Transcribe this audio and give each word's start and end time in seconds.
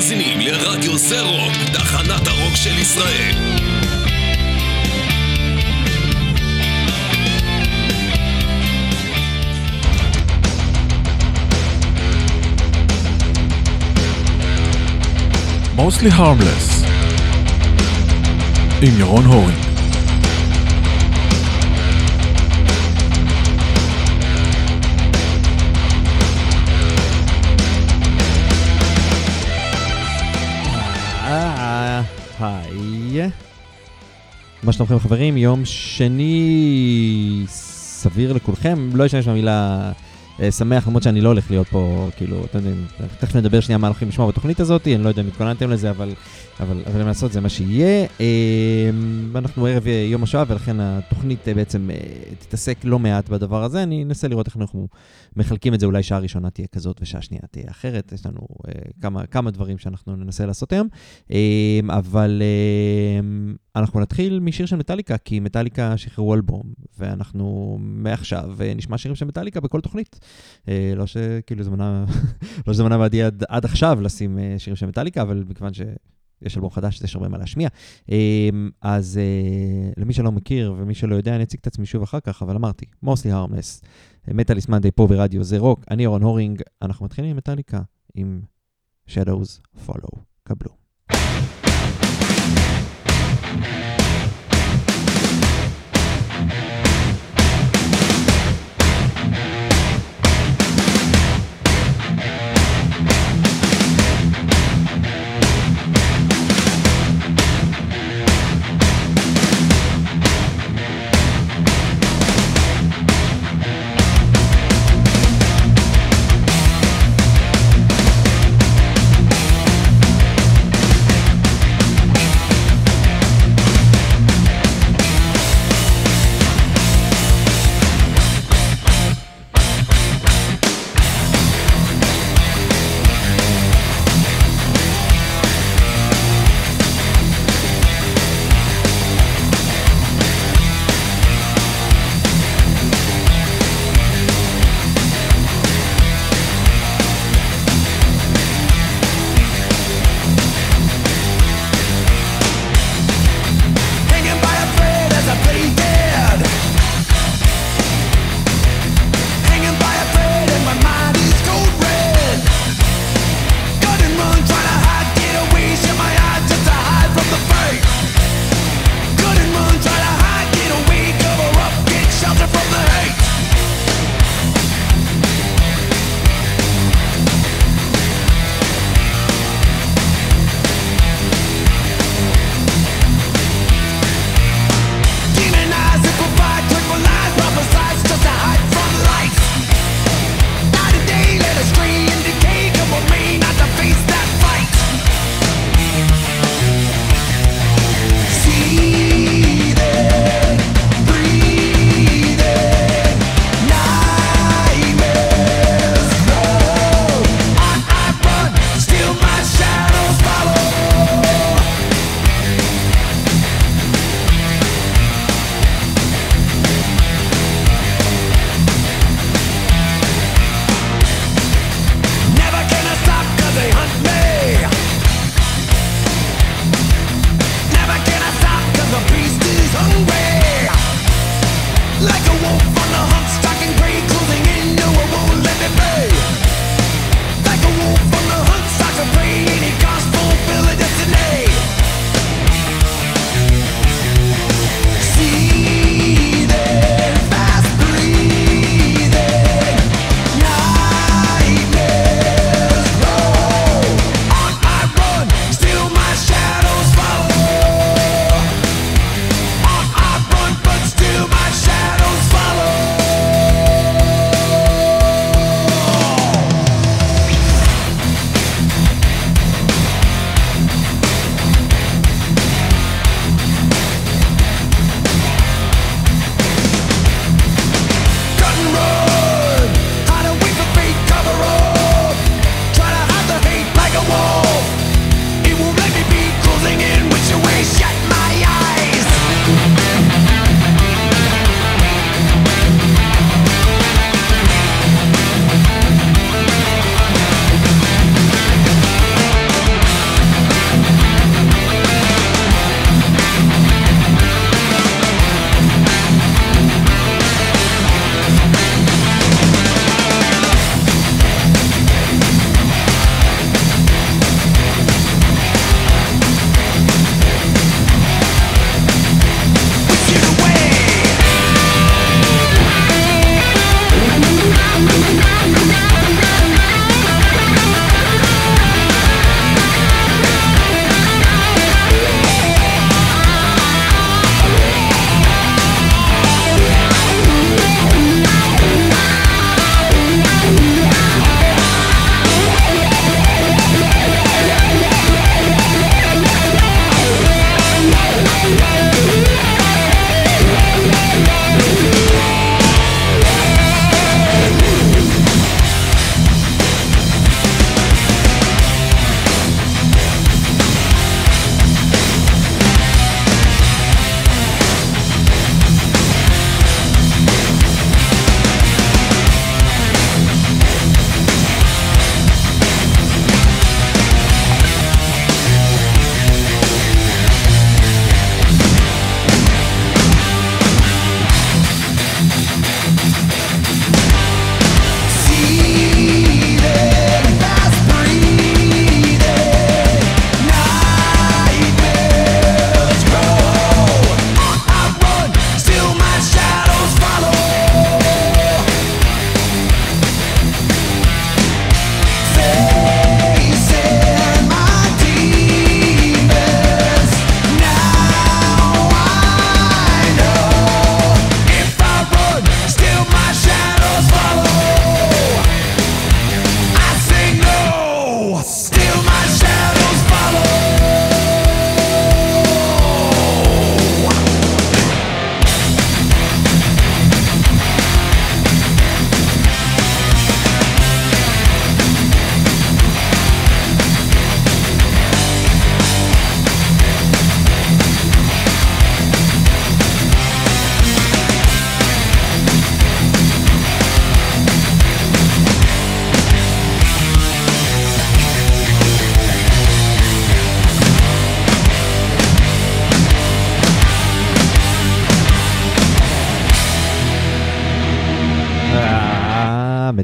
מאזינים 0.00 0.40
לרדיו 0.40 0.98
זה 0.98 1.20
רוק, 1.20 1.52
תחנת 1.72 2.26
הרוק 2.26 2.54
של 2.54 2.78
ישראל. 2.78 3.34
Mostly 15.76 16.18
Harmless 16.18 16.86
עם 18.82 18.98
ירון 18.98 19.24
הורינג 19.24 19.69
מה 34.62 34.72
שלומכם 34.72 34.98
חברים? 34.98 35.36
יום 35.36 35.64
שני 35.64 37.44
סביר 37.46 38.32
לכולכם, 38.32 38.90
לא 38.94 39.06
אשתמש 39.06 39.28
במילה 39.28 39.92
אה, 40.40 40.50
שמח, 40.50 40.86
למרות 40.86 41.02
שאני 41.02 41.20
לא 41.20 41.28
הולך 41.28 41.50
להיות 41.50 41.68
פה, 41.68 42.08
כאילו, 42.16 42.44
אתם 42.44 42.58
יודעים, 42.58 42.86
תכף 43.18 43.36
נדבר 43.36 43.60
שנייה 43.60 43.78
מה 43.78 43.86
הולכים 43.86 44.08
לשמוע 44.08 44.28
בתוכנית 44.28 44.60
הזאת, 44.60 44.86
אני 44.86 45.04
לא 45.04 45.08
יודע 45.08 45.22
אם 45.22 45.26
התכוננתם 45.28 45.70
לזה, 45.70 45.90
אבל, 45.90 46.12
אבל, 46.62 46.82
אבל 46.86 47.04
לעשות 47.04 47.32
זה 47.32 47.40
מה 47.40 47.48
שיהיה. 47.48 48.06
אה, 48.20 48.90
אנחנו 49.34 49.66
ערב 49.66 49.86
יום 49.86 50.22
השואה, 50.22 50.44
ולכן 50.48 50.80
התוכנית 50.80 51.48
אה, 51.48 51.54
בעצם 51.54 51.90
תתעסק 52.38 52.78
לא 52.84 52.98
מעט 52.98 53.28
בדבר 53.28 53.64
הזה, 53.64 53.82
אני 53.82 54.04
אנסה 54.04 54.28
לראות 54.28 54.46
איך 54.46 54.56
אנחנו 54.56 54.88
מחלקים 55.36 55.74
את 55.74 55.80
זה, 55.80 55.86
אולי 55.86 56.02
שעה 56.02 56.18
ראשונה 56.18 56.50
תהיה 56.50 56.66
כזאת 56.66 57.02
ושעה 57.02 57.22
שנייה 57.22 57.42
תהיה 57.50 57.70
אחרת, 57.70 58.12
יש 58.12 58.26
לנו 58.26 58.40
כמה, 59.00 59.26
כמה 59.26 59.50
דברים 59.50 59.78
שאנחנו 59.78 60.16
ננסה 60.16 60.46
לעשות 60.46 60.72
היום, 60.72 60.88
אבל 61.88 62.42
אנחנו 63.76 64.00
נתחיל 64.00 64.40
משיר 64.40 64.66
של 64.66 64.76
מטאליקה, 64.76 65.18
כי 65.18 65.40
מטאליקה 65.40 65.96
שחררו 65.96 66.34
אלבום, 66.34 66.62
ואנחנו 66.98 67.76
מעכשיו 67.80 68.50
נשמע 68.76 68.98
שירים 68.98 69.16
של 69.16 69.24
מטאליקה 69.24 69.60
בכל 69.60 69.80
תוכנית. 69.80 70.20
אה, 70.68 70.92
לא 70.96 71.06
שכאילו 71.06 71.64
זה 71.64 71.70
מנע, 71.70 72.04
לא 72.66 72.74
שזה 72.74 72.84
מנע 72.84 72.98
בעדי 72.98 73.22
עד, 73.22 73.44
עד 73.48 73.64
עכשיו 73.64 73.98
לשים 74.00 74.38
אה, 74.38 74.54
שירים 74.58 74.76
של 74.76 74.86
מטאליקה, 74.86 75.22
אבל 75.22 75.44
מכיוון 75.48 75.74
שיש 76.42 76.56
אלבום 76.56 76.70
חדש, 76.70 77.00
יש 77.02 77.16
הרבה 77.16 77.28
מה 77.28 77.38
להשמיע. 77.38 77.68
אה, 78.10 78.48
אז 78.82 79.20
למי 79.96 80.12
שלא 80.12 80.32
מכיר 80.32 80.74
ומי 80.78 80.94
שלא 80.94 81.14
יודע, 81.14 81.34
אני 81.34 81.42
אציג 81.42 81.60
את 81.60 81.66
עצמי 81.66 81.86
שוב 81.86 82.02
אחר 82.02 82.20
כך, 82.20 82.42
אבל 82.42 82.56
אמרתי, 82.56 82.86
מוסלי 83.02 83.30
הרמלס, 83.30 83.82
מטאליס 84.28 84.68
מאנדי 84.68 84.90
פה 84.90 85.06
ברדיו 85.06 85.44
זה 85.44 85.58
רוק, 85.58 85.84
אני 85.90 86.06
אורן 86.06 86.22
הורינג, 86.22 86.62
אנחנו 86.82 87.04
מתחילים 87.04 87.30
עם 87.30 87.36
מטאליקה, 87.36 87.80
עם 88.14 88.40
Shadows 89.08 89.80
Follow. 89.86 90.18
קבלו. 90.50 90.79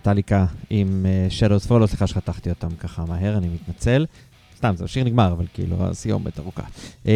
מטאליקה 0.07 0.47
עם 0.71 1.07
אה, 1.07 1.27
Shadows 1.39 1.71
Follow, 1.71 1.87
סליחה 1.87 2.07
שחתכתי 2.07 2.51
אותם 2.51 2.69
ככה 2.81 3.05
מהר, 3.09 3.37
אני 3.39 3.49
מתנצל. 3.49 4.07
סתם, 4.57 4.73
זה 4.77 4.85
השיר 4.85 5.05
נגמר, 5.05 5.33
אבל 5.33 5.45
כאילו, 5.55 5.77
הסיומת 5.81 6.39
ארוכה. 6.39 6.63
אה, 7.07 7.13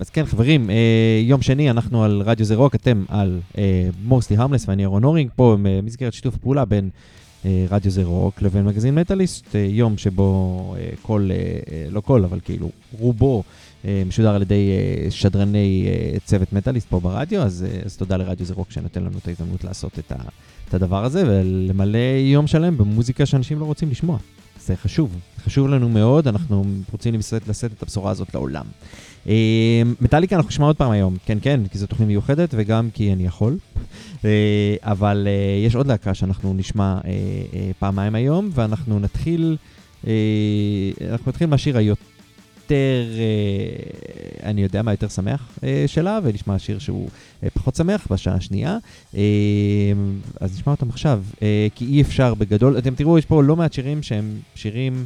אז 0.00 0.10
כן, 0.10 0.26
חברים, 0.26 0.70
אה, 0.70 0.76
יום 1.22 1.42
שני 1.42 1.70
אנחנו 1.70 2.04
על 2.04 2.22
רדיו 2.24 2.46
זה 2.46 2.54
רוק, 2.54 2.74
אתם 2.74 3.04
על 3.08 3.40
מוסטי 4.04 4.36
הרמלס 4.36 4.68
ואני 4.68 4.82
אהרון 4.82 5.04
הורינג, 5.04 5.30
פה 5.36 5.56
במסגרת 5.62 6.12
שיתוף 6.12 6.36
פעולה 6.36 6.64
בין 6.64 6.90
רדיו 7.44 7.90
זה 7.90 8.04
רוק 8.04 8.42
לבין 8.42 8.64
מגזין 8.64 8.94
מטאליסט, 8.94 9.54
יום 9.54 9.98
שבו 9.98 10.74
כל, 11.02 11.30
לא 11.90 12.00
כל, 12.00 12.24
אבל 12.24 12.40
כאילו 12.44 12.70
רובו 12.98 13.42
משודר 14.06 14.34
על 14.34 14.42
ידי 14.42 14.70
שדרני 15.10 15.88
צוות 16.24 16.52
מטאליסט 16.52 16.88
פה 16.88 17.00
ברדיו, 17.00 17.42
אז, 17.42 17.66
אז 17.84 17.96
תודה 17.96 18.16
לרדיו 18.16 18.46
זה 18.46 18.54
רוק 18.54 18.70
שנותן 18.70 19.02
לנו 19.02 19.18
את 19.18 19.28
ההזדמנות 19.28 19.64
לעשות 19.64 19.98
את, 19.98 20.12
ה, 20.12 20.16
את 20.70 20.74
הדבר 20.74 21.04
הזה 21.04 21.22
ולמלא 21.26 21.98
יום 22.32 22.46
שלם 22.46 22.78
במוזיקה 22.78 23.26
שאנשים 23.26 23.60
לא 23.60 23.64
רוצים 23.64 23.90
לשמוע. 23.90 24.18
זה 24.66 24.76
חשוב, 24.76 25.16
חשוב 25.44 25.68
לנו 25.68 25.88
מאוד, 25.88 26.28
אנחנו 26.28 26.64
רוצים 26.92 27.14
לשאת, 27.14 27.48
לשאת 27.48 27.72
את 27.72 27.82
הבשורה 27.82 28.10
הזאת 28.10 28.34
לעולם. 28.34 28.64
אה, 29.28 29.82
מטאליקה 30.00 30.36
אנחנו 30.36 30.48
נשמע 30.48 30.66
עוד 30.66 30.76
פעם 30.76 30.90
היום, 30.90 31.16
כן 31.26 31.38
כן, 31.42 31.60
כי 31.72 31.78
זו 31.78 31.86
תוכנית 31.86 32.08
מיוחדת 32.08 32.48
וגם 32.52 32.88
כי 32.94 33.12
אני 33.12 33.26
יכול. 33.26 33.58
אה, 34.24 34.76
אבל 34.82 35.28
אה, 35.30 35.66
יש 35.66 35.74
עוד 35.74 35.86
להקה 35.86 36.14
שאנחנו 36.14 36.54
נשמע 36.54 36.98
פעמיים 37.78 38.14
היום, 38.14 38.50
ואנחנו 38.54 39.00
נתחיל, 39.00 39.56
אנחנו 41.10 41.30
נתחיל 41.30 41.46
מהשיר 41.46 41.78
היותר, 41.78 42.09
אה, 42.72 44.50
אני 44.50 44.62
יודע 44.62 44.82
מה, 44.82 44.92
יותר 44.92 45.08
שמח 45.08 45.48
אה, 45.64 45.84
שלה, 45.86 46.18
ונשמע 46.22 46.58
שיר 46.58 46.78
שהוא 46.78 47.08
אה, 47.42 47.48
פחות 47.50 47.74
שמח 47.74 48.06
בשעה 48.10 48.34
השנייה. 48.34 48.78
אז 50.40 50.54
נשמע 50.54 50.72
אותם 50.72 50.88
עכשיו, 50.88 51.22
כי 51.74 51.84
אי 51.84 52.02
אפשר 52.02 52.34
בגדול, 52.34 52.78
אתם 52.78 52.94
תראו, 52.94 53.18
יש 53.18 53.26
פה 53.26 53.42
לא 53.42 53.56
מעט 53.56 53.72
שירים 53.72 54.02
שהם 54.02 54.38
שירים... 54.54 55.04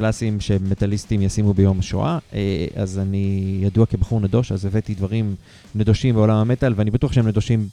קלאסיים 0.00 0.40
שמטאליסטים 0.40 1.22
ישימו 1.22 1.54
ביום 1.54 1.78
השואה, 1.78 2.18
אה, 2.34 2.66
אז 2.74 2.98
אני 2.98 3.58
ידוע 3.62 3.86
כבחור 3.86 4.20
נדוש, 4.20 4.52
אז 4.52 4.64
הבאתי 4.64 4.94
דברים 4.94 5.34
נדושים 5.74 6.14
בעולם 6.14 6.36
המטאל, 6.36 6.72
ואני 6.76 6.90
בטוח 6.90 7.12
שהם 7.12 7.28
נדושים 7.28 7.68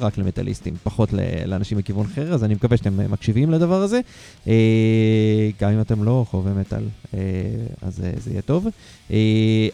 רק 0.00 0.18
למטאליסטים, 0.18 0.74
פחות 0.82 1.12
לאנשים 1.46 1.78
מכיוון 1.78 2.06
אחר, 2.06 2.34
אז 2.34 2.44
אני 2.44 2.54
מקווה 2.54 2.76
שאתם 2.76 3.00
אה, 3.00 3.08
מקשיבים 3.08 3.50
לדבר 3.50 3.82
הזה. 3.82 4.00
אה, 4.46 5.50
גם 5.60 5.70
אם 5.70 5.80
אתם 5.80 6.04
לא 6.04 6.26
חובבי 6.30 6.60
מטאל, 6.60 6.84
אה, 7.14 7.20
אז 7.82 8.02
זה 8.16 8.30
יהיה 8.30 8.42
טוב. 8.42 8.66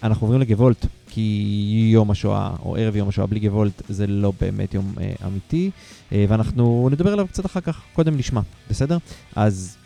אנחנו 0.02 0.26
עוברים 0.26 0.40
לגוולט, 0.40 0.86
כי 1.08 1.90
יום 1.92 2.10
השואה, 2.10 2.50
או 2.64 2.76
ערב 2.76 2.96
יום 2.96 3.08
השואה 3.08 3.26
בלי 3.26 3.40
גוולט, 3.40 3.82
זה 3.88 4.06
לא 4.06 4.32
באמת 4.40 4.74
יום 4.74 4.94
אמיתי, 5.26 5.70
ואנחנו 6.12 6.88
נדבר 6.92 7.12
עליו 7.12 7.26
קצת 7.28 7.46
אחר 7.46 7.60
כך, 7.60 7.80
קודם 7.92 8.16
נשמע, 8.16 8.40
בסדר? 8.70 8.98
אז 9.36 9.76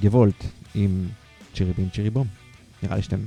גוולט 0.00 0.44
עם 0.74 1.06
צ'ירי 1.54 1.72
בים 1.72 1.88
צ'ירי 1.94 2.10
בום. 2.10 2.26
נראה 2.82 2.96
לי 2.96 3.02
שאתם 3.02 3.18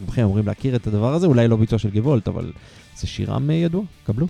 רובכם 0.00 0.22
אמורים 0.22 0.46
להכיר 0.46 0.76
את 0.76 0.86
הדבר 0.86 1.14
הזה, 1.14 1.26
אולי 1.26 1.48
לא 1.48 1.56
ביצוע 1.56 1.78
של 1.78 1.90
גוולט, 1.90 2.28
אבל 2.28 2.52
זה 2.96 3.06
שירם 3.06 3.50
ידוע, 3.50 3.82
קבלו. 4.04 4.26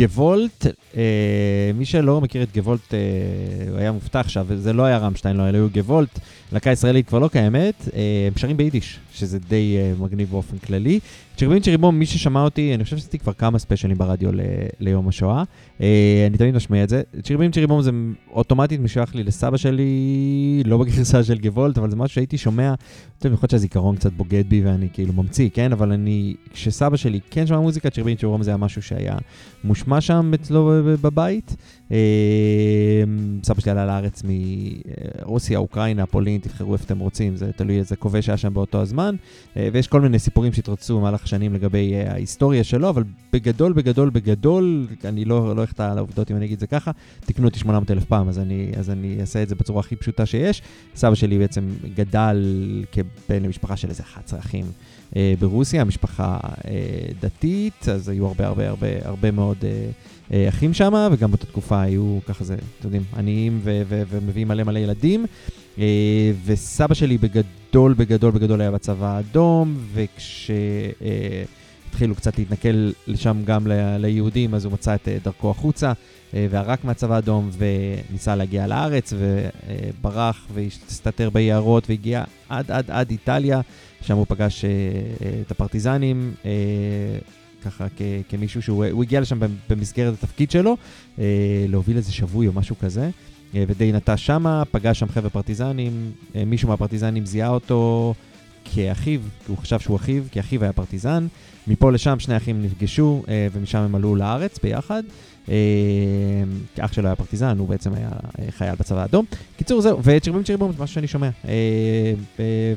גוולט. 0.00 0.66
אה, 0.96 1.70
מי 1.74 1.84
שלא 1.84 2.20
מכיר 2.20 2.42
את 2.42 2.52
גוולט, 2.54 2.94
אה, 2.94 2.98
הוא 3.70 3.78
היה 3.78 3.92
מובטח 3.92 4.20
עכשיו, 4.20 4.44
וזה 4.48 4.72
לא 4.72 4.82
היה 4.82 4.98
רמשטיין, 4.98 5.36
לא, 5.36 5.48
אלא 5.48 5.56
היו 5.56 5.68
גוולט. 5.70 6.18
להקה 6.52 6.70
ישראלית 6.70 7.08
כבר 7.08 7.18
לא 7.18 7.28
קיימת, 7.28 7.88
אה, 7.94 8.00
הם 8.26 8.32
שרים 8.36 8.56
ביידיש, 8.56 8.98
שזה 9.12 9.38
די 9.38 9.76
אה, 9.78 9.92
מגניב 10.00 10.30
באופן 10.30 10.58
כללי. 10.58 11.00
צ'יריבים 11.36 11.62
צ'יריבום, 11.62 11.98
מי 11.98 12.06
ששמע 12.06 12.42
אותי, 12.42 12.74
אני 12.74 12.84
חושב 12.84 12.96
שעשיתי 12.96 13.18
כבר 13.18 13.32
כמה 13.32 13.58
ספיישלים 13.58 13.98
ברדיו 13.98 14.30
ליום 14.80 15.08
השואה. 15.08 15.42
אה, 15.80 16.26
אני 16.26 16.38
תמיד 16.38 16.54
משמיע 16.54 16.84
את 16.84 16.88
זה. 16.88 17.02
צ'יריבים 17.22 17.50
צ'יריבום 17.50 17.82
זה 17.82 17.90
אוטומטית 18.32 18.80
משייך 18.80 19.14
לי 19.14 19.22
לסבא 19.22 19.56
שלי, 19.56 20.62
לא 20.64 20.78
בגרסה 20.78 21.24
של 21.24 21.38
גוולט, 21.38 21.78
אבל 21.78 21.90
זה 21.90 21.96
משהו 21.96 22.14
שהייתי 22.14 22.38
שומע, 22.38 22.74
יכול 23.18 23.38
להיות 23.42 23.50
שהזיכרון 23.50 23.96
קצת 23.96 24.12
בוגד 24.12 24.44
בי 24.48 24.62
ואני 24.64 24.88
כאילו 24.92 25.12
ממציא, 25.12 25.48
כן? 25.54 25.72
אבל 25.72 25.92
אני, 25.92 26.34
כשסבא 26.52 26.96
שלי 26.96 27.20
כן 27.30 27.46
שמע 27.46 27.60
מוזיקה, 27.60 27.90
צ'יריבים 27.90 28.16
צ'יריבום 28.16 28.42
זה 28.42 28.50
היה 28.50 28.56
משהו 28.56 28.82
שהיה 28.82 29.16
מושמע 29.64 30.00
שם 30.00 30.32
אצלו 30.34 30.70
בבית. 31.02 31.56
סבא 33.42 33.60
שלי 33.60 33.70
עלה 33.72 33.86
לארץ 33.86 34.22
מרוסיה, 34.24 35.58
אוקראינה, 35.58 36.06
פולין, 36.06 36.39
תבחרו 36.40 36.72
איפה 36.72 36.84
אתם 36.84 36.98
רוצים, 36.98 37.36
זה 37.36 37.52
תלוי 37.52 37.78
איזה 37.78 37.96
כובש 37.96 38.28
היה 38.28 38.36
שם 38.36 38.54
באותו 38.54 38.80
הזמן. 38.80 39.16
אה, 39.56 39.68
ויש 39.72 39.88
כל 39.88 40.00
מיני 40.00 40.18
סיפורים 40.18 40.52
שהתרצו 40.52 40.98
במהלך 40.98 41.24
השנים 41.24 41.54
לגבי 41.54 41.94
אה, 41.94 42.12
ההיסטוריה 42.12 42.64
שלו, 42.64 42.88
אבל 42.88 43.04
בגדול, 43.32 43.72
בגדול, 43.72 44.10
בגדול, 44.10 44.86
אני 45.04 45.24
לא, 45.24 45.56
לא 45.56 45.64
על 45.78 45.98
העובדות 45.98 46.30
אם 46.30 46.36
אני 46.36 46.44
אגיד 46.44 46.54
את 46.54 46.60
זה 46.60 46.66
ככה, 46.66 46.90
תקנו 47.20 47.48
אותי 47.48 47.58
800 47.58 47.90
אלף 47.90 48.04
פעם, 48.04 48.28
אז 48.28 48.38
אני, 48.38 48.72
אז 48.78 48.90
אני 48.90 49.20
אעשה 49.20 49.42
את 49.42 49.48
זה 49.48 49.54
בצורה 49.54 49.80
הכי 49.80 49.96
פשוטה 49.96 50.26
שיש. 50.26 50.62
סבא 50.94 51.14
שלי 51.14 51.38
בעצם 51.38 51.68
גדל 51.94 52.44
כבן 52.92 53.42
למשפחה 53.42 53.76
של 53.76 53.88
איזה 53.88 54.02
11 54.02 54.38
אחים. 54.38 54.64
אה, 55.16 55.34
ברוסיה, 55.38 55.84
משפחה 55.84 56.38
אה, 56.42 56.80
דתית, 57.20 57.88
אז 57.88 58.08
היו 58.08 58.26
הרבה 58.26 58.46
הרבה 58.46 58.68
הרבה 58.68 58.86
הרבה 59.04 59.30
מאוד 59.30 59.56
אה, 59.64 59.90
אה, 60.32 60.48
אחים 60.48 60.74
שם, 60.74 61.08
וגם 61.12 61.30
באותה 61.30 61.46
תקופה 61.46 61.80
היו 61.80 62.18
ככה 62.26 62.44
זה, 62.44 62.54
אתם 62.54 62.84
יודעים, 62.84 63.02
עניים 63.16 63.60
ומביאים 63.84 64.48
מלא 64.48 64.64
מלא 64.64 64.78
ילדים. 64.78 65.26
אה, 65.80 65.86
וסבא 66.44 66.94
שלי 66.94 67.18
בגדול 67.18 67.94
בגדול 67.94 68.30
בגדול 68.30 68.60
היה 68.60 68.70
בצבא 68.70 69.16
האדום, 69.16 69.76
וכשהתחילו 69.92 70.54
קצת 72.14 72.38
להתנכל 72.38 72.90
לשם 73.06 73.42
גם 73.44 73.66
ליהודים, 73.98 74.54
אז 74.54 74.64
הוא 74.64 74.72
מצא 74.72 74.94
את 74.94 75.08
אה, 75.08 75.16
דרכו 75.24 75.50
החוצה. 75.50 75.92
אה, 76.34 76.46
וערק 76.50 76.84
מהצבא 76.84 77.14
האדום 77.14 77.50
וניסה 77.58 78.36
להגיע 78.36 78.66
לארץ 78.66 79.12
וברח 79.18 80.46
והסתתר 80.54 81.30
ביערות 81.30 81.90
והגיע 81.90 82.24
עד 82.48 82.70
עד 82.70 82.90
עד 82.90 83.10
איטליה, 83.10 83.60
שם 84.02 84.16
הוא 84.16 84.26
פגש 84.28 84.64
אה, 84.64 84.70
אה, 84.70 84.74
את 85.46 85.50
הפרטיזנים, 85.50 86.34
ככה 87.64 87.86
כ- 87.96 88.02
כמישהו 88.28 88.62
שהוא 88.62 89.02
הגיע 89.02 89.20
לשם 89.20 89.38
במסגרת 89.70 90.14
התפקיד 90.14 90.50
שלו, 90.50 90.76
להוביל 91.68 91.96
איזה 91.96 92.12
שבוי 92.12 92.46
או 92.46 92.52
משהו 92.52 92.78
כזה. 92.78 93.10
ודי 93.54 93.92
נטש 93.92 94.26
שמה, 94.26 94.62
פגש 94.70 94.98
שם 94.98 95.08
חבר'ה 95.08 95.30
פרטיזנים, 95.30 96.12
מישהו 96.46 96.68
מהפרטיזנים 96.68 97.26
זיהה 97.26 97.48
אותו 97.48 98.14
כאחיו, 98.64 99.20
כי 99.20 99.52
הוא 99.52 99.58
חשב 99.58 99.80
שהוא 99.80 99.96
אחיו, 99.96 100.22
כי 100.30 100.40
אחיו 100.40 100.62
היה 100.62 100.72
פרטיזן. 100.72 101.26
מפה 101.66 101.92
לשם 101.92 102.18
שני 102.18 102.36
אחים 102.36 102.62
נפגשו, 102.62 103.22
ומשם 103.52 103.78
הם 103.78 103.94
עלו 103.94 104.16
לארץ 104.16 104.58
ביחד. 104.62 105.02
אה, 105.48 105.54
אח 106.80 106.92
שלו 106.92 107.06
היה 107.06 107.16
פרטיזן, 107.16 107.58
הוא 107.58 107.68
בעצם 107.68 107.94
היה 107.94 108.08
אה, 108.38 108.50
חייל 108.50 108.74
בצבא 108.74 109.00
האדום. 109.00 109.24
קיצור, 109.56 109.80
זהו, 109.80 110.00
וצ'ירבים 110.04 110.42
צ'ירבום 110.42 110.72
זה 110.72 110.82
משהו 110.82 110.94
שאני 110.94 111.06
שומע, 111.06 111.28
אה, 111.48 112.12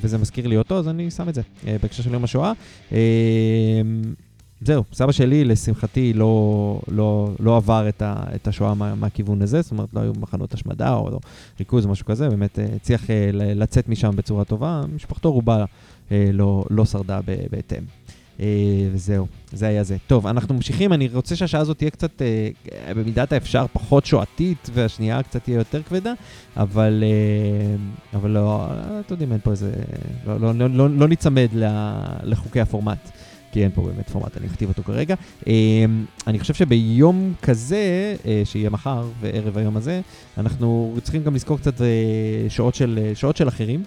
וזה 0.02 0.18
מזכיר 0.18 0.48
לי 0.48 0.58
אותו, 0.58 0.80
אז 0.80 0.88
אני 0.88 1.12
שם 1.12 1.30
את 1.30 1.36
זה 1.36 1.42
בהקשר 1.82 2.04
של 2.04 2.14
יום 2.14 2.24
השואה. 2.24 2.54
זהו, 4.66 4.84
סבא 4.94 5.12
שלי, 5.12 5.46
לשמחתי, 5.46 6.14
לא, 6.14 6.80
לא, 6.88 7.32
לא 7.40 7.58
עבר 7.58 7.90
את, 7.90 8.02
ה, 8.02 8.24
את 8.36 8.48
השואה 8.48 8.74
מה, 8.74 8.96
מהכיוון 8.96 9.42
הזה, 9.42 9.62
זאת 9.62 9.72
אומרת, 9.72 9.90
לא 9.94 10.00
היו 10.00 10.14
מחנות 10.20 10.54
השמדה 10.54 10.96
או 10.96 11.10
לא, 11.10 11.20
ריכוז 11.60 11.86
או 11.86 11.92
משהו 11.92 12.06
כזה, 12.06 12.30
באמת 12.30 12.60
הצליח 12.76 13.04
לצאת 13.34 13.90
משם 13.90 14.16
בצורה 14.16 14.44
טובה, 14.44 14.82
משפחתו 14.96 15.32
רובה 15.32 15.66
לא, 16.12 16.64
לא 16.70 16.86
שרדה 16.86 17.20
בהתאם. 17.52 17.84
אה, 18.40 18.46
וזהו, 18.92 19.28
זה 19.52 19.68
היה 19.68 19.84
זה. 19.84 19.98
טוב, 20.08 20.28
אנחנו 20.28 20.56
ממשיכים, 20.56 20.94
אני 20.94 21.10
רוצה 21.14 21.36
שהשעה 21.36 21.62
הזאת 21.62 21.78
תהיה 21.78 21.90
קצת, 21.90 22.22
אה, 22.22 22.94
במידת 22.94 23.34
האפשר, 23.34 23.66
פחות 23.74 24.06
שואתית, 24.06 24.70
והשנייה 24.74 25.24
קצת 25.24 25.44
תהיה 25.44 25.58
יותר 25.58 25.84
כבדה, 25.84 26.14
אבל, 26.58 27.04
אה, 27.04 27.76
אבל 28.20 28.30
לא, 28.30 28.68
אתם 29.00 29.14
יודעים, 29.14 29.32
אין 29.32 29.40
פה 29.44 29.52
איזה, 29.52 29.74
לא, 30.28 30.40
לא, 30.40 30.54
לא, 30.54 30.70
לא, 30.70 30.90
לא 30.90 31.08
ניצמד 31.08 31.50
לחוקי 32.24 32.62
הפורמט. 32.62 33.10
כי 33.54 33.64
אין 33.64 33.72
פה 33.72 33.82
באמת 33.82 34.10
פורמט, 34.10 34.38
אני 34.38 34.48
אכתיב 34.48 34.70
אותו 34.70 34.84
כרגע. 34.84 35.16
אני 36.28 36.40
חושב 36.40 36.54
שביום 36.54 37.34
כזה, 37.42 38.16
שיהיה 38.44 38.70
מחר 38.70 39.08
וערב 39.22 39.58
היום 39.58 39.78
הזה, 39.78 40.02
אנחנו 40.38 40.96
צריכים 41.04 41.24
גם 41.24 41.36
לזכור 41.36 41.58
קצת 41.58 41.82
שעות 42.50 42.76
של, 42.76 43.12
שעות 43.16 43.38
של 43.38 43.48
אחרים. 43.48 43.84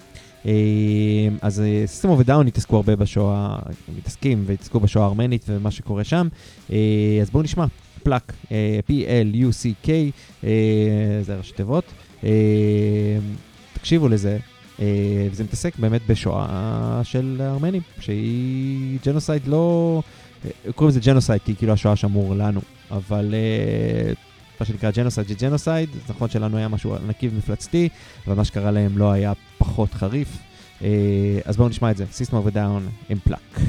אה, 0.46 1.28
אז 1.42 1.62
System 1.87 2.08
of 2.08 2.20
a 2.20 2.26
Down 2.26 2.46
התעסקו 2.46 2.76
הרבה 2.76 2.96
בשואה, 2.96 3.58
מתעסקים 3.99 4.44
והתעסקו 4.46 4.80
בשואה 4.80 5.04
הארמנית 5.04 5.44
ומה 5.49 5.70
שקורה 5.70 6.04
שם. 6.04 6.28
אה, 6.73 7.18
אז 7.23 7.30
בואו 7.30 7.42
נשמע, 7.42 7.66
PLUCK, 8.02 8.32
P-L-U-C-K, 8.88 9.88
אה, 10.44 10.50
זה 11.23 11.37
ראשי 11.37 11.52
תיבות. 11.52 11.85
תקשיבו 13.73 14.08
לזה, 14.08 14.38
וזה 15.30 15.45
מתעסק 15.45 15.78
באמת 15.78 16.00
בשואה 16.06 17.00
של 17.02 17.40
הארמנים, 17.45 17.83
שהיא 18.00 18.99
ג'נוסייד 19.06 19.47
לא... 19.47 20.02
קוראים 20.75 20.88
לזה 20.88 21.00
ג'נוסייד 21.00 21.40
כי 21.45 21.56
כאילו 21.56 21.73
השואה 21.73 21.97
שמור 21.97 22.35
לנו, 22.35 22.61
אבל 22.90 23.35
מה 24.61 24.66
שנקרא 24.66 24.90
ג'נוסייד 24.90 25.26
זה 25.26 25.35
ג'נוסייד, 25.35 25.88
נכון 26.09 26.28
שלנו 26.28 26.56
היה 26.56 26.68
משהו 26.68 26.95
ענקי 26.95 27.28
ומפלצתי, 27.28 27.88
אבל 28.26 28.37
מה 28.37 28.45
שקרה 28.45 28.71
להם 28.71 28.99
לא 28.99 29.12
היה 29.12 29.33
פחות 29.59 29.95
חריף. 29.95 30.38
אה, 30.83 30.88
אז 31.45 31.56
בואו 31.56 31.68
נשמע 31.68 31.90
את 31.90 31.97
זה, 31.97 32.04
a 32.21 32.50
Down 32.54 32.83
עם 33.09 33.18
פלאק. 33.25 33.61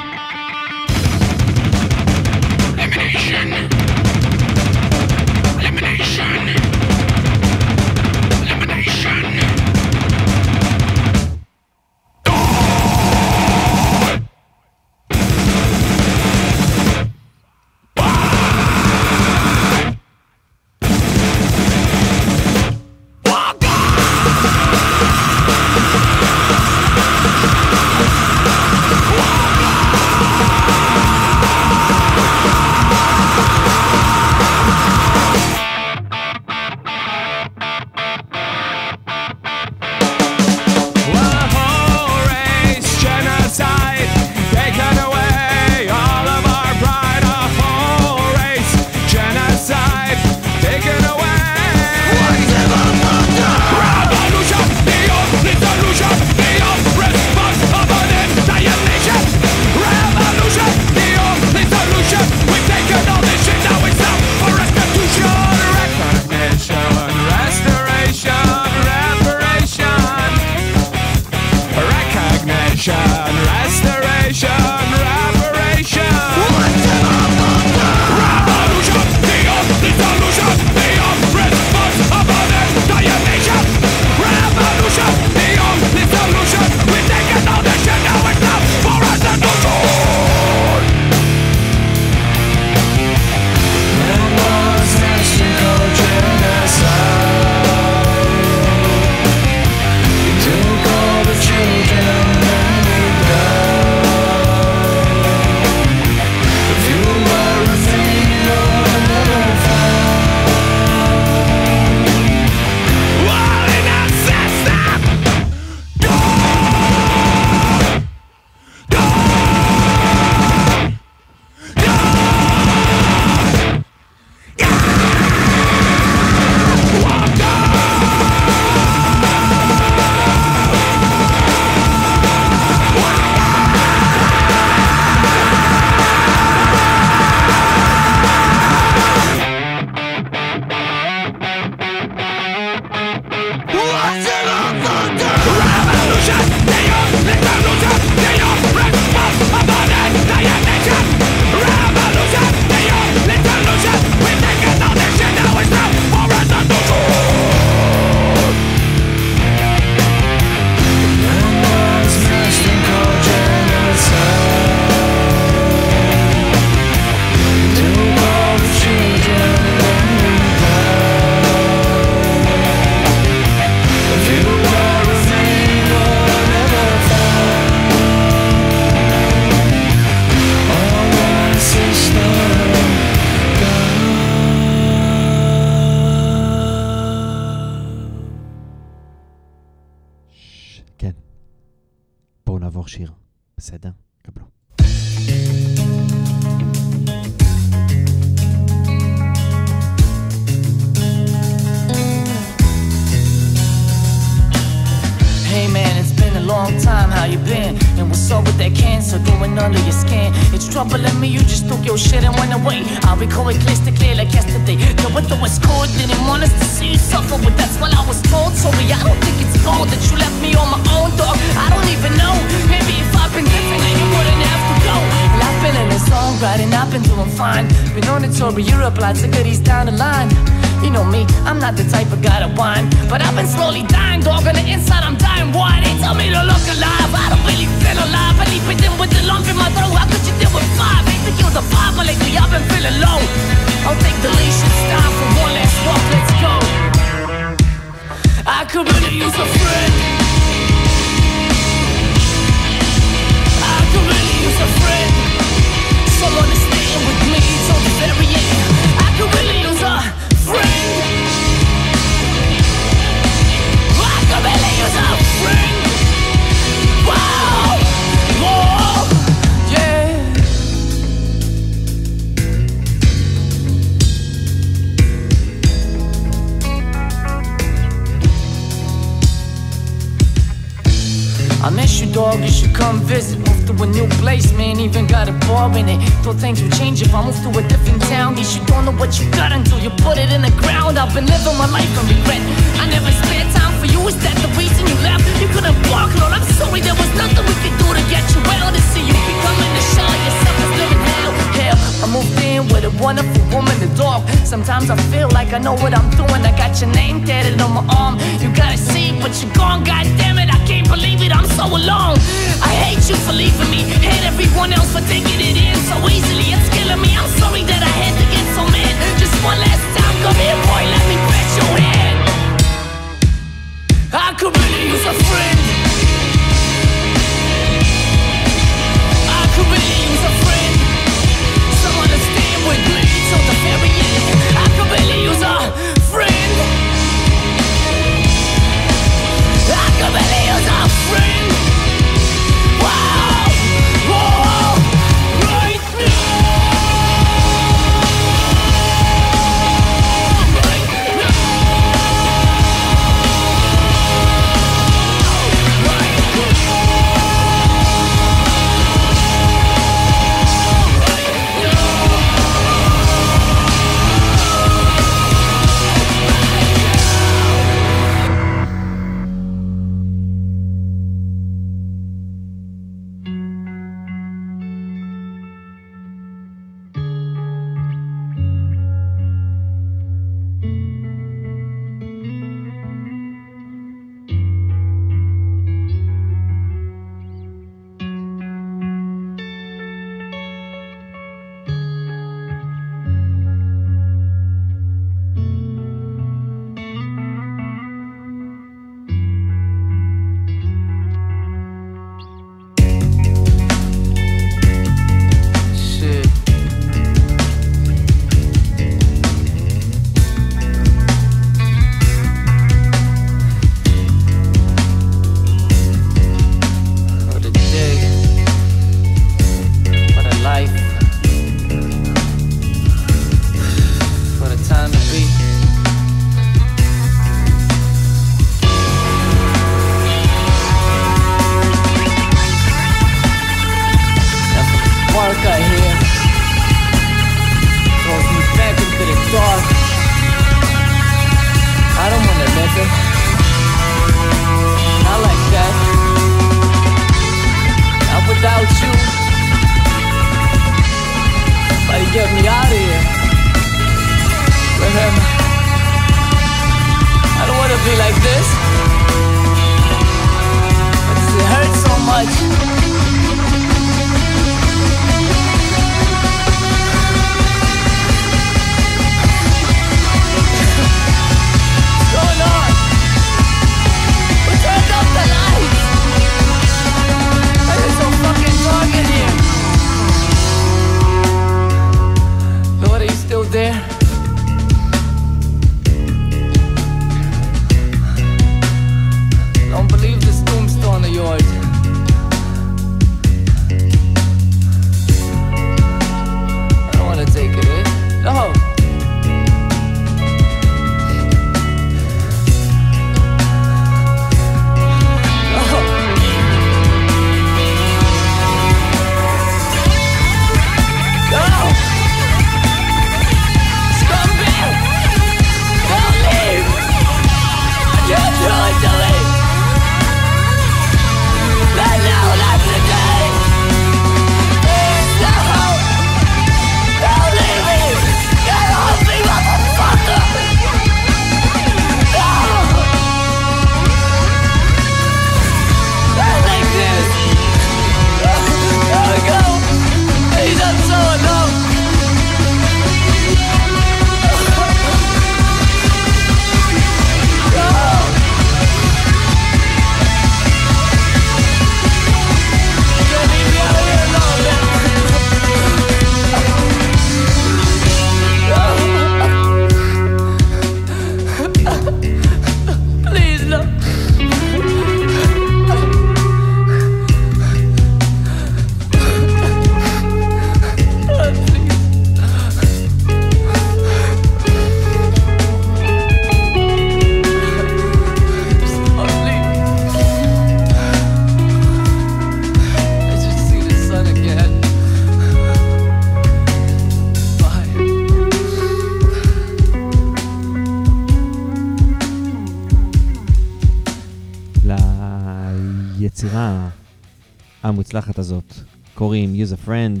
המוצלחת 597.76 598.18
הזאת 598.18 598.54
קוראים 598.94 599.34
Use 599.34 599.52
a 599.52 599.68
Friend. 599.68 600.00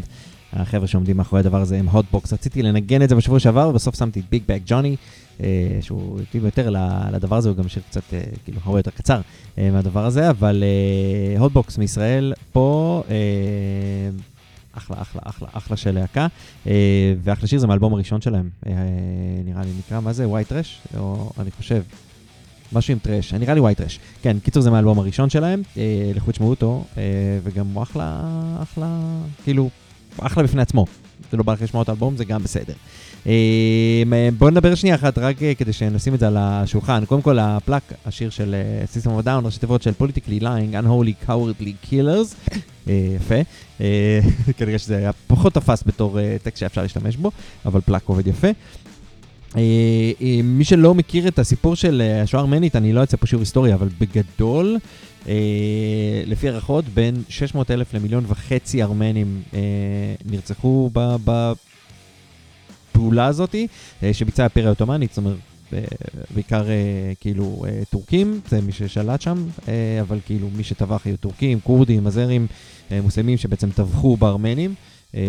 החבר'ה 0.52 0.86
שעומדים 0.86 1.16
מאחורי 1.16 1.40
הדבר 1.40 1.60
הזה 1.60 1.78
הם 1.78 1.88
Hotbox. 1.88 2.32
רציתי 2.32 2.62
לנגן 2.62 3.02
את 3.02 3.08
זה 3.08 3.14
בשבוע 3.14 3.40
שעבר, 3.40 3.68
ובסוף 3.68 3.98
שמתי 3.98 4.20
את 4.20 4.24
Big 4.30 4.42
Bad 4.48 4.60
Johnny, 4.66 4.96
שהוא 5.80 6.20
התאים 6.20 6.44
יותר 6.44 6.70
לדבר 7.12 7.36
הזה, 7.36 7.48
הוא 7.48 7.56
גם 7.56 7.68
שיר 7.68 7.82
קצת, 7.90 8.02
אה, 8.12 8.20
כאילו, 8.44 8.60
הרבה 8.64 8.78
יותר 8.78 8.90
קצר 8.90 9.20
אה, 9.58 9.70
מהדבר 9.70 10.04
הזה, 10.04 10.30
אבל 10.30 10.64
Hotbox 11.38 11.78
מישראל 11.78 12.32
פה, 12.52 13.02
אה, 13.10 13.16
אחלה, 14.72 15.02
אחלה, 15.02 15.22
אחלה, 15.24 15.48
אחלה 15.52 15.76
של 15.76 15.94
להקה, 15.94 16.26
אה, 16.66 17.14
ואחלה 17.22 17.48
שיר 17.48 17.58
זה 17.58 17.66
מהאלבום 17.66 17.94
הראשון 17.94 18.20
שלהם, 18.20 18.50
אה, 18.66 18.72
נראה 19.44 19.62
לי, 19.62 19.70
נקרא, 19.78 20.00
מה 20.00 20.12
זה? 20.12 20.28
White 20.28 20.48
Trash? 20.48 20.80
או 20.98 21.30
אני 21.38 21.50
חושב. 21.50 21.82
משהו 22.76 22.92
עם 22.92 22.98
Trash, 22.98 23.34
נראה 23.34 23.54
לי 23.54 23.60
White 23.60 23.78
Trash. 23.78 23.98
כן, 24.22 24.36
קיצור 24.38 24.62
זה 24.62 24.70
מהאלבום 24.70 24.98
הראשון 24.98 25.30
שלהם, 25.30 25.62
אה, 25.76 26.12
לכו 26.14 26.32
תשמעו 26.32 26.50
אותו, 26.50 26.84
אה, 26.96 27.02
וגם 27.42 27.66
הוא 27.74 27.82
אחלה, 27.82 28.20
אחלה, 28.62 28.98
כאילו, 29.44 29.70
אחלה 30.18 30.42
בפני 30.42 30.62
עצמו. 30.62 30.86
זה 31.30 31.36
לא 31.36 31.42
בא 31.42 31.52
לך 31.52 31.62
לשמוע 31.62 31.82
את 31.82 31.88
האלבום, 31.88 32.16
זה 32.16 32.24
גם 32.24 32.42
בסדר. 32.42 32.74
אה, 33.26 34.02
בואו 34.38 34.50
נדבר 34.50 34.74
שנייה 34.74 34.94
אחת, 34.94 35.18
רק 35.18 35.36
כדי 35.58 35.72
שנשים 35.72 36.14
את 36.14 36.20
זה 36.20 36.26
על 36.26 36.36
השולחן. 36.36 37.04
קודם 37.04 37.22
כל, 37.22 37.38
הפלאק, 37.38 37.92
השיר 38.06 38.30
של 38.30 38.54
System 38.94 39.06
of 39.06 39.26
Down, 39.26 39.44
ראשי 39.44 39.58
תיבות 39.58 39.82
של 39.82 39.92
Politically 40.00 40.42
Lying, 40.42 40.84
Unholy 40.84 41.28
Cowardly 41.28 41.90
Killers. 41.90 42.52
יפה. 42.86 43.34
אה, 43.80 44.20
כנראה 44.58 44.78
שזה 44.78 44.96
היה 44.96 45.10
פחות 45.26 45.54
תפס 45.54 45.82
בתור 45.86 46.18
טקסט 46.42 46.60
שאפשר 46.60 46.82
להשתמש 46.82 47.16
בו, 47.16 47.30
אבל 47.66 47.80
פלאק 47.80 48.02
עובד 48.06 48.26
יפה. 48.26 48.48
אה, 49.56 49.62
אה, 50.22 50.40
מי 50.44 50.64
שלא 50.64 50.94
מכיר 50.94 51.28
את 51.28 51.38
הסיפור 51.38 51.76
של 51.76 52.02
אה, 52.04 52.22
השואה 52.22 52.40
הארמנית, 52.40 52.76
אני 52.76 52.92
לא 52.92 53.02
אצא 53.02 53.16
פה 53.16 53.26
שיעור 53.26 53.42
היסטוריה, 53.42 53.74
אבל 53.74 53.88
בגדול, 54.00 54.76
לפי 56.26 56.48
הערכות, 56.48 56.84
בין 56.84 57.22
600 57.28 57.70
אלף 57.70 57.94
למיליון 57.94 58.24
וחצי 58.28 58.82
ארמנים 58.82 59.42
נרצחו 60.24 60.90
בפעולה 62.94 63.26
הזאת, 63.26 63.54
שביצעה 64.12 64.44
האימפריה 64.44 64.66
העות'מאנית, 64.66 65.10
זאת 65.10 65.18
אומרת, 65.18 65.36
בעיקר 66.34 66.64
כאילו 67.20 67.64
טורקים, 67.90 68.40
זה 68.48 68.60
מי 68.60 68.72
ששלט 68.72 69.20
שם, 69.20 69.46
אבל 70.00 70.18
כאילו 70.26 70.48
מי 70.56 70.64
שטבח 70.64 71.06
היו 71.06 71.16
טורקים, 71.16 71.60
כורדים, 71.60 72.06
אזרים, 72.06 72.46
מוסלמים 72.90 73.36
שבעצם 73.36 73.70
טבחו 73.70 74.16
בארמנים. 74.16 74.74
אה, 75.16 75.22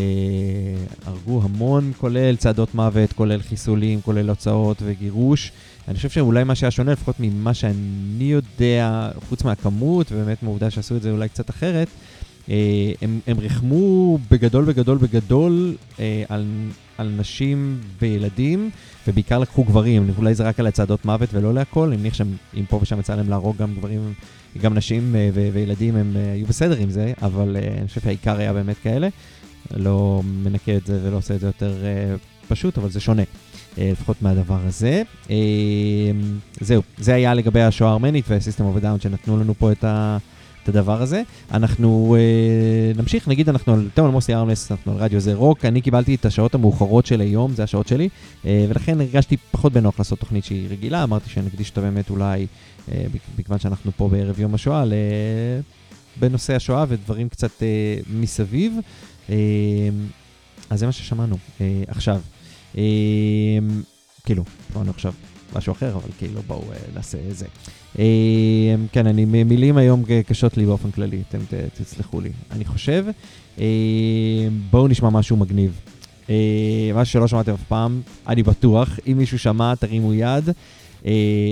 הרגו 1.05 1.41
המון, 1.43 1.91
כולל 1.97 2.35
צעדות 2.35 2.75
מוות, 2.75 3.13
כולל 3.13 3.41
חיסולים, 3.41 4.01
כולל 4.01 4.29
הוצאות 4.29 4.77
וגירוש. 4.85 5.51
אני 5.87 5.95
חושב 5.95 6.09
שאולי 6.09 6.43
מה 6.43 6.55
שהיה 6.55 6.71
שונה, 6.71 6.91
לפחות 6.91 7.15
ממה 7.19 7.53
שאני 7.53 8.23
יודע, 8.23 9.09
חוץ 9.29 9.43
מהכמות, 9.43 10.11
ובאמת 10.11 10.43
מהעובדה 10.43 10.69
שעשו 10.69 10.95
את 10.95 11.01
זה 11.01 11.11
אולי 11.11 11.29
קצת 11.29 11.49
אחרת, 11.49 11.87
אה, 12.49 12.91
הם, 13.01 13.19
הם 13.27 13.39
ריחמו 13.39 14.17
בגדול 14.31 14.65
בגדול 14.65 14.97
בגדול 14.97 15.75
אה, 15.99 16.23
על, 16.29 16.45
על 16.97 17.09
נשים 17.17 17.79
וילדים, 18.01 18.69
ובעיקר 19.07 19.39
לקחו 19.39 19.63
גברים. 19.63 20.11
אולי 20.17 20.35
זה 20.35 20.43
רק 20.43 20.59
על 20.59 20.67
הצעדות 20.67 21.05
מוות 21.05 21.29
ולא 21.33 21.53
להכל, 21.53 21.87
אני 21.87 21.97
מניח 21.97 22.13
שאם 22.13 22.65
פה 22.69 22.79
ושם 22.81 22.99
יצא 22.99 23.15
להם 23.15 23.29
להרוג 23.29 23.57
גם 23.57 23.73
גברים, 23.75 24.13
גם 24.61 24.73
נשים 24.73 25.15
וילדים, 25.53 25.95
הם 25.95 26.13
היו 26.33 26.45
בסדר 26.45 26.77
עם 26.77 26.89
זה, 26.89 27.13
אבל 27.21 27.57
אני 27.79 27.87
חושב 27.87 28.01
שהעיקר 28.01 28.37
היה 28.37 28.53
באמת 28.53 28.75
כאלה. 28.83 29.07
לא 29.75 30.21
מנקה 30.43 30.77
את 30.77 30.85
זה 30.85 30.99
ולא 31.03 31.17
עושה 31.17 31.35
את 31.35 31.39
זה 31.39 31.47
יותר 31.47 31.73
uh, 31.81 32.47
פשוט, 32.47 32.77
אבל 32.77 32.89
זה 32.89 32.99
שונה, 32.99 33.23
uh, 33.23 33.79
לפחות 33.79 34.21
מהדבר 34.21 34.59
הזה. 34.65 35.03
Uh, 35.27 35.29
זהו, 36.61 36.81
זה 36.97 37.13
היה 37.13 37.33
לגבי 37.33 37.61
השואה 37.61 37.89
הארמנית 37.89 38.25
of 38.59 38.77
a 38.77 38.82
Down 38.82 38.99
שנתנו 38.99 39.39
לנו 39.39 39.53
פה 39.53 39.71
את, 39.71 39.83
ה, 39.83 40.17
את 40.63 40.69
הדבר 40.69 41.01
הזה. 41.01 41.21
אנחנו 41.51 42.15
אה, 42.17 42.97
נמשיך, 42.97 43.27
נגיד 43.27 43.49
אנחנו, 43.49 43.65
אתם 43.65 43.73
על 43.73 43.89
Mostly 43.93 44.33
Harmless, 44.33 44.71
אנחנו 44.71 44.91
על 44.91 44.97
רדיו 44.97 45.19
זה 45.19 45.33
רוק, 45.33 45.65
אני 45.65 45.81
קיבלתי 45.81 46.15
את 46.15 46.25
השעות 46.25 46.55
המאוחרות 46.55 47.05
של 47.05 47.21
היום, 47.21 47.53
זה 47.55 47.63
השעות 47.63 47.87
שלי, 47.87 48.09
אה, 48.43 48.47
ולכן 48.69 49.01
הרגשתי 49.01 49.37
פחות 49.51 49.73
בנוח 49.73 49.99
לעשות 49.99 50.19
תוכנית 50.19 50.45
שהיא 50.45 50.67
רגילה, 50.69 51.03
אמרתי 51.03 51.29
שנקדיש 51.29 51.69
אותה 51.69 51.81
באמת 51.81 52.09
אולי, 52.09 52.47
אה, 52.89 52.91
מכיוון 53.37 53.59
שאנחנו 53.59 53.91
פה 53.97 54.09
בערב 54.09 54.39
יום 54.39 54.55
השואה, 54.55 54.85
ל... 54.85 54.93
בנושא 56.19 56.55
השואה 56.55 56.85
ודברים 56.89 57.29
קצת 57.29 57.51
אה, 57.59 58.09
מסביב. 58.09 58.73
אה, 59.29 59.35
אז 60.69 60.79
זה 60.79 60.85
מה 60.85 60.91
ששמענו 60.91 61.37
אה, 61.61 61.83
עכשיו. 61.87 62.21
אה, 62.77 62.83
כאילו, 64.25 64.43
שמענו 64.73 64.89
עכשיו 64.91 65.13
משהו 65.55 65.71
אחר, 65.71 65.95
אבל 65.95 66.09
כאילו 66.17 66.41
בואו 66.47 66.63
אה, 66.71 66.77
נעשה 66.95 67.17
זה. 67.29 67.45
אה, 67.99 68.05
כן, 68.91 69.07
אני, 69.07 69.25
מילים 69.25 69.77
היום 69.77 70.03
קשות 70.27 70.57
לי 70.57 70.65
באופן 70.65 70.91
כללי, 70.91 71.21
אתם 71.29 71.39
ת, 71.39 71.53
תסלחו 71.81 72.21
לי. 72.21 72.29
אני 72.51 72.65
חושב, 72.65 73.05
אה, 73.59 73.65
בואו 74.71 74.87
נשמע 74.87 75.09
משהו 75.09 75.37
מגניב. 75.37 75.79
אה, 76.29 76.91
משהו 76.95 77.13
שלא 77.13 77.27
שמעתם 77.27 77.53
אף 77.53 77.63
פעם, 77.67 78.01
אני 78.27 78.43
בטוח, 78.43 78.99
אם 79.11 79.17
מישהו 79.17 79.39
שמע, 79.39 79.75
תרימו 79.75 80.13
יד. 80.13 80.49
אה, 81.05 81.51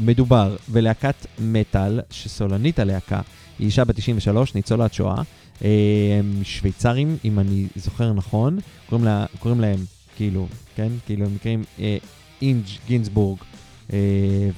מדובר 0.00 0.56
בלהקת 0.68 1.26
מטאל, 1.38 2.00
שסולנית 2.10 2.78
הלהקה 2.78 3.20
היא 3.58 3.66
אישה 3.66 3.84
בת 3.84 3.96
93, 3.96 4.54
ניצולת 4.54 4.94
שואה. 4.94 5.22
הם 5.60 6.44
שוויצרים, 6.44 7.16
אם 7.24 7.38
אני 7.38 7.66
זוכר 7.76 8.12
נכון, 8.12 8.58
קוראים, 8.88 9.04
לה, 9.04 9.26
קוראים 9.38 9.60
להם, 9.60 9.78
כאילו, 10.16 10.46
כן? 10.76 10.88
כאילו, 11.06 11.26
הם 11.26 11.34
נקראים 11.34 11.64
אה, 11.80 11.96
Inge 12.42 12.66
Ginsberg. 12.86 13.38
אה, 13.92 13.98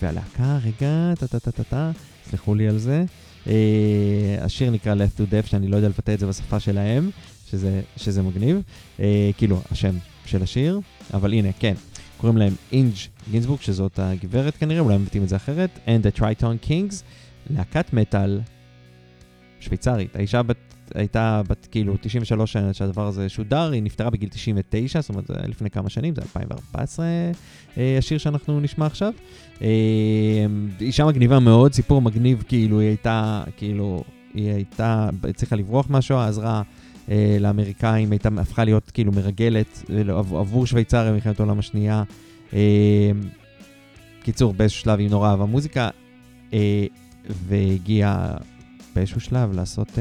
והלהקה, 0.02 0.58
רגע, 0.64 1.14
טה-טה-טה-טה, 1.18 1.90
סלחו 2.30 2.54
לי 2.54 2.68
על 2.68 2.78
זה. 2.78 3.04
אה, 3.46 4.36
השיר 4.40 4.70
נקרא 4.70 4.94
Laugh 4.94 5.20
at 5.20 5.22
Death, 5.22 5.50
שאני 5.50 5.68
לא 5.68 5.76
יודע 5.76 5.88
לבטא 5.88 6.14
את 6.14 6.18
זה 6.18 6.26
בשפה 6.26 6.60
שלהם, 6.60 7.10
שזה, 7.50 7.80
שזה 7.96 8.22
מגניב. 8.22 8.62
אה, 9.00 9.30
כאילו, 9.36 9.60
השם 9.70 9.94
של 10.26 10.42
השיר, 10.42 10.80
אבל 11.14 11.32
הנה, 11.32 11.48
כן. 11.58 11.74
קוראים 12.16 12.36
להם 12.36 12.54
Inge 12.72 12.94
Ginsberg, 13.30 13.60
שזאת 13.60 13.98
הגברת 13.98 14.56
כנראה, 14.56 14.80
אולי 14.80 14.94
הם 14.94 15.02
מבטאים 15.02 15.22
את 15.22 15.28
זה 15.28 15.36
אחרת, 15.36 15.70
and 15.86 16.06
the 16.06 16.20
Tritone 16.20 16.68
Kings, 16.68 16.94
להקת 17.50 17.92
מטאל 17.92 18.40
שוויצרית. 19.60 20.16
האישה 20.16 20.42
בת, 20.42 20.56
הייתה 20.94 21.42
בת 21.48 21.68
כאילו 21.70 21.94
93 22.00 22.52
שנה 22.52 22.72
שהדבר 22.72 23.06
הזה 23.06 23.28
שודר, 23.28 23.70
היא 23.70 23.82
נפטרה 23.82 24.10
בגיל 24.10 24.28
99, 24.28 25.00
זאת 25.00 25.10
אומרת 25.10 25.30
לפני 25.30 25.70
כמה 25.70 25.88
שנים, 25.90 26.14
זה 26.14 26.22
2014 26.22 27.06
אה, 27.78 27.98
השיר 27.98 28.18
שאנחנו 28.18 28.60
נשמע 28.60 28.86
עכשיו. 28.86 29.12
אה, 29.62 30.46
אישה 30.80 31.04
מגניבה 31.04 31.38
מאוד, 31.38 31.72
סיפור 31.72 32.02
מגניב, 32.02 32.44
כאילו 32.48 32.80
היא 32.80 32.88
הייתה, 32.88 33.42
כאילו, 33.56 34.04
היא 34.34 34.50
הייתה, 34.50 35.08
הצליחה 35.28 35.56
לברוח 35.56 35.90
מהשואה, 35.90 36.28
עזרה 36.28 36.62
אה, 37.10 37.36
לאמריקאים, 37.40 38.12
הייתה, 38.12 38.28
הפכה 38.38 38.64
להיות 38.64 38.90
כאילו 38.90 39.12
מרגלת 39.12 39.82
אה, 39.90 40.18
עבור 40.18 40.66
שוויצריה 40.66 41.10
במלחמת 41.12 41.40
העולם 41.40 41.58
השנייה. 41.58 42.02
קיצור, 44.22 44.52
באיזשהו 44.52 44.80
שלב 44.80 44.98
היא 44.98 45.10
נורא 45.10 45.30
אהבה 45.30 45.44
מוזיקה, 45.44 45.88
והגיעה 47.48 48.36
באיזשהו 48.94 49.20
שלב 49.20 49.52
לעשות 49.52 49.98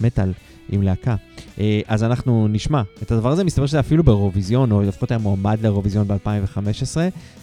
מטאל 0.00 0.32
עם 0.72 0.82
להקה. 0.82 1.16
אה, 1.60 1.80
אז 1.86 2.04
אנחנו 2.04 2.48
נשמע 2.48 2.82
את 3.02 3.12
הדבר 3.12 3.30
הזה, 3.30 3.44
מסתבר 3.44 3.66
שזה 3.66 3.80
אפילו 3.80 4.04
באירוויזיון, 4.04 4.72
או 4.72 4.82
לפחות 4.82 5.10
היה 5.10 5.18
מועמד 5.18 5.58
לאירוויזיון 5.62 6.08
ב-2015, 6.08 6.96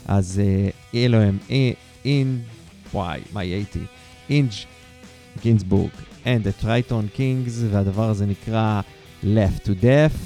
אז 0.05 0.41
אה, 0.43 0.69
יהיה 0.93 1.07
להם 1.07 1.37
אין, 2.05 2.39
וואי, 2.93 3.19
מה 3.33 3.43
יהיה 3.43 3.57
איתי? 3.57 3.79
אינג' 4.29 4.51
גינסבורג 5.41 5.89
and 6.23 6.27
the 6.27 6.63
Triton 6.63 7.17
Kings, 7.17 7.51
והדבר 7.71 8.09
הזה 8.09 8.25
נקרא 8.25 8.81
Left 9.23 9.65
to 9.65 9.83
Death. 9.83 10.17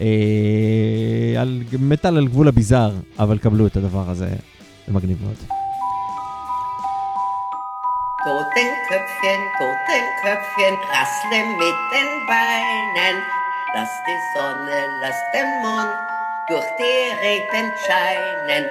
אה, 0.00 1.44
מטאל 1.80 2.16
על 2.16 2.28
גבול 2.28 2.48
הביזאר, 2.48 2.92
אבל 3.18 3.38
קבלו 3.38 3.66
את 3.66 3.76
הדבר 3.76 4.10
הזה, 4.10 4.28
זה 4.86 4.92
מגניב 4.92 5.18
מאוד. 5.22 5.57
Totenköpfchen, 8.24 9.52
Totenköpfchen, 9.58 10.74
rassle 10.90 11.40
mit 11.56 11.78
den 11.92 12.26
Beinen. 12.26 13.22
Lass 13.74 14.02
die 14.08 14.18
Sonne, 14.34 14.88
lass 15.00 15.30
den 15.32 15.46
Mond 15.62 15.94
durch 16.48 16.66
die 16.78 17.12
Reden 17.22 17.72
scheinen. 17.86 18.68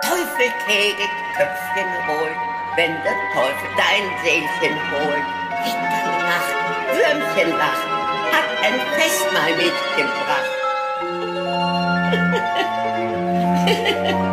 Teufel 0.00 0.50
Kegel, 0.66 1.10
Köpfchen 1.36 1.90
holt, 2.06 2.40
wenn 2.76 2.94
der 3.02 3.18
Teufel 3.34 3.68
dein 3.76 4.04
Seelchen 4.24 4.76
holt. 4.90 5.26
Winternacht, 5.62 6.56
Würmchen 6.94 7.50
lacht, 7.58 7.88
hat 8.32 8.48
ein 8.64 8.80
Festmahl 8.96 9.52
mitgebracht. 9.56 10.52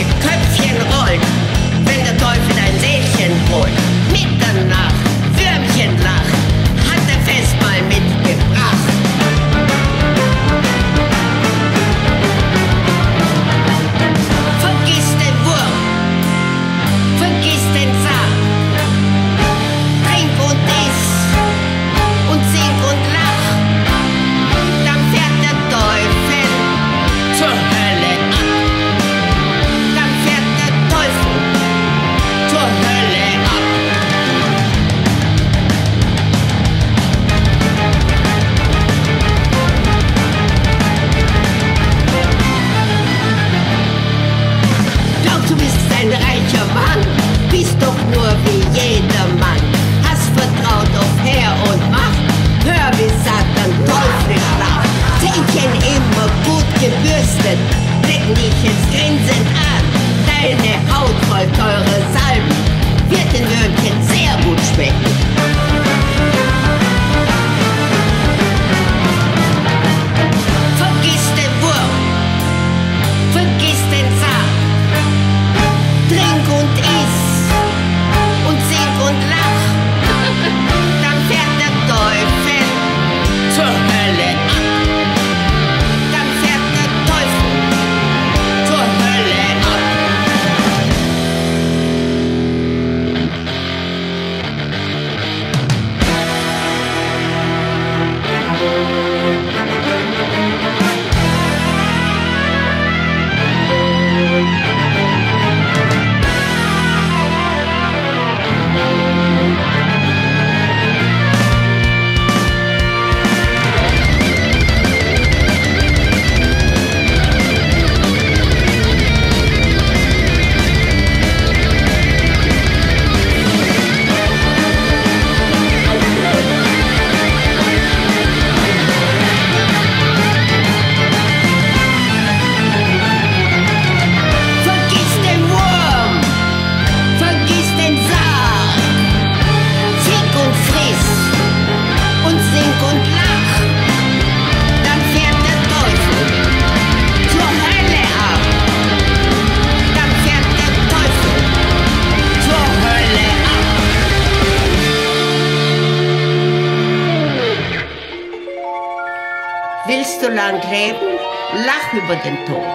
Den 162.23 162.37
Tod. 162.47 162.69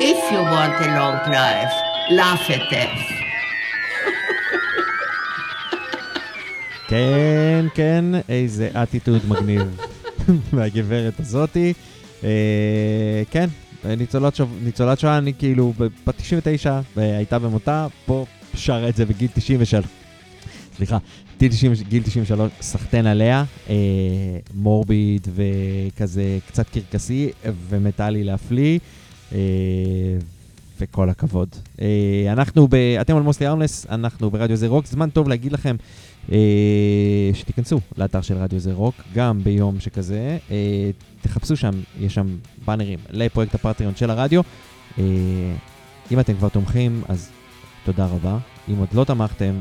If 0.00 0.20
you 0.32 0.40
want 0.54 0.74
a 0.86 0.88
long 0.98 1.18
life, 1.38 1.74
laugh 2.10 2.50
at 2.50 2.64
death. 2.70 3.02
כן, 6.88 7.66
כן, 7.74 8.04
איזה 8.28 8.70
אטיטוד 8.82 9.22
מגניב 9.28 9.62
מהגברת 10.52 11.20
הזאתי. 11.20 11.72
אה, 12.24 13.22
כן, 13.30 13.46
ניצולת, 13.84 14.34
שוב, 14.36 14.58
ניצולת 14.62 14.98
שואה, 15.00 15.18
אני 15.18 15.32
כאילו 15.38 15.72
בת 15.78 16.16
99, 16.16 16.80
הייתה 16.96 17.38
במותה, 17.38 17.86
פה 18.06 18.26
שרה 18.54 18.88
את 18.88 18.96
זה 18.96 19.04
בגיל 19.04 19.28
93. 19.34 19.84
סליחה, 20.76 20.98
גיל 21.38 21.50
90, 21.52 21.72
גיל 21.88 22.02
93, 22.02 22.52
סחטיין 22.60 23.06
עליה, 23.06 23.44
אה, 23.70 23.74
מורביד 24.54 25.28
וכזה 25.34 26.38
קצת 26.48 26.68
קרקסי 26.68 27.30
ומטאלי 27.68 28.24
להפליא, 28.24 28.78
אה, 29.32 29.38
וכל 30.80 31.10
הכבוד. 31.10 31.48
אה, 31.80 31.86
אנחנו, 32.32 32.68
ב, 32.68 32.74
אתם 33.00 33.16
על 33.16 33.22
מוסלי 33.22 33.46
ארמלס, 33.46 33.86
אנחנו 33.90 34.30
ברדיו 34.30 34.56
זה 34.56 34.66
רוק, 34.66 34.86
זמן 34.86 35.10
טוב 35.10 35.28
להגיד 35.28 35.52
לכם 35.52 35.76
אה, 36.32 37.30
שתיכנסו 37.34 37.80
לאתר 37.96 38.20
של 38.20 38.36
רדיו 38.36 38.58
זה 38.58 38.72
רוק, 38.72 38.94
גם 39.14 39.40
ביום 39.44 39.80
שכזה, 39.80 40.38
אה, 40.50 40.90
תחפשו 41.20 41.56
שם, 41.56 41.70
יש 42.00 42.14
שם 42.14 42.26
באנרים 42.64 42.98
לפרויקט 43.10 43.54
הפטריון 43.54 43.96
של 43.96 44.10
הרדיו. 44.10 44.42
אה, 44.98 45.04
אם 46.10 46.20
אתם 46.20 46.34
כבר 46.34 46.48
תומכים, 46.48 47.02
אז 47.08 47.30
תודה 47.84 48.06
רבה. 48.06 48.38
אם 48.68 48.76
עוד 48.76 48.88
לא 48.92 49.04
תמכתם, 49.04 49.54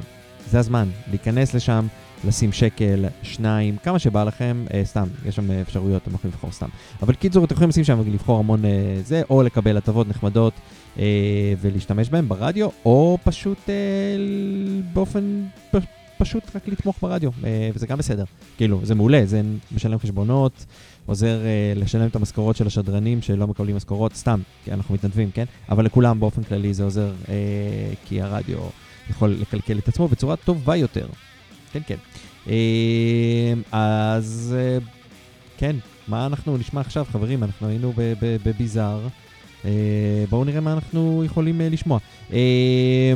זה 0.52 0.60
הזמן 0.60 0.90
להיכנס 1.10 1.54
לשם, 1.54 1.88
לשים 2.28 2.52
שקל, 2.52 3.06
שניים, 3.22 3.78
כמה 3.84 4.00
שבא 4.00 4.24
לכם, 4.24 4.66
אה, 4.74 4.82
סתם, 4.86 5.08
יש 5.26 5.36
שם 5.36 5.52
אפשרויות, 5.52 6.02
אתם 6.02 6.14
יכולים 6.14 6.34
לבחור 6.34 6.52
סתם. 6.52 6.68
אבל 7.02 7.14
קיצור, 7.14 7.46
אתם 7.46 7.54
יכולים 7.54 7.70
לשים 7.70 7.84
שם 7.84 8.00
ולבחור 8.06 8.40
המון 8.40 8.66
אה, 8.66 9.00
זה, 9.04 9.22
או 9.30 9.44
לקבל 9.44 9.78
הטבות 9.78 10.08
נחמדות 10.08 10.54
אה, 11.00 11.04
ולהשתמש 11.62 12.10
בהן 12.10 12.28
ברדיו, 12.28 12.70
או 12.86 13.18
פשוט 13.24 13.70
אה, 13.70 13.74
באופן, 14.94 15.44
פ, 15.72 15.76
פשוט 16.18 16.56
רק 16.56 16.68
לתמוך 16.68 16.96
ברדיו, 17.02 17.32
אה, 17.46 17.70
וזה 17.74 17.88
גם 17.88 17.98
בסדר. 17.98 18.24
כאילו, 18.58 18.80
זה 18.84 18.96
מעולה, 18.96 19.22
זה 19.26 19.42
משלם 19.76 20.00
חשבונות, 20.00 20.66
עוזר 21.06 21.46
אה, 21.46 21.74
לשלם 21.76 22.08
את 22.08 22.16
המשכורות 22.16 22.56
של 22.56 22.68
השדרנים 22.68 23.22
שלא 23.22 23.48
מקבלים 23.48 23.76
משכורות, 23.76 24.14
סתם, 24.14 24.40
כי 24.64 24.72
אנחנו 24.72 24.94
מתנדבים, 24.94 25.32
כן? 25.32 25.46
אבל 25.70 25.86
לכולם 25.86 26.20
באופן 26.20 26.44
כללי 26.44 26.74
זה 26.74 26.84
עוזר, 26.84 27.12
אה, 27.30 27.34
כי 28.06 28.22
הרדיו 28.22 28.58
יכול 29.10 29.30
לקלקל 29.30 29.78
את 29.78 29.88
עצמו 29.88 30.08
בצורה 30.08 30.36
טובה 30.36 30.76
יותר. 30.76 31.08
כן, 31.72 31.82
כן. 31.88 31.98
אה, 32.48 33.54
אז 33.72 34.56
אה, 34.58 34.78
כן, 35.58 35.76
מה 36.08 36.26
אנחנו 36.26 36.58
נשמע 36.58 36.82
עכשיו, 36.82 37.06
חברים? 37.12 37.44
אנחנו 37.44 37.68
היינו 37.68 37.94
בביזאר. 38.44 39.08
אה, 39.66 40.26
בואו 40.30 40.44
נראה 40.44 40.62
מה 40.62 40.74
אנחנו 40.74 41.24
יכולים 41.26 41.62
אה, 41.62 41.70
לשמוע. 41.70 42.00
אה, 42.34 43.14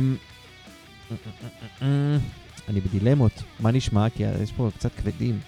אני 2.68 2.80
בדילמות, 2.80 3.42
מה 3.60 3.70
נשמע? 3.70 4.10
כי 4.10 4.22
יש 4.42 4.52
פה 4.52 4.70
קצת 4.78 4.90
כבדים. 4.94 5.38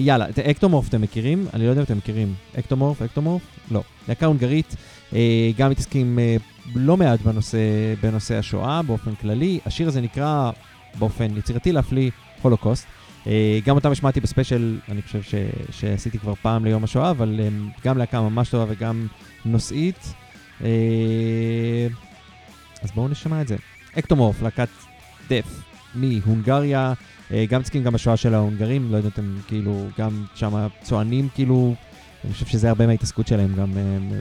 יאללה, 0.00 0.26
אקטומורף 0.50 0.88
אתם 0.88 1.00
מכירים? 1.00 1.46
אני 1.54 1.64
לא 1.64 1.68
יודע 1.68 1.80
אם 1.80 1.84
אתם 1.84 1.96
מכירים. 1.96 2.34
אקטומורף, 2.58 3.02
אקטומורף? 3.02 3.42
לא. 3.70 3.82
להקה 4.08 4.26
הונגרית, 4.26 4.76
גם 5.56 5.70
מתעסקים 5.70 6.18
אה, 6.18 6.36
לא 6.74 6.96
מעט 6.96 7.20
בנושא, 7.20 7.58
בנושא 8.00 8.38
השואה 8.38 8.82
באופן 8.82 9.14
כללי. 9.14 9.58
השיר 9.66 9.88
הזה 9.88 10.00
נקרא 10.00 10.50
באופן 10.98 11.36
יצירתי 11.36 11.72
להפליא 11.72 12.10
Holocaust. 12.42 12.86
אה, 13.26 13.58
גם 13.64 13.74
אותם 13.74 13.90
השמעתי 13.90 14.20
בספיישל, 14.20 14.78
אני 14.88 15.02
חושב 15.02 15.22
ש, 15.22 15.34
שעשיתי 15.70 16.18
כבר 16.18 16.34
פעם 16.34 16.64
ליום 16.64 16.84
השואה, 16.84 17.10
אבל 17.10 17.40
אה, 17.42 17.48
גם 17.84 17.98
להקה 17.98 18.20
ממש 18.20 18.48
טובה 18.48 18.64
וגם 18.68 19.06
נושאית. 19.44 20.14
אה, 20.64 21.86
אז 22.82 22.90
בואו 22.94 23.08
נשמע 23.08 23.42
את 23.42 23.48
זה. 23.48 23.56
Ektomorf, 23.98 24.42
להקת 24.42 24.68
death 25.28 25.62
מהונגריה, 25.94 26.92
אה, 27.32 27.44
גם 27.48 27.62
צחקים 27.62 27.82
גם 27.82 27.92
בשואה 27.92 28.16
של 28.16 28.34
ההונגרים, 28.34 28.92
לא 28.92 28.96
יודע, 28.96 29.08
אתם 29.08 29.36
כאילו, 29.46 29.86
גם 29.98 30.24
שם 30.34 30.66
צוענים 30.82 31.28
כאילו, 31.34 31.74
אני 32.24 32.32
חושב 32.32 32.46
שזה 32.46 32.68
הרבה 32.68 32.86
מההתעסקות 32.86 33.26
שלהם, 33.26 33.54
גם 33.54 33.76
אה, 33.76 34.18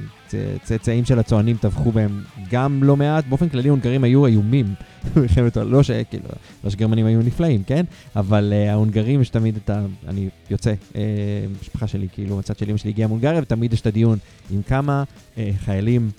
צאצאים 0.64 1.06
של 1.06 1.20
הצוענים 1.20 1.58
טבחו 1.58 1.92
בהם 1.92 2.24
גם 2.52 2.84
לא 2.84 2.98
מעט, 2.98 3.26
באופן 3.30 3.50
כללי 3.50 3.70
הונגרים 3.70 4.04
היו 4.04 4.26
איומים, 4.26 4.74
לא 5.56 5.84
שכאילו, 5.84 6.24
לא 6.64 6.70
שגרמנים 6.70 7.06
היו 7.06 7.20
נפלאים, 7.20 7.64
כן? 7.64 7.86
אבל 8.16 8.54
uh, 8.54 8.72
ההונגרים 8.72 9.22
יש 9.22 9.30
תמיד 9.30 9.56
את 9.56 9.70
ה... 9.70 9.86
אני 10.08 10.30
יוצא, 10.50 10.74
uh, 10.94 10.96
משפחה 11.62 11.88
שלי, 11.88 12.08
כאילו, 12.14 12.40
הצד 12.40 12.58
של 12.58 12.70
אמא 12.70 12.78
שלי 12.78 12.90
הגיעה 12.90 13.08
מהונגריה, 13.08 13.42
ותמיד 13.42 13.74
יש 13.74 13.82
את 13.82 13.88
הדיון 13.88 14.18
עם 14.52 14.62
כמה 14.62 15.04
uh, 15.36 15.40
חיילים 15.66 16.10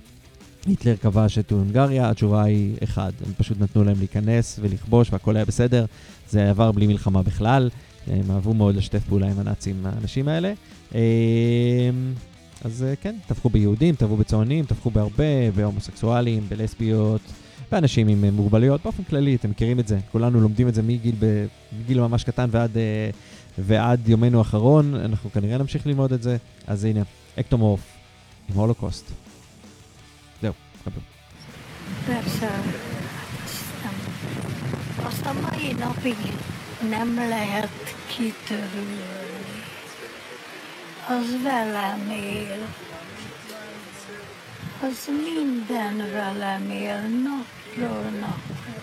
היטלר 0.67 0.97
כבש 0.97 1.39
את 1.39 1.53
הונגריה, 1.53 2.11
התשובה 2.11 2.45
היא 2.45 2.75
אחד, 2.85 3.13
הם 3.27 3.33
פשוט 3.37 3.61
נתנו 3.61 3.85
להם 3.85 3.99
להיכנס 3.99 4.59
ולכבוש 4.63 5.13
והכל 5.13 5.37
היה 5.37 5.45
בסדר, 5.45 5.85
זה 6.31 6.51
עבר 6.51 6.73
בלי 6.73 6.87
מלחמה 6.87 7.23
בכלל, 7.23 7.71
הם 8.07 8.31
אהבו 8.31 8.55
מאוד 8.55 8.77
לשתף 8.77 9.05
פעולה 9.09 9.27
עם 9.27 9.39
הנאצים, 9.39 9.87
האנשים 9.87 10.29
האלה. 10.29 10.53
אה, 12.67 12.71
אז 12.71 12.83
אה, 12.89 12.97
כן, 12.97 13.15
טבחו 13.27 13.49
ביהודים, 13.49 13.95
טבחו 13.95 14.17
בצוענים, 14.17 14.65
טבחו 14.65 14.91
בהרבה, 14.91 15.51
בהומוסקסואלים, 15.55 16.43
בלסביות, 16.49 17.21
באנשים 17.71 18.09
עם 18.09 18.25
אה, 18.25 18.31
מוגבלויות, 18.31 18.83
באופן 18.83 19.03
כללי, 19.03 19.35
אתם 19.35 19.51
מכירים 19.51 19.81
את 19.81 19.89
זה, 19.89 19.99
כולנו 20.13 20.41
לומדים 20.41 20.69
את 20.69 20.75
זה 20.75 20.83
מגיל, 20.83 21.15
ב, 21.19 21.47
מגיל 21.81 22.01
ממש 22.01 22.25
קטן 22.25 22.49
ועד, 22.51 22.77
אה, 22.77 23.11
ועד 23.59 24.09
יומנו 24.09 24.39
האחרון, 24.39 24.95
אנחנו 24.95 25.33
כנראה 25.33 25.59
נמשיך 25.59 25.87
ללמוד 25.87 26.13
את 26.13 26.23
זה, 26.23 26.37
אז 26.67 26.85
הנה, 26.85 27.03
אקטומורף 27.41 27.81
עם 28.49 28.57
הולוקוסט. 28.57 29.13
זהו, 30.43 30.53
קבלו. 30.85 31.01
Persze, 32.07 32.49
aztán, 33.45 33.97
azt 35.09 35.27
a 35.27 35.33
mai 35.33 35.73
napig 35.83 36.21
nem 36.91 37.15
lehet 37.15 37.71
kitörülni. 38.13 39.46
Az 41.09 41.43
velem 41.43 42.11
él. 42.11 42.67
Az 44.83 45.09
minden 45.25 45.97
velem 46.13 46.71
él, 46.71 47.01
napról 47.01 48.11
napra. 48.21 48.76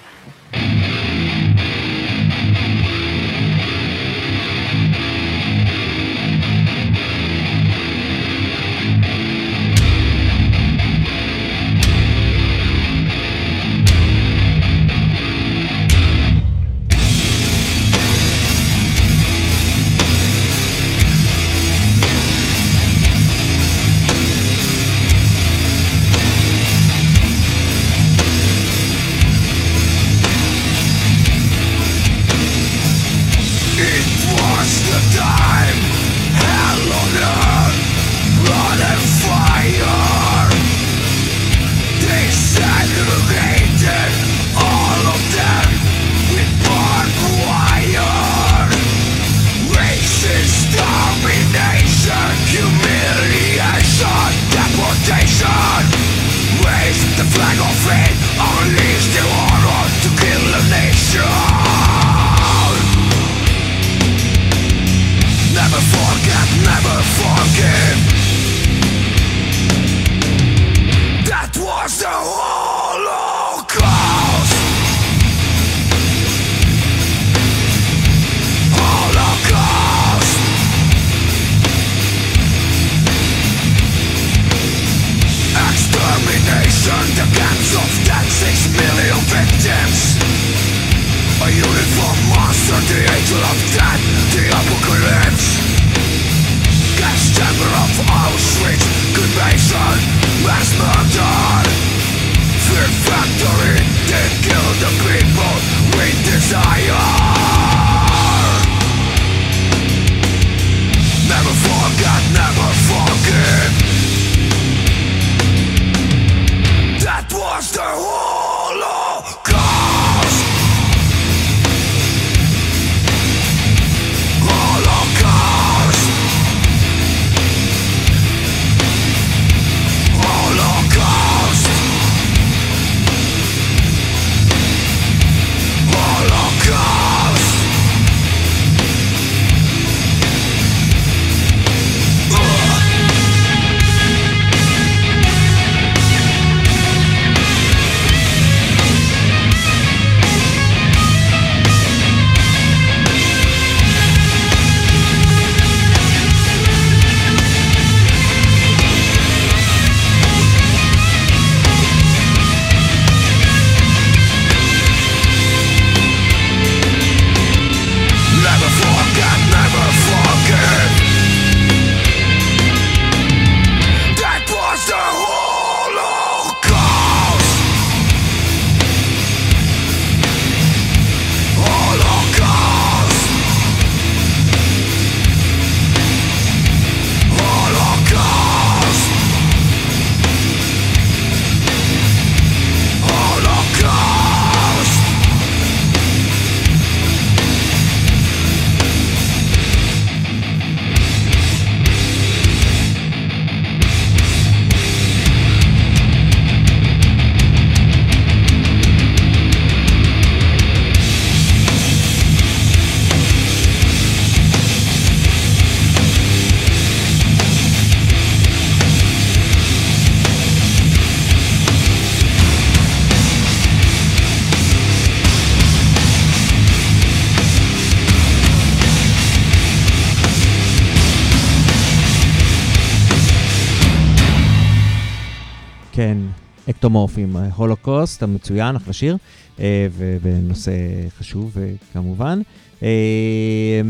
אקטומורפים, 236.84 237.36
הולוקוסט 237.55 238.23
המצוין, 238.23 238.75
אחלה 238.75 238.93
שיר, 238.93 239.17
אה, 239.59 239.88
ובנושא 239.97 240.71
חשוב 241.17 241.57
אה, 241.57 241.71
כמובן. 241.93 242.41
אה, 242.84 243.81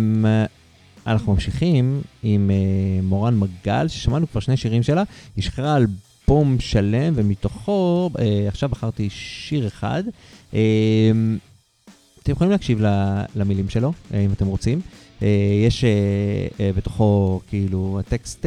אנחנו 1.07 1.33
ממשיכים 1.33 2.01
עם 2.23 2.51
אה, 2.51 3.01
מורן 3.03 3.39
מגל, 3.39 3.87
ששמענו 3.87 4.27
כבר 4.31 4.41
שני 4.41 4.57
שירים 4.57 4.83
שלה, 4.83 5.03
היא 5.35 5.43
שחררה 5.43 5.77
אלבום 5.77 6.59
שלם, 6.59 7.13
ומתוכו 7.15 8.09
אה, 8.19 8.45
עכשיו 8.47 8.69
בחרתי 8.69 9.09
שיר 9.09 9.67
אחד. 9.67 10.03
אה, 10.53 11.11
אתם 12.23 12.31
יכולים 12.31 12.51
להקשיב 12.51 12.81
למילים 13.35 13.69
שלו, 13.69 13.93
אה, 14.13 14.19
אם 14.19 14.31
אתם 14.31 14.47
רוצים. 14.47 14.81
אה, 15.21 15.27
יש 15.67 15.83
אה, 15.83 15.89
אה, 16.59 16.71
בתוכו, 16.73 17.41
כאילו, 17.49 17.99
הטקסט... 17.99 18.45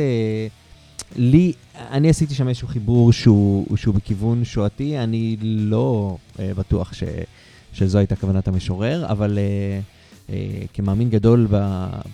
לי, 1.17 1.53
אני 1.75 2.11
עשיתי 2.11 2.35
שם 2.35 2.49
איזשהו 2.49 2.69
חיבור 2.69 3.13
שהוא, 3.13 3.77
שהוא 3.77 3.95
בכיוון 3.95 4.45
שואתי, 4.45 4.99
אני 4.99 5.37
לא 5.43 6.17
אה, 6.39 6.55
בטוח 6.55 6.93
ש, 6.93 7.03
שזו 7.73 7.99
הייתה 7.99 8.17
כוונת 8.17 8.49
המשורר, 8.49 9.07
אבל 9.09 9.39
אה, 9.39 9.81
אה, 10.31 10.67
כמאמין 10.75 11.11
גדול 11.11 11.47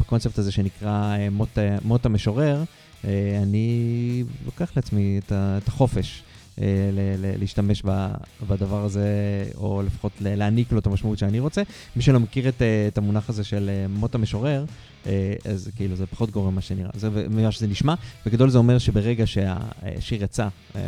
בקונספט 0.01 0.39
הזה 0.39 0.53
שנקרא 0.53 1.17
אה, 1.17 1.31
מות, 1.31 1.59
אה, 1.59 1.77
מות 1.85 2.07
המשורר, 2.07 2.65
אה, 3.05 3.41
אני 3.43 4.25
לוקח 4.45 4.73
לעצמי 4.77 5.19
את, 5.19 5.33
את 5.33 5.69
החופש 5.69 6.23
להשתמש 7.39 7.83
ב, 7.85 8.09
בדבר 8.49 8.85
הזה, 8.85 9.07
או 9.57 9.83
לפחות 9.87 10.13
להעניק 10.21 10.73
לו 10.73 10.79
את 10.79 10.87
המשמעות 10.87 11.19
שאני 11.19 11.41
רוצה. 11.41 11.63
מי 11.97 12.03
שלא 12.03 12.21
מכיר 12.21 12.49
את, 12.49 12.63
אה, 12.63 12.89
את 12.89 12.99
המונח 12.99 13.29
הזה 13.29 13.45
של 13.45 13.71
אה, 13.73 13.89
מות 13.89 14.15
המשורר, 14.15 14.65
אה, 15.07 15.35
אז 15.45 15.71
כאילו 15.77 15.97
זה 15.97 16.07
פחות 16.07 16.31
גורם 16.31 16.55
מה 16.55 16.61
שנראה, 16.61 16.91
זה 16.95 17.11
ממה 17.31 17.53
שזה 17.53 17.67
נשמע. 17.67 17.95
בגדול 18.27 18.51
זה 18.51 18.59
אומר 18.59 18.79
שברגע 18.79 19.27
שהשיר 19.27 20.23
יצא 20.23 20.49
אה, 20.77 20.87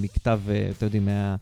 מכתב, 0.00 0.40
אה, 0.48 0.68
אתם 0.76 0.86
יודעים, 0.86 1.04
מה... 1.04 1.36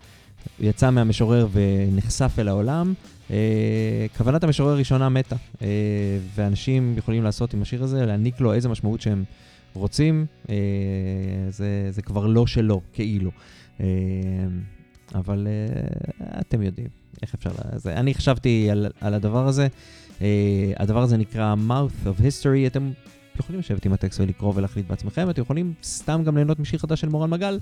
יצא 0.61 0.91
מהמשורר 0.91 1.49
ונחשף 1.53 2.33
אל 2.39 2.49
העולם, 2.49 2.95
אה, 3.31 4.07
כוונת 4.17 4.45
המשורר 4.45 4.73
הראשונה 4.73 5.09
מתה. 5.09 5.37
אה, 5.63 5.69
ואנשים 6.35 6.95
יכולים 6.99 7.25
לעשות 7.25 7.55
עם 7.55 7.63
השיר 7.63 7.83
הזה, 7.83 8.07
להעניק 8.07 8.41
לו 8.41 8.53
איזה 8.53 8.69
משמעות 8.69 9.01
שהם 9.01 9.25
רוצים, 9.77 10.27
אה, 10.51 10.55
זה, 11.49 11.89
זה 11.91 12.03
כבר 12.03 12.27
לא 12.27 12.47
שלו, 12.47 12.81
כאילו. 12.93 13.31
אה, 13.81 13.87
אבל 15.15 15.47
אה, 15.51 15.87
אתם 16.41 16.63
יודעים 16.63 16.89
איך 17.23 17.35
אפשר... 17.35 17.51
לה- 17.51 17.79
זה, 17.79 17.93
אני 17.97 18.15
חשבתי 18.15 18.69
על, 18.71 18.87
על 19.01 19.15
הדבר 19.15 19.47
הזה. 19.47 19.67
אה, 20.23 20.73
הדבר 20.79 21.03
הזה 21.03 21.17
נקרא 21.17 21.55
Mouth 21.69 22.07
of 22.09 22.21
History, 22.21 22.67
אתם 22.67 22.91
יכולים 23.41 23.59
לשבת 23.61 23.87
עם 23.87 23.93
הטקסט 23.93 24.21
ולקרוא 24.21 24.53
ולהחליט 24.57 24.87
בעצמכם, 24.87 25.31
אתם 25.31 25.43
יכולים 25.43 25.73
סתם 25.83 26.23
גם 26.27 26.37
ליהנות 26.37 26.59
משיר 26.61 26.79
חדש 26.79 27.01
של 27.01 27.09
מורן 27.09 27.31
מגל, 27.31 27.59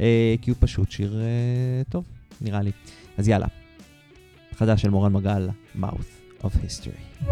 אה, 0.00 0.34
כי 0.42 0.50
הוא 0.50 0.56
פשוט 0.60 0.90
שיר 0.90 1.20
אה, 1.20 1.26
טוב, 1.88 2.04
נראה 2.40 2.62
לי. 2.62 2.70
אז 3.18 3.28
יאללה, 3.28 3.46
חדש 4.56 4.82
של 4.82 4.90
מורן 4.90 5.12
מגל, 5.12 5.48
Mouth 5.80 6.42
of 6.44 6.50
History. 6.66 7.26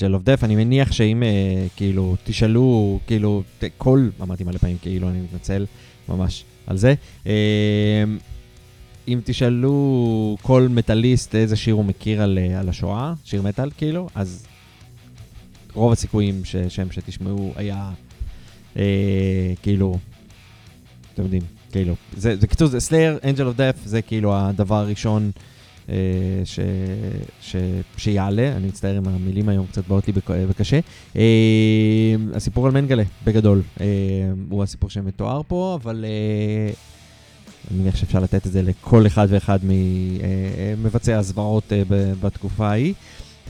Angel 0.00 0.14
of 0.14 0.40
Death, 0.40 0.44
אני 0.44 0.56
מניח 0.56 0.92
שאם 0.92 1.22
אה, 1.22 1.28
כאילו 1.76 2.16
תשאלו, 2.24 2.98
כאילו, 3.06 3.42
ת- 3.58 3.64
כל, 3.78 4.08
אמרתי 4.22 4.44
מלא 4.44 4.58
פעמים 4.58 4.76
כאילו, 4.82 5.08
אני 5.08 5.20
מתנצל 5.20 5.66
ממש 6.08 6.44
על 6.66 6.76
זה. 6.76 6.94
אה, 7.26 8.04
אם 9.08 9.20
תשאלו 9.24 10.36
כל 10.42 10.66
מטאליסט 10.70 11.34
איזה 11.34 11.56
שיר 11.56 11.74
הוא 11.74 11.84
מכיר 11.84 12.22
על, 12.22 12.38
אה, 12.38 12.60
על 12.60 12.68
השואה, 12.68 13.12
שיר 13.24 13.42
מטאל 13.42 13.70
כאילו, 13.76 14.08
אז 14.14 14.46
רוב 15.74 15.92
הסיכויים 15.92 16.44
ש- 16.44 16.56
שהם 16.56 16.88
שתשמעו 16.92 17.52
היה 17.56 17.90
אה, 18.76 18.82
כאילו, 19.62 19.98
אתם 21.14 21.22
יודעים, 21.22 21.42
כאילו, 21.72 21.94
זה, 22.16 22.36
זה 22.36 22.46
זה 22.66 22.80
Slayer, 22.80 23.18
Angel 23.24 23.46
of 23.46 23.56
Death, 23.56 23.76
זה 23.84 24.02
כאילו 24.02 24.36
הדבר 24.36 24.74
הראשון 24.76 25.30
ש, 26.44 26.60
ש, 27.40 27.56
שיעלה, 27.96 28.52
אני 28.56 28.66
מצטער 28.66 28.98
אם 28.98 29.08
המילים 29.08 29.48
היום 29.48 29.66
קצת 29.66 29.88
באות 29.88 30.06
לי 30.06 30.12
בק- 30.12 30.30
בקשה. 30.48 30.80
אה, 31.16 31.22
הסיפור 32.34 32.66
על 32.66 32.72
מנגלה, 32.72 33.02
בגדול, 33.24 33.62
אה, 33.80 33.86
הוא 34.50 34.62
הסיפור 34.62 34.90
שמתואר 34.90 35.40
פה, 35.48 35.78
אבל 35.82 36.04
אה, 36.08 36.72
אני 37.70 37.78
מניח 37.80 37.96
שאפשר 37.96 38.20
לתת 38.20 38.46
את 38.46 38.52
זה 38.52 38.62
לכל 38.62 39.06
אחד 39.06 39.26
ואחד 39.30 39.58
ממבצעי 39.62 41.14
הזוועות 41.14 41.72
אה, 41.72 41.82
בתקופה 42.20 42.68
ההיא. 42.68 42.94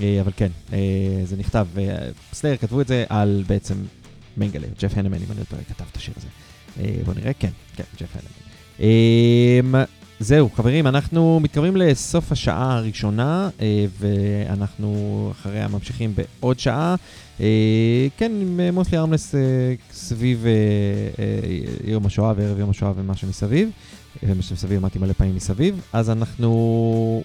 אה, 0.00 0.18
אבל 0.20 0.32
כן, 0.36 0.48
אה, 0.72 0.78
זה 1.24 1.36
נכתב, 1.36 1.66
אה, 1.78 1.96
סלייר 2.32 2.56
כתבו 2.56 2.80
את 2.80 2.88
זה 2.88 3.04
על 3.08 3.44
בעצם 3.46 3.74
מנגלה, 4.36 4.66
ג'ף 4.80 4.92
הנמן, 4.98 5.16
אם 5.16 5.30
אני 5.30 5.38
לא 5.38 5.44
טועה, 5.44 5.62
כתב 5.62 5.84
את 5.92 5.96
השיר 5.96 6.14
הזה. 6.16 6.26
אה, 6.80 7.02
בוא 7.04 7.14
נראה, 7.14 7.32
כן, 7.32 7.50
כן, 7.76 7.84
ג'ף 8.00 8.08
הנמן. 8.16 9.84
זהו, 10.22 10.50
חברים, 10.54 10.86
אנחנו 10.86 11.40
מתקרבים 11.42 11.76
לסוף 11.76 12.32
השעה 12.32 12.76
הראשונה, 12.76 13.48
אה, 13.60 13.84
ואנחנו 13.98 15.28
אחריה 15.32 15.68
ממשיכים 15.68 16.14
בעוד 16.14 16.58
שעה. 16.58 16.94
אה, 17.40 18.06
כן, 18.16 18.32
עם 18.40 18.60
מוסלי 18.72 18.98
ארמלס 18.98 19.34
אה, 19.34 19.40
סביב 19.92 20.46
אה, 20.46 20.52
אה, 21.18 21.90
יום 21.90 22.06
השואה 22.06 22.32
וערב 22.36 22.58
יום 22.58 22.70
השואה 22.70 22.92
ומה 22.96 23.16
שמסביב. 23.16 23.70
ומה 24.22 24.42
שמסביב, 24.42 24.78
אמרתי 24.78 24.98
מלא 24.98 25.12
פעמים 25.12 25.36
מסביב. 25.36 25.80
אז 25.92 26.10
אנחנו... 26.10 27.22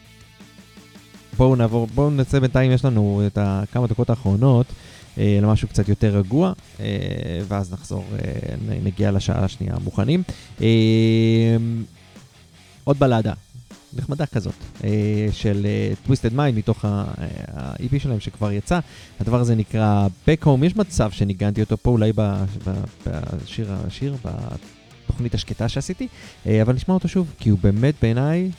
בואו 1.38 1.56
נעבור, 1.56 1.88
בואו 1.96 2.10
נצא 2.10 2.40
בינתיים, 2.40 2.72
יש 2.72 2.86
לנו 2.86 3.22
את 3.28 3.38
הכמה 3.42 3.88
דקות 3.88 4.10
האחרונות 4.10 4.66
למשהו 5.18 5.68
קצת 5.68 5.90
יותר 5.90 6.18
רגוע, 6.18 6.54
ואז 7.48 7.74
נחזור, 7.74 8.06
נגיע 8.84 9.12
לשעה 9.12 9.44
השנייה 9.46 9.76
מוכנים. 9.84 10.24
אה, 12.86 12.92
עוד 12.92 13.00
בלדה, 13.00 13.34
נחמדה 13.94 14.26
כזאת, 14.26 14.54
אה, 14.84 15.28
של 15.32 15.66
uh, 15.66 16.10
Twisted 16.10 16.34
Mind 16.36 16.56
מתוך 16.56 16.86
ה-EP 16.86 18.00
שלהם 18.00 18.20
שכבר 18.20 18.52
יצא. 18.52 18.80
הדבר 19.20 19.40
הזה 19.40 19.56
נקרא 19.56 20.08
Back 20.28 20.46
Home, 20.46 20.66
יש 20.66 20.76
מצב 20.76 21.12
שניגנתי 21.12 21.62
אותו 21.62 21.78
פה 21.78 21.90
אולי 21.92 22.12
בשיר, 23.06 23.74
השיר, 23.88 24.16
בתוכנית 25.06 25.34
השקטה 25.34 25.70
שעשיתי, 25.70 26.08
אה, 26.48 26.62
אבל 26.62 26.74
נשמע 26.74 26.94
אותו 26.94 27.08
שוב, 27.08 27.34
כי 27.40 27.50
הוא 27.50 27.60
באמת 27.64 27.96
בעיניי 28.02 28.52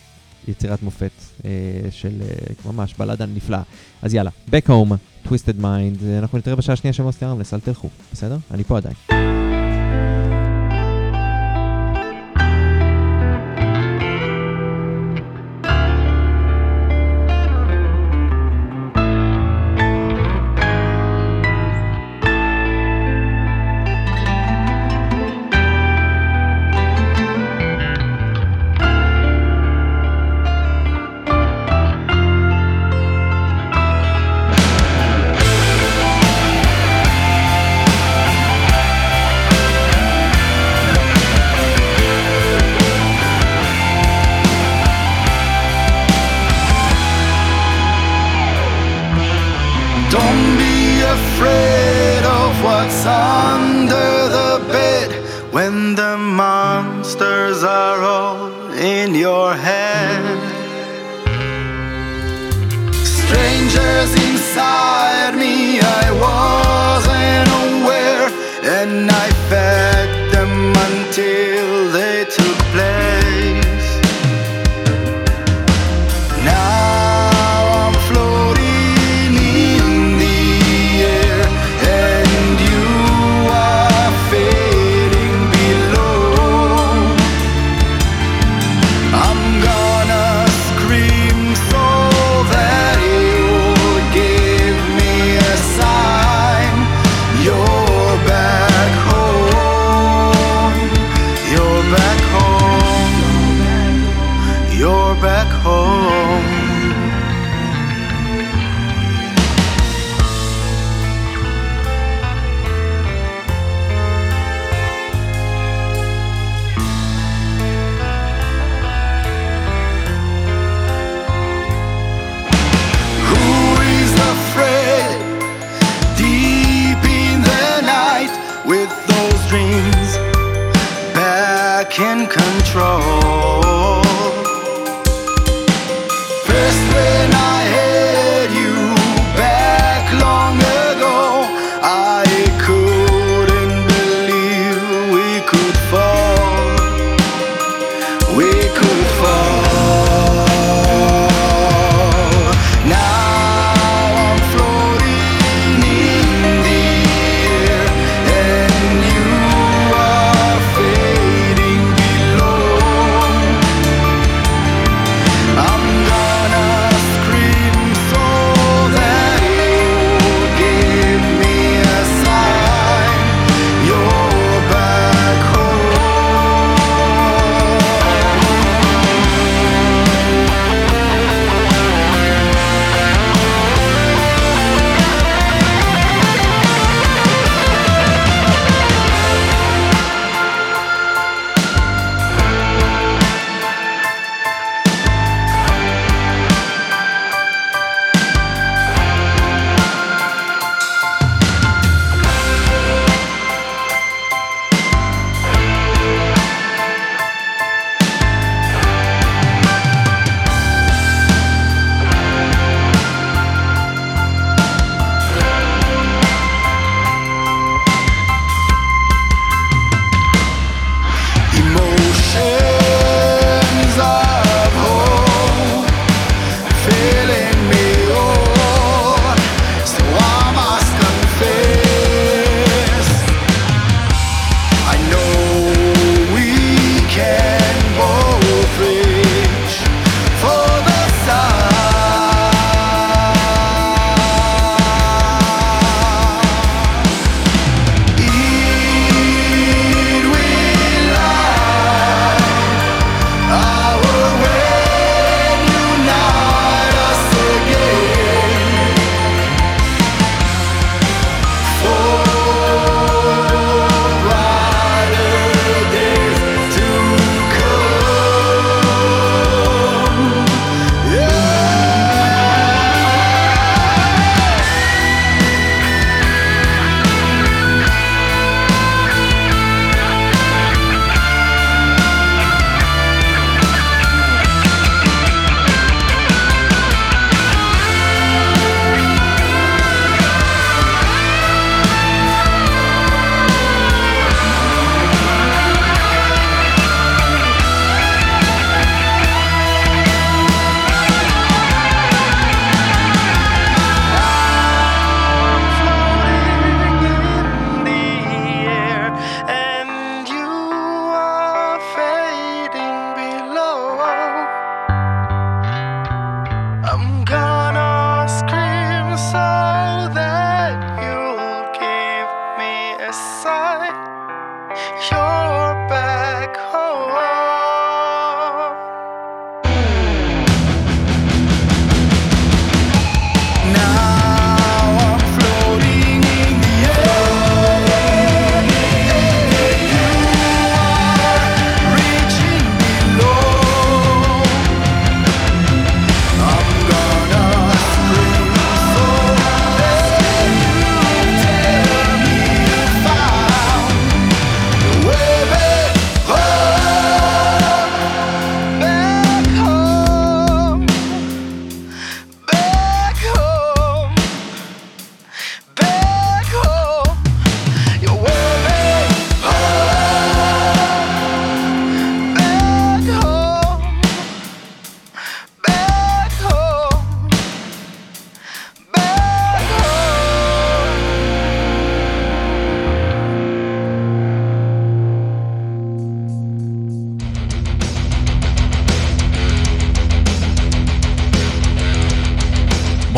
יצירת 0.49 0.83
מופת 0.83 1.11
אה, 1.45 1.51
של 1.91 2.23
אה, 2.23 2.73
ממש 2.73 2.95
בלדה 2.99 3.27
נפלאה. 3.27 3.63
אז 4.03 4.15
יאללה, 4.15 4.31
Back 4.51 4.69
Home, 4.69 4.95
Twisted 5.29 5.61
Mind, 5.61 6.05
אה, 6.05 6.19
אנחנו 6.19 6.39
נתראה 6.39 6.57
בשעה 6.57 6.73
השנייה 6.73 6.93
של 6.93 7.03
מוסטי 7.03 7.25
ארמלס, 7.25 7.55
אל 7.55 7.61
תלכו, 7.61 7.89
בסדר? 8.13 8.37
אני 8.51 8.65
פה 8.65 8.77
עדיין. 8.77 9.46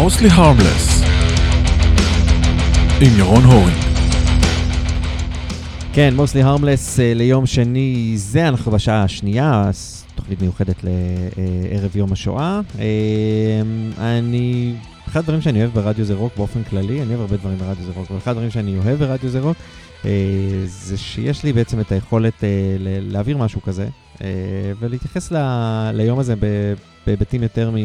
Mostly 0.09 0.30
harmless. 0.30 1.04
עם 3.00 3.18
ירון 3.18 3.44
הורינג. 3.44 3.78
כן, 5.92 6.14
מוסלי 6.16 6.42
הרמלס 6.42 6.98
ליום 6.98 7.46
שני 7.46 8.12
זה, 8.16 8.48
אנחנו 8.48 8.72
בשעה 8.72 9.02
השנייה, 9.02 9.70
תוכנית 10.14 10.42
מיוחדת 10.42 10.76
לערב 10.84 11.96
יום 11.96 12.12
השואה. 12.12 12.61
אה, 12.78 12.84
אני, 14.18 14.74
אחד 15.09 15.20
הדברים 15.20 15.40
שאני 15.40 15.61
אוהב 15.61 15.70
ברדיו 15.74 16.04
זה 16.04 16.14
רוק 16.14 16.32
באופן 16.36 16.62
כללי, 16.62 17.02
אני 17.02 17.09
אוהב 17.09 17.20
הרבה 17.20 17.36
דברים 17.36 17.59
ברדיו 17.59 17.84
זה 17.84 17.92
רוק, 17.94 18.11
אבל 18.11 18.18
אחד 18.18 18.30
הדברים 18.30 18.50
שאני 18.50 18.78
אוהב 18.78 18.98
ברדיו 18.98 19.30
זה 19.30 19.40
רוק, 19.40 19.56
אה, 20.04 20.11
זה 20.66 20.98
שיש 20.98 21.44
לי 21.44 21.52
בעצם 21.52 21.80
את 21.80 21.92
היכולת 21.92 22.44
אה, 22.44 22.48
להעביר 22.80 23.36
משהו 23.36 23.62
כזה, 23.62 23.88
אה, 24.22 24.28
ולהתייחס 24.80 25.32
ל- 25.32 25.90
ליום 25.94 26.18
הזה 26.18 26.34
בהיבטים 27.06 27.42
יותר 27.42 27.70
מ... 27.70 27.76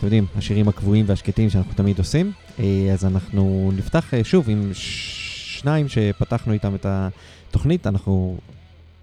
אתם 0.00 0.06
יודעים, 0.06 0.26
השירים 0.36 0.68
הקבועים 0.68 1.04
והשקטים 1.08 1.50
שאנחנו 1.50 1.72
תמיד 1.74 1.98
עושים. 1.98 2.32
אה, 2.58 2.64
אז 2.92 3.04
אנחנו 3.04 3.72
נפתח 3.76 4.14
אה, 4.14 4.24
שוב 4.24 4.50
עם 4.50 4.70
שניים 4.72 5.88
שפתחנו 5.88 6.52
איתם 6.52 6.74
את 6.74 6.86
התוכנית. 6.88 7.86
אנחנו 7.86 8.38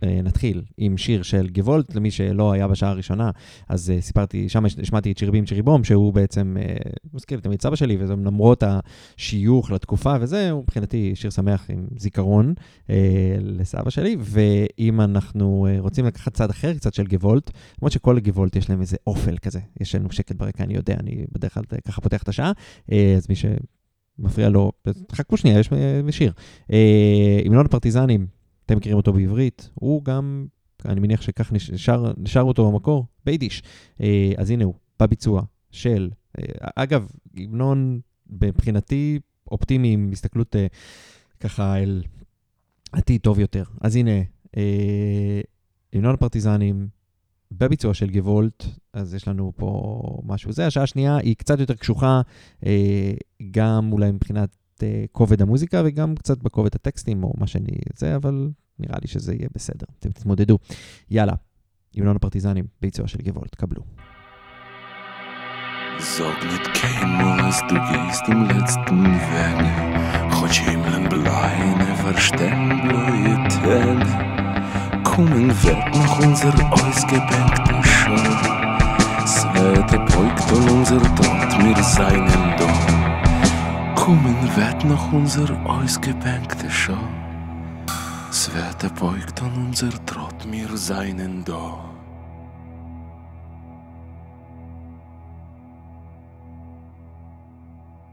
נתחיל 0.03 0.61
עם 0.77 0.97
שיר 0.97 1.23
של 1.23 1.47
גוולט, 1.49 1.95
למי 1.95 2.11
שלא 2.11 2.51
היה 2.51 2.67
בשעה 2.67 2.89
הראשונה, 2.89 3.31
אז 3.69 3.89
אה, 3.89 4.01
סיפרתי, 4.01 4.49
שם 4.49 4.65
השמעתי 4.65 5.11
את 5.11 5.17
שירבים 5.17 5.45
צ'יריבום, 5.45 5.83
שהוא 5.83 6.13
בעצם 6.13 6.57
אה, 6.59 6.75
מזכיר 7.13 7.39
תמיד 7.39 7.61
סבא 7.61 7.75
שלי, 7.75 7.97
וזה 7.99 8.13
למרות 8.13 8.63
השיוך 8.63 9.71
לתקופה 9.71 10.15
וזה, 10.21 10.51
הוא 10.51 10.63
מבחינתי 10.63 11.11
שיר 11.15 11.29
שמח 11.29 11.65
עם 11.69 11.87
זיכרון 11.97 12.53
אה, 12.89 13.35
לסבא 13.39 13.89
שלי, 13.89 14.17
ואם 14.19 15.01
אנחנו 15.01 15.67
אה, 15.69 15.79
רוצים 15.79 16.05
לקחת 16.05 16.33
צד 16.33 16.49
אחר 16.49 16.73
קצת 16.73 16.93
של 16.93 17.07
גוולט, 17.07 17.51
למרות 17.81 17.91
שכל 17.91 18.19
גוולט 18.19 18.55
יש 18.55 18.69
להם 18.69 18.81
איזה 18.81 18.97
אופל 19.07 19.37
כזה, 19.37 19.59
יש 19.79 19.95
לנו 19.95 20.11
שקט 20.11 20.35
ברקע, 20.35 20.63
אני 20.63 20.73
יודע, 20.73 20.95
אני 20.99 21.25
בדרך 21.31 21.53
כלל 21.53 21.63
ככה 21.87 22.01
פותח 22.01 22.23
את 22.23 22.29
השעה, 22.29 22.51
אה, 22.91 23.13
אז 23.17 23.27
מי 23.29 23.35
שמפריע 23.35 24.49
לו, 24.49 24.71
חכו 25.11 25.37
שנייה, 25.37 25.59
יש 25.59 25.69
אה, 25.73 26.11
שיר. 26.11 26.33
אה, 26.71 27.39
המנון 27.45 27.65
הפרטיזנים, 27.65 28.27
אתם 28.67 28.77
מכירים 28.77 28.97
אותו 28.97 29.13
בעברית, 29.13 29.69
הוא 29.73 30.03
גם, 30.03 30.45
אני 30.85 30.99
מניח 30.99 31.21
שכך 31.21 31.53
נשר, 31.53 32.13
נשר 32.17 32.41
אותו 32.41 32.71
במקור, 32.71 33.05
ביידיש. 33.25 33.63
אה, 34.01 34.31
אז 34.37 34.49
הנה 34.49 34.63
הוא, 34.63 34.73
בביצוע 34.99 35.41
של, 35.71 36.09
אה, 36.39 36.43
אגב, 36.75 37.07
המנון 37.37 37.99
מבחינתי 38.29 39.19
אופטימי 39.51 39.93
עם 39.93 40.09
הסתכלות 40.11 40.55
אה, 40.55 40.67
ככה 41.39 41.77
אל 41.77 42.03
עתיד 42.91 43.21
טוב 43.21 43.39
יותר. 43.39 43.63
אז 43.81 43.95
הנה, 43.95 44.11
המנון 45.93 46.13
הפרטיזנים, 46.13 46.87
בביצוע 47.51 47.93
של 47.93 48.09
גוולט, 48.09 48.63
אז 48.93 49.13
יש 49.13 49.27
לנו 49.27 49.51
פה 49.55 50.01
משהו. 50.23 50.51
זה, 50.51 50.67
השעה 50.67 50.83
השנייה 50.83 51.17
היא 51.17 51.35
קצת 51.35 51.59
יותר 51.59 51.73
קשוחה, 51.73 52.21
גם 53.51 53.91
אולי 53.91 54.11
מבחינת 54.11 54.57
כובד 55.12 55.42
המוזיקה 55.42 55.82
וגם 55.84 56.14
קצת 56.14 56.42
בכובד 56.42 56.74
הטקסטים 56.74 57.24
או 57.24 57.32
מה 57.38 57.46
שאני... 57.46 57.78
זה, 57.96 58.16
אבל 58.16 58.50
נראה 58.78 58.98
לי 59.02 59.08
שזה 59.08 59.34
יהיה 59.34 59.48
בסדר. 59.54 59.86
אתם 59.98 60.10
תתמודדו. 60.10 60.58
יאללה, 61.10 61.34
המנון 61.96 62.16
הפרטיזנים, 62.16 62.66
ביצוע 62.80 63.08
של 63.08 63.18
גוולט, 63.22 63.54
קבלו. 63.54 63.82
Sag 66.16 66.38
nicht 66.50 66.66
keinmal, 66.74 67.40
als 67.44 67.60
du 67.68 67.76
gehst 67.90 68.26
im 68.26 68.40
letzten 68.46 69.04
Weg. 69.04 70.32
Хоть 70.36 70.58
himmelbleine, 70.66 71.86
verstehen 72.04 72.68
blaue 72.82 73.34
Tag. 73.56 75.04
Kommen 75.04 75.48
wird 75.62 75.94
noch 75.94 76.18
unser 76.26 76.52
ausgebänkter 76.72 77.80
Schau. 77.84 78.16
Svete 79.26 79.98
beugt 80.10 80.52
und 80.52 80.70
unser 80.70 81.00
Tod, 81.18 81.50
wir 81.62 81.82
seinen 81.84 82.56
da. 82.58 83.05
Kommen 84.07 84.37
wird 84.55 84.85
noch 84.85 85.11
unser 85.11 85.49
ausgebänkter 85.65 86.69
Schau. 86.69 86.97
Svete 88.31 88.89
beugt 88.89 89.41
und 89.41 89.51
unser 89.67 89.89
Trott, 90.05 90.49
wir 90.49 90.77
seinen 90.77 91.43
da. 91.43 91.83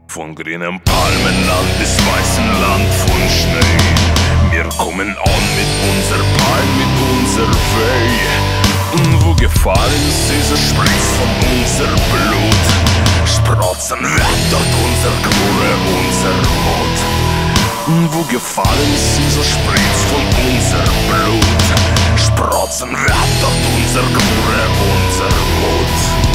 Von 0.07 0.35
grünem 0.35 0.81
Palmenland 0.81 1.79
bis 1.79 1.97
weißem 1.97 2.49
Land 2.61 2.93
von 3.05 3.21
Schnee. 3.29 4.51
Wir 4.51 4.67
kommen 4.77 5.07
an 5.07 5.43
mit 5.55 5.71
unser 5.91 6.21
Palm, 6.39 6.71
mit 6.75 6.93
unser 7.13 7.47
Weh. 7.47 8.97
Und 8.97 9.25
wo 9.25 9.33
gefallen 9.35 10.05
sie, 10.27 10.41
so 10.41 10.57
spritzt 10.57 11.15
von 11.15 11.29
unser 11.53 11.87
Blut. 12.11 12.94
Sprotzen 13.45 14.01
wird 14.01 14.43
dort 14.49 14.63
unser 14.63 15.13
Gure, 15.21 15.71
unser 16.01 16.35
Mut. 16.65 16.97
Wo 18.11 18.23
gefallen 18.23 18.93
sie, 18.97 19.29
so 19.29 19.43
spritzt 19.43 20.05
von 20.09 20.25
unser 20.47 20.83
Blut. 21.07 22.19
Sprotzen 22.19 22.89
dort 23.41 23.53
unser 23.77 24.01
Gure, 24.01 24.63
unser 24.81 25.29
Mut. 25.61 26.34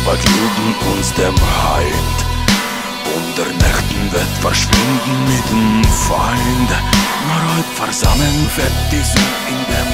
Morgensonne 0.00 0.16
beglühen 0.16 0.74
uns 0.96 1.12
dem 1.14 1.34
Heind. 1.34 2.18
Und 3.14 3.38
der 3.38 3.46
Nächten 3.46 4.12
wird 4.12 4.38
verschwinden 4.40 5.24
mit 5.26 5.50
dem 5.50 5.84
Feind. 5.84 6.70
Nur 7.26 7.42
heute 7.56 7.74
versammeln 7.74 8.50
wird 8.56 8.72
die 8.92 9.02
Sonne 9.02 9.48
in 9.48 9.60
dem. 9.66 9.90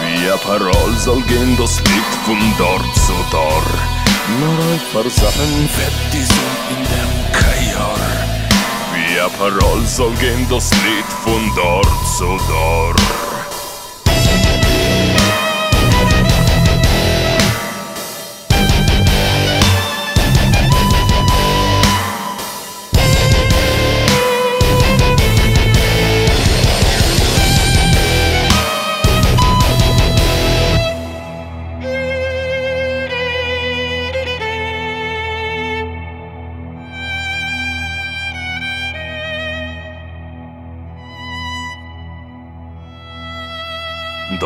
Wie 0.00 0.30
ein 0.30 0.38
Parol 0.40 0.92
soll 0.98 1.22
gehen 1.22 1.56
das 1.58 1.80
Lied 1.80 2.12
von 2.24 2.38
dort 2.58 2.94
zu 2.94 3.14
dort. 3.30 3.64
Nur 4.40 4.56
heute 4.56 5.10
versammeln 5.10 5.68
wird 5.76 5.96
die 6.12 6.24
Sonne 6.24 6.58
in 6.70 6.82
dem. 6.84 7.10
Wie 8.94 9.20
ein 9.20 9.32
Parol 9.38 9.86
soll 9.86 10.14
gehen 10.14 10.46
das 10.48 10.70
Lied 10.70 11.10
von 11.24 11.50
dort 11.56 12.08
zu 12.16 12.38
dort. 12.48 13.33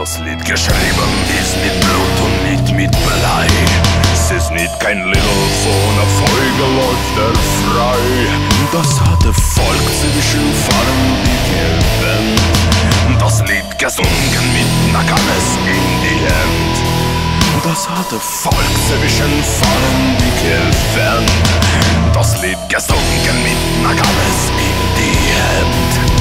Das 0.09 0.21
Lied 0.21 0.43
geschrieben 0.43 1.13
ist 1.39 1.55
mit 1.63 1.81
Blut 1.83 2.17
und 2.25 2.51
nicht 2.51 2.73
mit 2.75 2.91
Blei. 3.05 3.47
Es 4.15 4.31
ist 4.31 4.51
nicht 4.53 4.81
kein 4.81 5.05
Little 5.05 5.49
von 5.63 5.97
der 5.97 6.09
Folge 6.17 6.65
läuft 6.81 7.19
er 7.19 7.35
frei. 7.61 7.99
Das 8.73 8.99
hat 9.03 9.23
der 9.23 9.35
Volk 9.35 9.89
zwischen 10.01 10.49
Fallen 10.65 11.05
die 11.27 11.41
Gewinn. 11.53 13.19
Das 13.19 13.41
Lied 13.41 13.79
gesungen 13.79 14.47
mit 14.55 14.93
Nagames 14.95 15.49
in 15.67 15.85
die 16.01 16.25
Hand. 16.25 17.63
Das 17.63 17.87
hat 17.87 18.11
der 18.11 18.19
Volk 18.19 18.73
zwischen 18.89 19.45
Fallen 19.61 20.17
die 20.21 20.33
Gewinn. 20.41 21.27
Das 22.15 22.41
Lied 22.41 22.59
gesungen 22.71 23.43
mit 23.43 23.83
Nagames 23.83 24.41
in 24.57 24.79
die 24.97 26.09
Hand. 26.09 26.18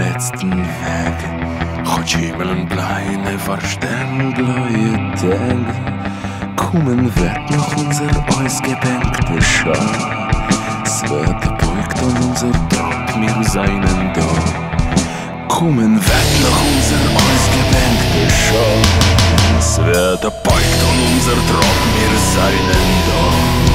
letzten 0.00 0.50
Weg. 0.50 1.18
Chod 1.84 2.08
Schiebel 2.08 2.48
und 2.48 2.68
Bleine 2.68 3.38
verstehen 3.38 4.32
bloie 4.34 4.96
Teg 5.20 5.66
Kommen 6.56 7.04
wird 7.16 7.50
noch 7.50 7.76
unser 7.76 8.10
ausgebänkte 8.36 9.42
Schar 9.42 10.32
Es 10.84 11.02
wird 11.02 11.42
beugt 11.58 12.02
und 12.02 12.16
unser 12.28 12.52
Tod 12.68 13.16
mir 13.18 13.44
seinen 13.44 14.12
Dorn. 14.14 15.48
Kommen 15.48 15.96
wird 15.96 16.32
noch 16.44 16.60
unser 16.72 17.02
ausgebänkte 17.24 18.22
Schar 18.42 19.58
Es 19.58 19.78
wird 19.78 20.22
beugt 20.42 20.80
und 20.88 20.98
unser 21.12 21.38
Tod 21.50 21.78
mir 21.94 22.14
seinen 22.34 22.86
Dorn. 23.06 23.69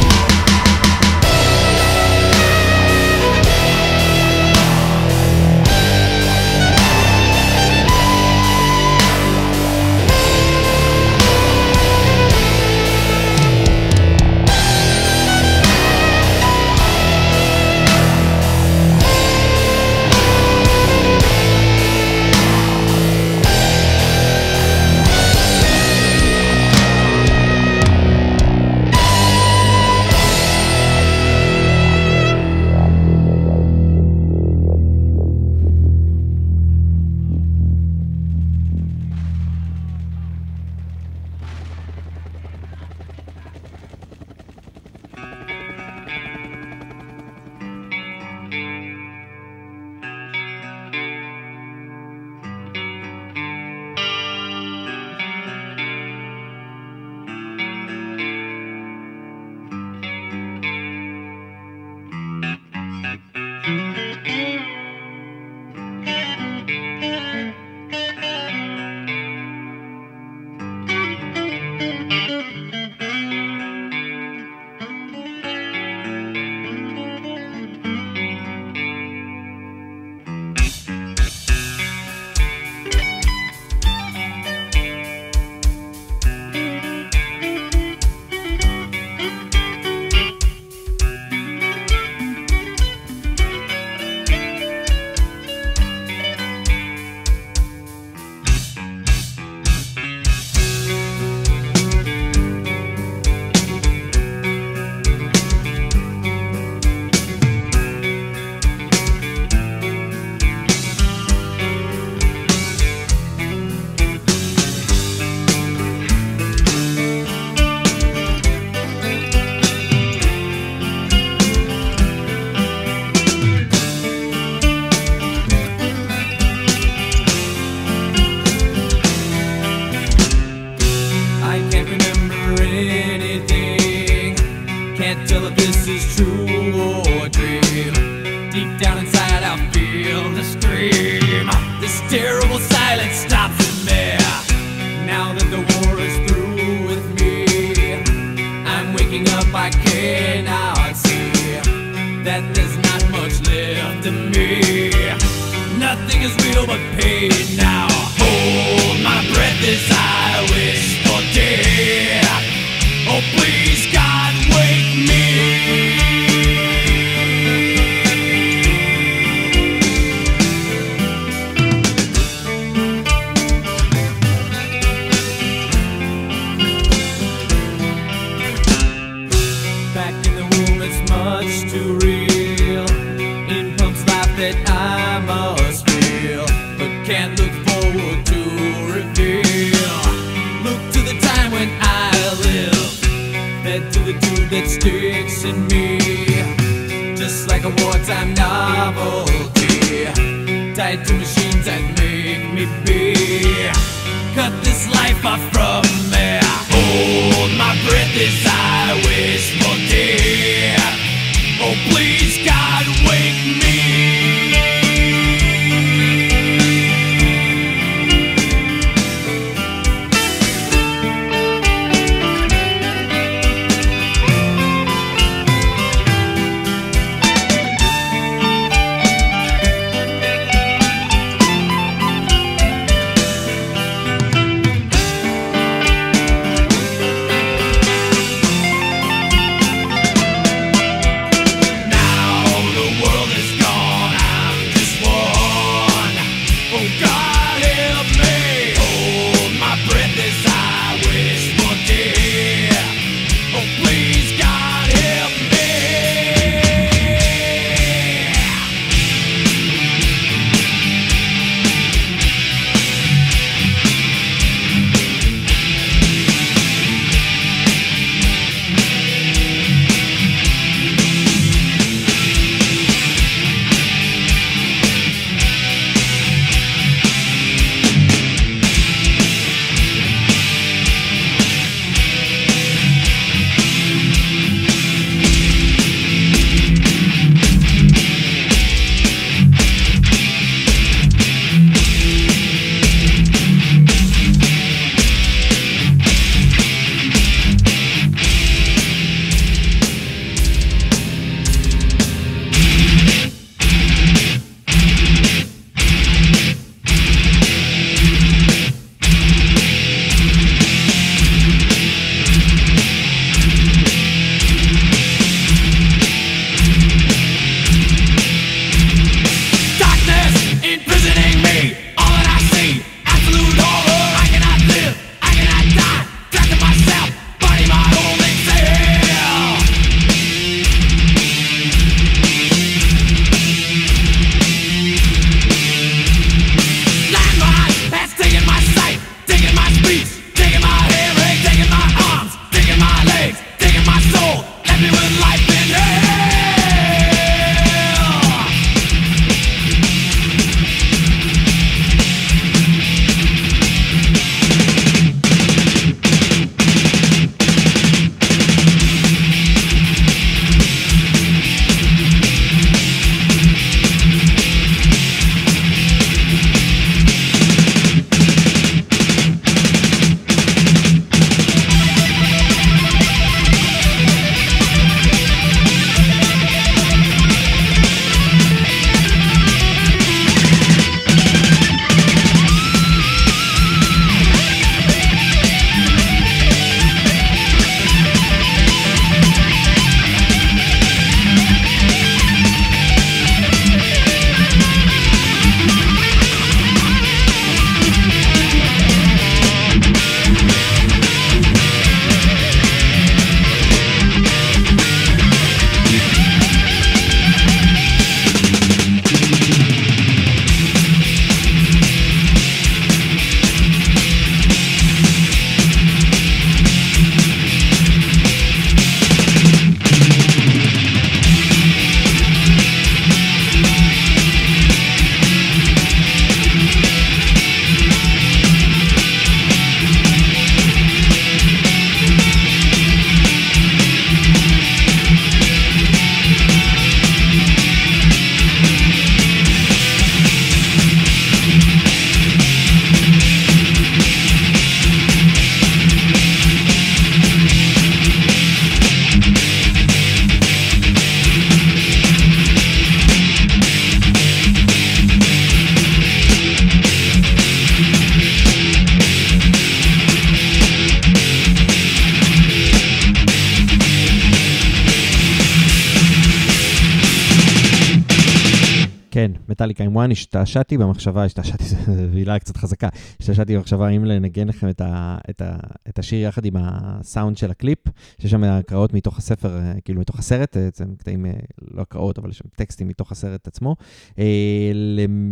מטאליקה 469.76 469.90
עם 469.90 469.96
וואן, 469.96 470.12
השתעשעתי 470.12 470.78
במחשבה, 470.78 471.24
השתעשעתי, 471.24 471.64
זו 471.64 471.78
מילה 472.14 472.40
קצת 472.40 472.58
חזקה, 472.58 472.90
השתעשעתי 473.20 473.56
במחשבה 473.56 473.88
האם 473.88 474.06
לנגן 474.06 474.48
לכם 474.48 474.70
את, 474.70 474.82
ה, 474.82 475.18
את, 475.30 475.42
ה, 475.42 475.58
את 475.90 476.00
השיר 476.00 476.20
יחד 476.20 476.46
עם 476.46 476.54
הסאונד 476.60 477.38
של 477.38 477.52
הקליפ, 477.52 477.80
שיש 478.20 478.32
שם 478.32 478.44
הקראות 478.44 478.94
מתוך 478.94 479.18
הספר, 479.18 479.58
אה, 479.58 479.74
כאילו 479.86 480.02
מתוך 480.02 480.20
הסרט, 480.20 480.58
אה, 480.58 480.70
זה 480.76 480.86
קטעים, 480.98 481.26
אה, 481.26 481.32
לא 481.72 481.82
הקראות, 481.82 482.18
אבל 482.18 482.30
יש 482.30 482.38
שם 482.38 482.48
טקסטים 482.56 482.88
מתוך 482.88 483.12
הסרט 483.12 483.48
עצמו, 483.48 483.76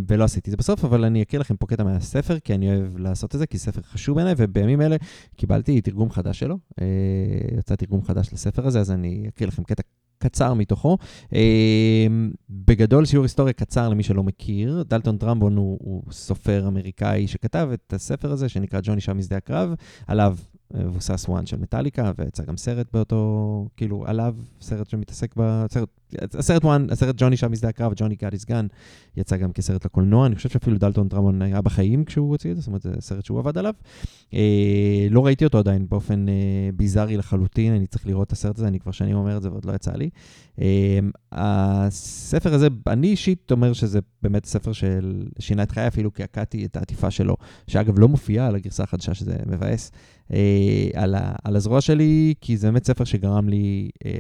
ולא 0.08 0.24
עשיתי 0.24 0.50
את 0.50 0.52
זה 0.52 0.58
בסוף, 0.58 0.86
אבל 0.86 1.06
אני 1.06 1.22
אקריא 1.22 1.40
לכם 1.40 1.56
פה 1.56 1.68
קטע 1.68 1.84
מהספר, 1.84 2.40
כי 2.40 2.54
אני 2.54 2.70
אוהב 2.70 2.98
לעשות 2.98 3.36
את 3.36 3.40
זה, 3.40 3.46
כי 3.46 3.58
ספר 3.58 3.82
חשוב 3.82 4.16
בעיניי, 4.16 4.34
ובימים 4.38 4.82
אלה 4.82 4.96
קיבלתי 5.36 5.82
תרגום 5.82 6.12
חדש 6.12 6.40
שלו, 6.40 6.58
יצא 7.58 7.76
תרגום 7.76 8.04
חדש 8.04 8.34
לספר 8.34 8.68
הזה, 8.68 8.80
אז 8.80 8.92
אני 8.92 9.26
אקריא 9.28 9.48
לכם 9.48 9.64
קטע 9.64 9.84
קצר 10.24 10.54
מתוכו. 10.54 10.98
אה, 11.36 12.08
בגדול, 12.50 13.06
שיעור 13.06 13.24
היסטוריה 13.26 13.54
קצר 13.54 13.90
למי 13.90 14.04
שלא 14.04 14.24
מכיר. 14.24 14.84
דלטון 14.88 15.18
טרמבו 15.18 15.58
הוא, 15.58 15.78
הוא 15.82 16.04
סופר 16.12 16.68
אמריקאי 16.68 17.28
שכתב 17.28 17.70
את 17.74 17.94
הספר 17.94 18.32
הזה, 18.32 18.50
שנקרא 18.50 18.80
ג'וני 18.84 19.02
שב 19.02 19.18
משדה 19.18 19.38
הקרב, 19.38 19.74
עליו 20.08 20.38
מבוסס 20.74 21.26
One 21.30 21.46
של 21.46 21.58
מטאליקה, 21.58 22.12
ויצא 22.18 22.44
גם 22.44 22.58
סרט 22.58 22.88
באותו, 22.94 23.68
כאילו, 23.78 24.04
עליו, 24.08 24.36
סרט 24.62 24.90
שמתעסק 24.90 25.34
ב... 25.38 25.66
סרט, 25.70 25.90
הסרט 26.34 26.66
One, 26.66 26.88
הסרט 26.92 27.16
ג'וני 27.18 27.38
שב 27.38 27.52
משדה 27.52 27.70
הקרב, 27.70 27.94
Johnny 27.96 28.16
Got 28.16 28.31
His 28.31 28.46
Gun, 28.46 28.68
יצא 29.18 29.38
גם 29.38 29.52
כסרט 29.52 29.86
לקולנוע. 29.86 30.26
אני 30.26 30.36
חושב 30.36 30.50
שאפילו 30.50 30.78
דלטון 30.78 31.08
טרמבו 31.08 31.42
היה 31.42 31.62
בחיים 31.62 32.06
כשהוא 32.06 32.30
הוציא 32.30 32.52
את 32.52 32.56
זה, 32.56 32.62
זאת 32.62 32.68
אומרת, 32.68 32.82
זה 32.82 32.92
סרט 33.00 33.26
שהוא 33.26 33.40
עבד 33.40 33.58
עליו. 33.58 33.74
אה, 34.34 35.08
לא 35.10 35.26
ראיתי 35.26 35.46
אותו 35.46 35.58
עדיין 35.58 35.86
באופן 35.90 36.30
אה, 36.30 36.34
ביזארי 36.76 37.18
לחלוטין, 37.18 37.74
אני 37.74 37.88
צריך 37.88 38.08
לראות 38.08 38.28
את 38.28 38.32
הסרט 38.32 38.58
הזה, 38.58 38.68
אני 38.68 38.80
כבר 38.80 38.92
שנים 38.92 39.16
אומר 39.16 39.38
את 39.38 39.42
זה 39.42 39.52
ועוד 39.52 39.66
לא 39.66 39.74
יצא 39.74 39.92
לי. 39.92 40.10
אה, 40.62 41.00
הספר 41.32 42.54
הזה, 42.54 42.68
אני 42.88 43.08
אישית 43.08 43.52
אומר 43.52 43.74
שזה 43.74 44.00
באמת 44.22 44.46
ספר 44.46 44.74
של 44.74 45.28
שינה 45.40 45.64
את 45.64 45.72
חיי, 45.72 45.88
אפילו 45.88 46.12
קעקעתי 46.12 46.66
את 46.66 46.76
העטיפה 46.76 47.12
שלו, 47.12 47.36
שאגב 47.68 48.00
לא 48.00 48.08
מופיעה 48.08 48.48
על 48.48 48.56
הגרסה 48.56 48.84
החדשה, 48.84 49.14
שזה 49.14 49.36
מבאס, 49.46 49.92
אה, 50.34 50.90
על, 50.94 51.16
ה, 51.16 51.34
על 51.44 51.56
הזרוע 51.56 51.82
שלי, 51.82 52.34
כי 52.42 52.58
זה 52.58 52.68
באמת 52.68 52.86
ספר 52.86 53.04
שגרם 53.04 53.50
לי 53.50 53.90
אה, 54.06 54.12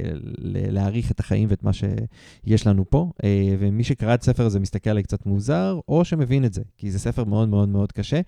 להעריך 0.45 1.11
את 1.11 1.19
החיים 1.19 1.49
ואת 1.51 1.63
מה 1.63 1.71
שיש 1.73 2.67
לנו 2.67 2.89
פה, 2.89 3.11
אה, 3.23 3.55
ומי 3.59 3.83
שקרא 3.83 4.13
את 4.13 4.21
הספר 4.21 4.45
הזה 4.45 4.59
מסתכל 4.59 4.89
עליי 4.89 5.03
קצת 5.03 5.25
מוזר, 5.25 5.79
או 5.87 6.05
שמבין 6.05 6.45
את 6.45 6.53
זה, 6.53 6.61
כי 6.77 6.91
זה 6.91 6.99
ספר 6.99 7.23
מאוד 7.23 7.49
מאוד 7.49 7.69
מאוד 7.69 7.91
קשה, 7.91 8.21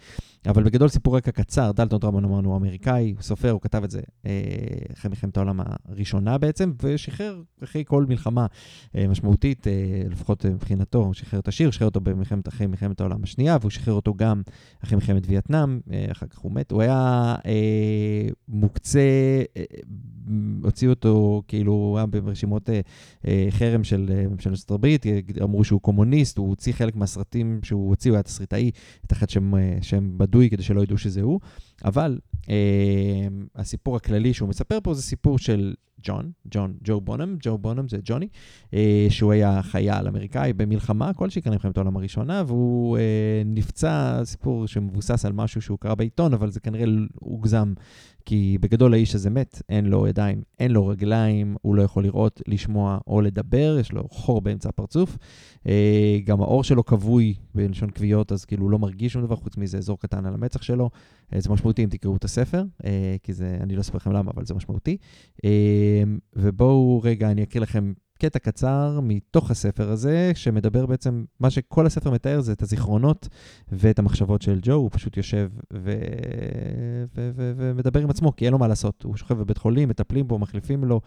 אבל 0.47 0.63
בגדול 0.63 0.89
סיפור 0.89 1.17
רקע 1.17 1.31
קצר, 1.31 1.71
דלטון 1.71 1.99
טרמון 1.99 2.25
אמרנו 2.25 2.49
הוא 2.49 2.57
אמריקאי, 2.57 3.11
הוא 3.15 3.21
סופר, 3.21 3.51
הוא 3.51 3.61
כתב 3.61 3.83
את 3.83 3.91
זה 3.91 4.01
אחרי 4.93 5.09
מלחמת 5.09 5.37
העולם 5.37 5.59
הראשונה 5.85 6.37
בעצם, 6.37 6.71
ושחרר 6.83 7.41
אחרי 7.63 7.83
כל 7.87 7.94
מלחמה 8.03 8.45
אה, 8.95 9.07
משמעותית, 9.07 9.67
אה, 9.67 9.73
לפחות 10.09 10.45
אה, 10.45 10.51
מבחינתו, 10.51 10.97
הוא 10.97 11.13
שחרר 11.13 11.39
את 11.39 11.47
השיר, 11.47 11.71
שחרר 11.71 11.87
אותו 11.87 12.01
במלחמת, 12.01 12.47
אחרי 12.47 12.67
מלחמת 12.67 12.99
העולם 12.99 13.23
השנייה, 13.23 13.57
והוא 13.61 13.71
שחרר 13.71 13.93
אותו 13.93 14.13
גם 14.13 14.41
אחרי 14.83 14.95
מלחמת 14.95 15.23
וייטנאם, 15.27 15.79
אחר 16.11 16.27
כך 16.27 16.37
הוא 16.37 16.51
מת. 16.51 16.71
הוא 16.71 16.81
היה 16.81 17.35
אה, 17.45 18.27
מוקצה, 18.47 19.01
הוציאו 20.63 20.89
אותו, 20.91 21.41
כאילו, 21.47 21.71
הוא 21.71 21.97
היה 21.97 22.05
ברשימות 22.05 22.69
אה, 22.69 23.47
חרם 23.49 23.83
של 23.83 24.27
ממשלת 24.29 24.51
ארצות 24.51 24.71
הברית, 24.71 25.05
אמרו 25.43 25.63
שהוא 25.63 25.81
קומוניסט, 25.81 26.37
הוא 26.37 26.49
הוציא 26.49 26.73
חלק 26.73 26.95
מהסרטים 26.95 27.59
שהוא 27.63 27.89
הוציא, 27.89 28.11
הוא 28.11 28.15
היה 28.15 28.23
תסריטאי, 28.23 28.71
תחת 29.07 29.29
שם, 29.29 29.51
שם 29.81 30.17
בדוי 30.17 30.49
כדי 30.49 30.63
שלא 30.63 30.81
ידעו 30.81 30.97
שזה 30.97 31.21
הוא, 31.21 31.39
אבל 31.85 32.19
אה, 32.49 33.27
הסיפור 33.55 33.95
הכללי 33.95 34.33
שהוא 34.33 34.49
מספר 34.49 34.77
פה 34.83 34.93
זה 34.93 35.01
סיפור 35.01 35.39
של 35.39 35.73
ג'ון, 36.05 36.31
ג'ון, 36.51 36.73
ג'ו 36.83 37.01
בונם, 37.01 37.35
ג'ו 37.39 37.57
בונם 37.57 37.89
זה 37.89 37.97
ג'וני, 38.03 38.27
אה, 38.73 39.07
שהוא 39.09 39.31
היה 39.31 39.61
חייל 39.61 40.07
אמריקאי 40.07 40.53
במלחמה 40.53 41.13
כלשהי, 41.13 41.41
כנראה 41.41 41.57
מלחמת 41.57 41.77
העולם 41.77 41.97
הראשונה, 41.97 42.43
והוא 42.47 42.97
אה, 42.97 43.41
נפצע, 43.45 44.21
סיפור 44.23 44.67
שמבוסס 44.67 45.25
על 45.25 45.33
משהו 45.33 45.61
שהוא 45.61 45.77
קרא 45.79 45.95
בעיתון, 45.95 46.33
אבל 46.33 46.49
זה 46.49 46.59
כנראה 46.59 46.85
הוגזם, 47.15 47.73
כי 48.25 48.57
בגדול 48.61 48.93
האיש 48.93 49.15
הזה 49.15 49.29
מת, 49.29 49.61
אין 49.69 49.85
לו 49.85 50.07
ידיים, 50.07 50.41
אין 50.59 50.71
לו 50.71 50.87
רגליים, 50.87 51.55
הוא 51.61 51.75
לא 51.75 51.81
יכול 51.81 52.03
לראות, 52.03 52.41
לשמוע 52.47 52.97
או 53.07 53.21
לדבר, 53.21 53.77
יש 53.79 53.91
לו 53.91 54.07
חור 54.09 54.41
באמצע 54.41 54.69
הפרצוף. 54.69 55.17
אה, 55.67 56.19
גם 56.23 56.41
העור 56.41 56.63
שלו 56.63 56.85
כבוי 56.85 57.33
בלשון 57.55 57.89
כוויות, 57.89 58.31
אז 58.31 58.45
כאילו 58.45 58.63
הוא 58.63 58.71
לא 58.71 58.79
מרגיש 58.79 59.13
שום 59.13 59.23
דבר 59.23 59.35
חוץ 59.35 59.57
מזה 59.57 59.77
אזור 59.77 59.99
קטן 59.99 60.25
על 60.25 60.33
המצח 60.33 60.61
שלו. 60.61 60.89
זה 61.37 61.49
משמעותי 61.49 61.83
אם 61.83 61.89
תקראו 61.89 62.15
את 62.15 62.23
הספר, 62.23 62.63
כי 63.23 63.33
זה, 63.33 63.57
אני 63.61 63.75
לא 63.75 63.81
אספר 63.81 63.97
לכם 63.97 64.11
למה, 64.11 64.31
אבל 64.35 64.45
זה 64.45 64.53
משמעותי. 64.53 64.97
אה, 65.99 66.03
ובואו 66.33 67.01
רגע, 67.03 67.31
אני 67.31 67.43
אקריא 67.43 67.61
לכם 67.61 67.93
קטע 68.19 68.39
קצר 68.39 68.99
מתוך 69.03 69.51
הספר 69.51 69.91
הזה, 69.91 70.31
שמדבר 70.35 70.85
בעצם, 70.85 71.25
מה 71.39 71.49
שכל 71.49 71.85
הספר 71.85 72.11
מתאר 72.11 72.41
זה 72.41 72.51
את 72.51 72.61
הזיכרונות 72.61 73.27
ואת 73.71 73.99
המחשבות 73.99 74.41
של 74.41 74.59
ג'ו, 74.61 74.73
הוא 74.73 74.89
פשוט 74.93 75.17
יושב 75.17 75.49
ו... 75.73 75.93
ו... 77.15 77.31
ו... 77.35 77.53
ומדבר 77.57 77.99
עם 77.99 78.09
עצמו, 78.09 78.35
כי 78.35 78.45
אין 78.45 78.53
לו 78.53 78.59
מה 78.59 78.67
לעשות. 78.67 79.03
הוא 79.03 79.17
שוכב 79.17 79.37
בבית 79.37 79.57
חולים, 79.57 79.89
מטפלים 79.89 80.27
בו, 80.27 80.39
מחליפים 80.39 80.83
לו, 80.83 81.01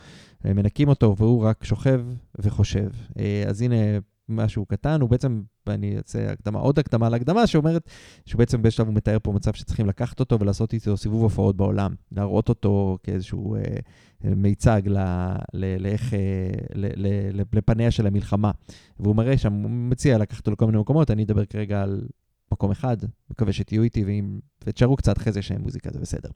אה, 0.47 0.52
מנקים 0.52 0.89
אותו, 0.89 1.16
והוא 1.19 1.44
רק 1.44 1.65
שוכב 1.65 2.02
וחושב. 2.39 2.90
אה, 3.19 3.44
אז 3.47 3.62
הנה 3.62 3.77
משהו 4.29 4.67
קטן, 4.67 5.01
הוא 5.01 5.11
בעצם, 5.11 5.43
ואני 5.67 5.97
אעשה 5.97 6.33
הקדמה, 6.33 6.59
עוד 6.59 6.79
הקדמה 6.79 7.09
להקדמה, 7.09 7.47
שאומרת 7.47 7.91
שהוא 8.27 8.39
בעצם 8.39 8.63
בשלב 8.63 8.87
הוא 8.87 8.95
מתאר 8.95 9.19
פה 9.23 9.33
מצב 9.33 9.53
שצריכים 9.53 9.87
לקחת 9.87 10.21
אותו 10.21 10.41
ולעשות 10.41 10.73
איתו 10.73 10.97
סיבוב 10.97 11.23
הופעות 11.23 11.57
בעולם, 11.57 11.95
להראות 12.13 12.49
אותו 12.49 12.99
כאיזשהו 13.03 13.55
אה, 13.55 13.61
אה, 14.25 14.35
מיצג 14.35 14.83
ל, 14.87 14.99
ל, 15.55 15.83
לאיך, 15.83 16.15
אה, 16.15 16.19
ל, 16.75 16.87
ל, 16.97 17.07
ל, 17.33 17.43
לפניה 17.53 17.91
של 17.91 18.07
המלחמה. 18.07 18.51
והוא 19.01 19.17
מראה 19.17 19.39
שם, 19.39 19.53
הוא 19.53 19.71
מציע 19.71 20.19
לקחת 20.19 20.39
אותו 20.39 20.51
לכל 20.51 20.67
מיני 20.67 20.79
מקומות, 20.79 21.11
אני 21.11 21.25
אדבר 21.25 21.45
כרגע 21.45 21.83
על 21.83 22.03
מקום 22.53 22.70
אחד, 22.70 22.97
מקווה 23.31 23.53
שתהיו 23.53 23.83
איתי 23.83 24.05
ואם, 24.05 24.41
ותשארו 24.65 24.97
קצת 24.97 25.19
אחרי 25.19 25.33
זה 25.33 25.43
שאין 25.43 25.61
מוזיקה, 25.61 25.91
זה 25.93 26.01
בסדר. 26.01 26.31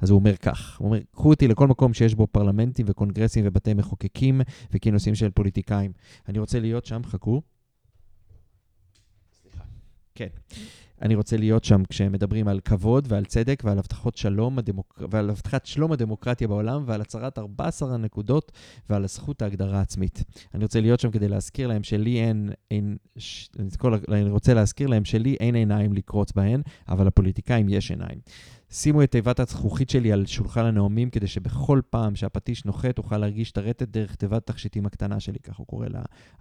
אז 0.00 0.10
הוא 0.10 0.18
אומר 0.18 0.36
כך, 0.36 0.78
הוא 0.78 0.86
אומר, 0.86 1.00
קחו 1.12 1.30
אותי 1.30 1.48
לכל 1.48 1.66
מקום 1.66 1.94
שיש 1.94 2.14
בו 2.14 2.26
פרלמנטים 2.26 2.86
וקונגרסים 2.88 3.44
ובתי 3.46 3.74
מחוקקים 3.74 4.40
וכינוסים 4.72 5.14
של 5.14 5.30
פוליטיקאים. 5.30 5.92
אני 6.28 6.38
רוצה 6.38 6.60
להיות 6.60 6.86
שם, 6.86 7.00
חכו. 7.04 7.42
סליחה. 9.42 9.64
כן. 10.14 10.28
אני 11.02 11.14
רוצה 11.14 11.36
להיות 11.36 11.64
שם 11.64 11.82
כשהם 11.88 12.12
מדברים 12.12 12.48
על 12.48 12.60
כבוד 12.60 13.06
ועל 13.08 13.24
צדק 13.24 13.62
ועל 13.64 13.78
הבטחות 13.78 14.16
שלום 14.16 14.58
הדמוק... 14.58 15.02
ועל 15.10 15.30
הבטחת 15.30 15.66
שלום 15.66 15.92
הדמוקרטיה 15.92 16.48
בעולם 16.48 16.82
ועל 16.86 17.00
הצהרת 17.00 17.38
14 17.38 17.94
הנקודות 17.94 18.52
ועל 18.90 19.04
הזכות 19.04 19.42
ההגדרה 19.42 19.78
העצמית. 19.78 20.24
אני 20.54 20.64
רוצה 20.64 20.80
להיות 20.80 21.00
שם 21.00 21.10
כדי 21.10 21.28
להזכיר 21.28 21.68
להם 21.68 21.82
שלי 21.82 22.20
אין, 22.20 22.50
אין 22.70 22.96
ש... 23.16 23.50
אני 24.08 24.30
רוצה 24.30 24.54
להזכיר 24.54 24.88
להם 24.88 25.04
שלי 25.04 25.36
אין 25.40 25.54
עיניים 25.54 25.92
לקרוץ 25.92 26.32
בהן, 26.32 26.62
אבל 26.88 27.06
לפוליטיקאים 27.06 27.68
יש 27.68 27.90
עיניים. 27.90 28.18
שימו 28.70 29.02
את 29.02 29.10
תיבת 29.10 29.40
הזכוכית 29.40 29.90
שלי 29.90 30.12
על 30.12 30.26
שולחן 30.26 30.64
הנאומים 30.64 31.10
כדי 31.10 31.26
שבכל 31.26 31.80
פעם 31.90 32.16
שהפטיש 32.16 32.64
נוחת 32.64 32.98
אוכל 32.98 33.18
להרגיש 33.18 33.50
את 33.50 33.58
הרטט 33.58 33.82
דרך 33.82 34.14
תיבת 34.14 34.46
תכשיטים 34.46 34.86
הקטנה 34.86 35.20
שלי, 35.20 35.38
כך 35.38 35.56
הוא 35.56 35.66
קורא 35.66 35.86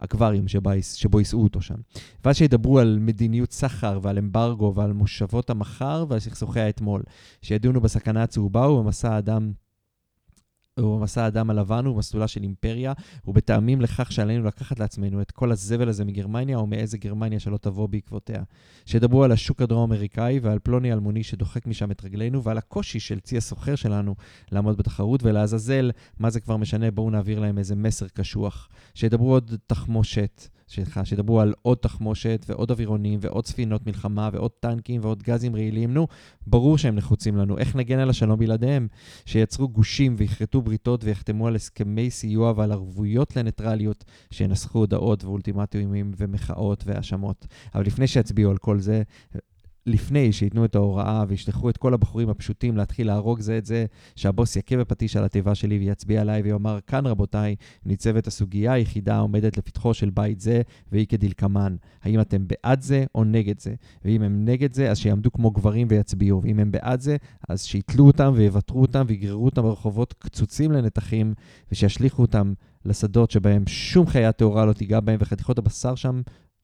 לאקווריום 0.01 0.47
שבו 0.47 1.19
יישאו 1.19 1.43
אותו 1.43 1.61
שם. 1.61 1.75
ואז 2.25 2.35
שידברו 2.35 2.79
על 2.79 2.97
מדיניות 3.01 3.51
סחר 3.51 3.99
ועל 4.01 4.17
אמברגו 4.17 4.73
ועל 4.75 4.93
מושבות 4.93 5.49
המחר 5.49 6.05
ועל 6.09 6.19
סכסוכי 6.19 6.59
האתמול, 6.59 7.03
שידונו 7.41 7.81
בסכנה 7.81 8.23
הצהובה 8.23 8.69
ובמסע 8.69 9.13
האדם 9.13 9.51
ובמסע 10.79 11.23
האדם 11.23 11.49
הלבן 11.49 11.87
ובמסלולה 11.87 12.27
של 12.27 12.43
אימפריה, 12.43 12.93
ובטעמים 13.27 13.81
לכך 13.81 14.11
שעלינו 14.11 14.45
לקחת 14.45 14.79
לעצמנו 14.79 15.21
את 15.21 15.31
כל 15.31 15.51
הזבל 15.51 15.89
הזה 15.89 16.05
מגרמניה, 16.05 16.57
או 16.57 16.67
מאיזה 16.67 16.97
גרמניה 16.97 17.39
שלא 17.39 17.57
תבוא 17.57 17.87
בעקבותיה. 17.87 18.43
שידברו 18.85 19.23
על 19.23 19.31
השוק 19.31 19.61
הדרום-אמריקאי 19.61 20.39
ועל 20.39 20.59
פלוני 20.59 20.93
אלמוני 20.93 21.23
שדוחק 21.23 21.67
משם 21.67 21.91
את 21.91 22.03
רגלינו, 22.03 22.43
ועל 22.43 22.57
הקושי 22.57 22.99
של 22.99 23.19
צי 23.19 23.37
הסוחר 23.37 23.75
שלנו 23.75 24.15
לעמוד 24.51 24.77
בתחרות, 24.77 25.23
ולעזאזל, 25.23 25.91
מה 26.19 26.29
זה 26.29 26.39
כבר 26.39 26.57
משנה, 26.57 26.91
בואו 26.91 27.09
נעביר 27.09 27.39
להם 27.39 27.57
איזה 27.57 27.75
מסר 27.75 28.07
קשוח. 28.07 28.69
שידברו 28.93 29.31
עוד 29.31 29.55
תחמושת. 29.67 30.47
סליחה, 30.69 31.05
שידברו 31.05 31.41
על 31.41 31.53
עוד 31.61 31.77
תחמושת 31.77 32.45
ועוד 32.49 32.71
אווירונים 32.71 33.19
ועוד 33.21 33.45
ספינות 33.45 33.87
מלחמה 33.87 34.29
ועוד 34.33 34.51
טנקים 34.59 35.01
ועוד 35.03 35.23
גזים 35.23 35.55
רעילים. 35.55 35.93
נו, 35.93 36.07
ברור 36.47 36.77
שהם 36.77 36.95
נחוצים 36.95 37.37
לנו. 37.37 37.57
איך 37.57 37.75
נגן 37.75 37.99
על 37.99 38.09
השלום 38.09 38.39
בלעדיהם? 38.39 38.87
שייצרו 39.25 39.69
גושים 39.69 40.15
ויכרתו 40.17 40.61
בריתות 40.61 41.03
ויחתמו 41.03 41.47
על 41.47 41.55
הסכמי 41.55 42.09
סיוע 42.09 42.53
ועל 42.55 42.71
ערבויות 42.71 43.35
לניטרליות, 43.35 44.03
שינסחו 44.31 44.79
הודעות 44.79 45.23
ואולטימטומים 45.23 46.11
ומחאות 46.17 46.83
והאשמות. 46.87 47.47
אבל 47.75 47.85
לפני 47.85 48.07
שיצביעו 48.07 48.51
על 48.51 48.57
כל 48.57 48.79
זה, 48.79 49.03
לפני 49.87 50.31
שייתנו 50.31 50.65
את 50.65 50.75
ההוראה 50.75 51.23
וישלחו 51.27 51.69
את 51.69 51.77
כל 51.77 51.93
הבחורים 51.93 52.29
הפשוטים 52.29 52.77
להתחיל 52.77 53.07
להרוג 53.07 53.39
זה 53.39 53.57
את 53.57 53.65
זה, 53.65 53.85
שהבוס 54.15 54.55
יכה 54.55 54.77
בפטיש 54.77 55.15
על 55.15 55.23
התיבה 55.23 55.55
שלי 55.55 55.77
ויצביע 55.77 56.21
עליי 56.21 56.41
ויאמר, 56.41 56.79
כאן 56.87 57.05
רבותיי, 57.05 57.55
ניצבת 57.85 58.27
הסוגיה 58.27 58.73
היחידה 58.73 59.15
העומדת 59.15 59.57
לפתחו 59.57 59.93
של 59.93 60.09
בית 60.09 60.39
זה, 60.39 60.61
והיא 60.91 61.07
כדלקמן. 61.07 61.75
האם 62.03 62.21
אתם 62.21 62.45
בעד 62.47 62.81
זה 62.81 63.05
או 63.15 63.23
נגד 63.23 63.59
זה? 63.59 63.73
ואם 64.05 64.21
הם 64.21 64.45
נגד 64.45 64.73
זה, 64.73 64.91
אז 64.91 64.97
שיעמדו 64.97 65.31
כמו 65.31 65.51
גברים 65.51 65.87
ויצביעו. 65.89 66.41
ואם 66.43 66.59
הם 66.59 66.71
בעד 66.71 66.99
זה, 66.99 67.17
אז 67.49 67.63
שיתלו 67.63 68.07
אותם 68.07 68.31
ויוותרו 68.35 68.81
אותם 68.81 69.05
ויגררו 69.07 69.45
אותם 69.45 69.61
ברחובות 69.61 70.13
קצוצים 70.19 70.71
לנתחים, 70.71 71.33
ושישליכו 71.71 72.21
אותם 72.21 72.53
לשדות 72.85 73.31
שבהם 73.31 73.63
שום 73.67 74.07
חיה 74.07 74.31
טהורה 74.31 74.65
לא 74.65 74.73
תיגע 74.73 74.99
בהם, 74.99 75.17
וחתיכות 75.21 75.57
הבשר 75.57 75.95
שם 75.95 76.21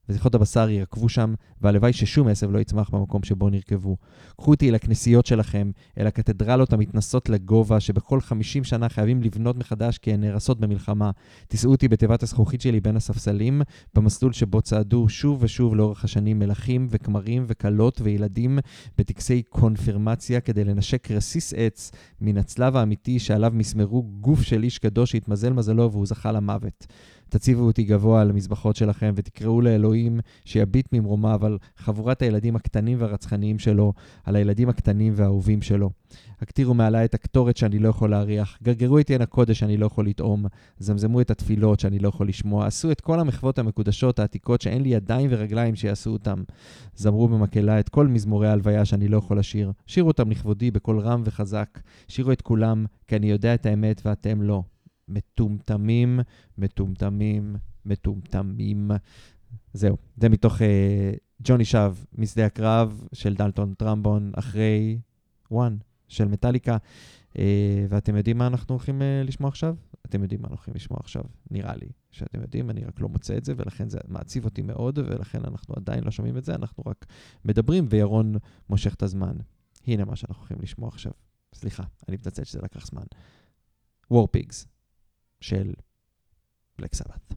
וזיכות 0.10 0.36
הבשר 0.36 0.70
יירקבו 0.70 1.10
שם, 1.10 1.34
והלוואי 1.62 1.94
ששום 1.94 2.28
עשב 2.28 2.52
לא 2.52 2.60
יצמח 2.60 2.90
במקום 2.90 3.24
שבו 3.24 3.50
נרקבו. 3.50 3.98
קחו 4.38 4.52
אותי 4.52 4.70
אל 4.70 4.76
הכנסיות 4.76 5.26
שלכם, 5.26 5.72
אל 5.98 6.08
הקתדרלות 6.08 6.74
המתנסות 6.74 7.30
לגובה, 7.30 7.80
שבכל 7.80 8.22
50 8.22 8.64
שנה 8.64 8.90
חייבים 8.90 9.22
לבנות 9.22 9.58
מחדש 9.58 9.98
כי 9.98 10.14
הן 10.14 10.22
נהרסות 10.22 10.60
במלחמה. 10.60 11.12
תישאו 11.48 11.72
אותי 11.72 11.88
בתיבת 11.88 12.24
הזכוכית 12.24 12.62
שלי 12.62 12.80
בין 12.80 12.96
הספסלים, 12.96 13.62
במסלול 13.94 14.34
שבו 14.34 14.62
צעדו 14.62 15.10
שוב 15.10 15.44
ושוב 15.44 15.76
לאורך 15.76 16.04
השנים 16.04 16.40
מלכים 16.40 16.88
וכמרים 16.90 17.46
וכלות 17.48 18.02
וילדים 18.02 18.60
בטקסי 18.98 19.44
קונפירמציה 19.50 20.42
כדי 20.42 20.64
לנשק 20.64 21.12
רסיס 21.12 21.54
עץ 21.58 21.92
מן 22.22 22.38
הצלב 22.38 22.76
האמיתי 22.76 23.20
שעליו 23.20 23.52
מסמרו 23.56 24.04
גוף 24.04 24.42
של 24.42 24.64
איש 24.64 24.80
קדוש 24.80 25.12
שהתמזל 25.12 25.54
מזלו 25.54 25.92
והוא 25.92 26.06
זכה 26.06 26.32
למוות. 26.32 26.88
תציבו 27.30 27.64
אותי 27.64 27.84
גבוה 27.84 28.22
על 28.22 28.30
המזבחות 28.30 28.76
שלכם 28.76 29.14
ותקראו 29.16 29.62
לאלוהים 29.62 30.20
שיביט 30.46 30.88
ממרומיו 30.92 31.46
על 31.46 31.58
חבורת 31.78 32.22
הילדים 32.22 32.56
הקטנים 32.56 32.98
והרצחניים 33.02 33.60
שלו, 33.60 33.94
על 34.24 34.36
הילדים 34.36 34.70
הקטנים 34.70 35.14
והאהובים 35.16 35.62
שלו. 35.62 35.90
הקטירו 36.42 36.74
מעליי 36.74 37.06
את 37.06 37.14
הקטורת 37.14 37.58
שאני 37.58 37.80
לא 37.80 37.90
יכול 37.90 38.10
להריח, 38.10 38.58
גרגרו 38.64 39.00
את 39.00 39.10
עין 39.10 39.22
הקודש 39.22 39.60
שאני 39.60 39.78
לא 39.78 39.86
יכול 39.86 40.08
לטעום, 40.08 40.46
זמזמו 40.80 41.22
את 41.22 41.32
התפילות 41.32 41.80
שאני 41.80 42.00
לא 42.00 42.08
יכול 42.08 42.28
לשמוע, 42.28 42.68
עשו 42.68 42.92
את 42.92 43.02
כל 43.02 43.20
המחוות 43.20 43.60
המקודשות 43.60 44.20
העתיקות 44.20 44.62
שאין 44.62 44.82
לי 44.82 44.90
ידיים 44.90 45.30
ורגליים 45.32 45.76
שיעשו 45.76 46.10
אותם. 46.10 46.44
זמרו 46.96 47.28
במקהלה 47.28 47.80
את 47.80 47.90
כל 47.90 48.08
מזמורי 48.08 48.48
ההלוויה 48.48 48.86
שאני 48.86 49.08
לא 49.08 49.18
יכול 49.18 49.40
לשיר, 49.40 49.72
שירו 49.88 50.08
אותם 50.08 50.32
לכבודי 50.32 50.72
בקול 50.72 51.00
רם 51.00 51.22
וחזק, 51.26 51.80
שירו 52.08 52.32
את 52.32 52.42
כולם, 52.42 52.86
כי 53.08 53.16
אני 53.16 53.32
יודע 53.32 53.54
את 53.54 53.66
האמת 53.66 54.02
ואתם 54.06 54.42
לא. 54.42 54.64
מטומטמים, 55.14 56.20
מטומטמים, 56.58 57.56
מטומטמים. 57.86 58.92
זהו, 59.74 59.98
זה 60.18 60.30
מתוך 60.30 60.62
אה, 60.62 61.12
ג'וני 61.44 61.66
שב, 61.66 61.96
משדה 62.18 62.46
הקרב 62.46 63.08
של 63.14 63.34
דלטון 63.34 63.74
טרמבון, 63.74 64.32
אחרי 64.36 65.00
וואן 65.52 65.78
של 66.08 66.28
מטאליקה. 66.28 66.78
אה, 67.38 67.86
ואתם 67.90 68.16
יודעים 68.16 68.38
מה 68.38 68.48
אנחנו 68.48 68.76
הולכים 68.76 69.02
אה, 69.02 69.24
לשמוע 69.24 69.50
עכשיו? 69.50 69.76
אתם 70.06 70.22
יודעים 70.22 70.42
מה 70.42 70.48
אנחנו 70.48 70.56
הולכים 70.56 70.74
לשמוע 70.74 71.00
עכשיו, 71.04 71.24
נראה 71.52 71.76
לי 71.76 71.88
שאתם 72.12 72.42
יודעים, 72.42 72.70
אני 72.70 72.86
רק 72.86 73.02
לא 73.02 73.10
מוצא 73.10 73.38
את 73.38 73.46
זה, 73.46 73.54
ולכן 73.58 73.90
זה 73.90 74.00
מעציב 74.08 74.46
אותי 74.46 74.62
מאוד, 74.62 74.98
ולכן 74.98 75.40
אנחנו 75.48 75.76
עדיין 75.78 76.04
לא 76.04 76.12
שומעים 76.12 76.38
את 76.38 76.46
זה, 76.46 76.56
אנחנו 76.56 76.84
רק 76.88 77.06
מדברים, 77.46 77.86
וירון 77.90 78.36
מושך 78.70 78.94
את 78.94 79.04
הזמן. 79.04 79.34
הנה 79.88 80.06
מה 80.06 80.16
שאנחנו 80.16 80.42
הולכים 80.42 80.58
לשמוע 80.62 80.88
עכשיו. 80.88 81.12
סליחה, 81.56 81.84
אני 82.08 82.18
מתנצל 82.18 82.44
שזה 82.44 82.60
לקח 82.64 82.86
זמן. 82.86 83.04
וורפיגס. 84.12 84.68
של 85.44 85.74
בלק 86.80 86.96
סבת. 86.96 87.34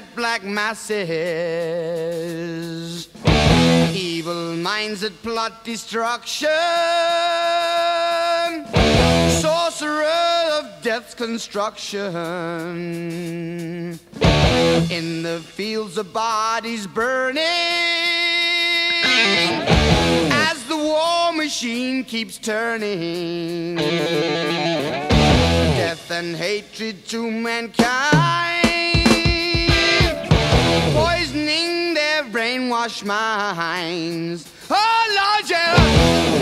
Witches 0.00 0.08
at 0.08 0.16
black 0.16 0.42
masses. 0.44 1.08
Evil 3.92 4.56
minds 4.56 5.00
that 5.00 5.22
plot 5.22 5.64
destruction, 5.64 6.48
sorcerer 9.40 10.04
of 10.52 10.82
death's 10.82 11.14
construction. 11.14 12.14
In 14.90 15.22
the 15.22 15.40
fields 15.40 15.96
of 15.98 16.12
bodies 16.12 16.86
burning 16.86 17.44
as 20.32 20.64
the 20.64 20.76
war 20.76 21.32
machine 21.32 22.04
keeps 22.04 22.38
turning. 22.38 23.76
Death 25.76 26.10
and 26.10 26.36
hatred 26.36 27.06
to 27.08 27.30
mankind, 27.30 28.49
poisoning 30.94 31.94
their 31.94 32.24
brainwashed 32.24 33.04
minds. 33.04 34.50
Oh 34.70 35.04
Lord, 35.16 35.50
yeah. 35.50 36.39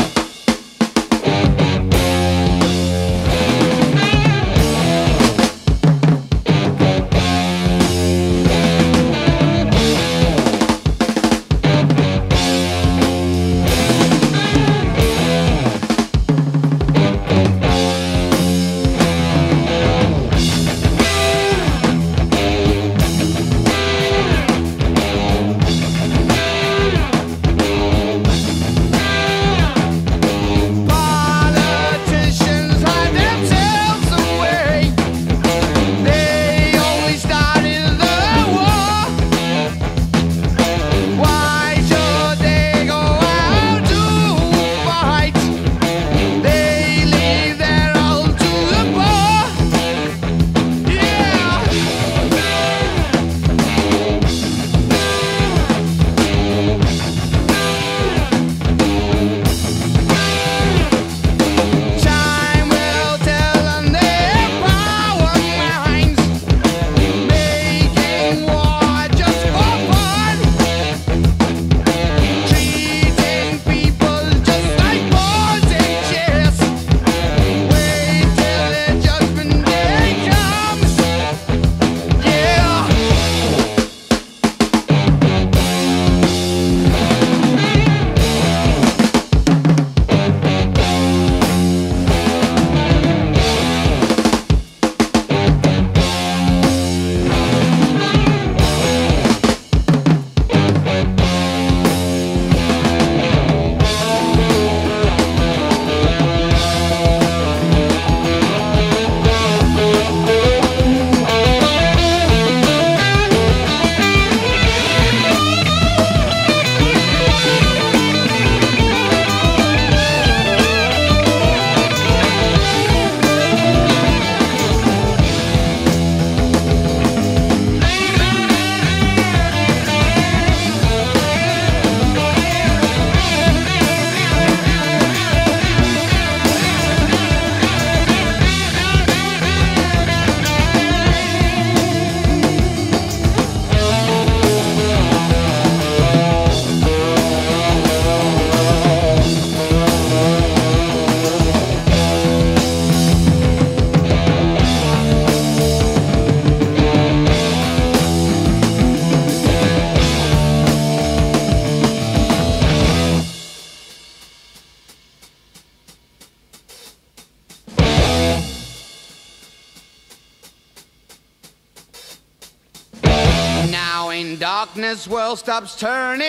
Darkness 174.99 175.09
world 175.09 175.39
stops 175.39 175.77
turning. 175.77 176.27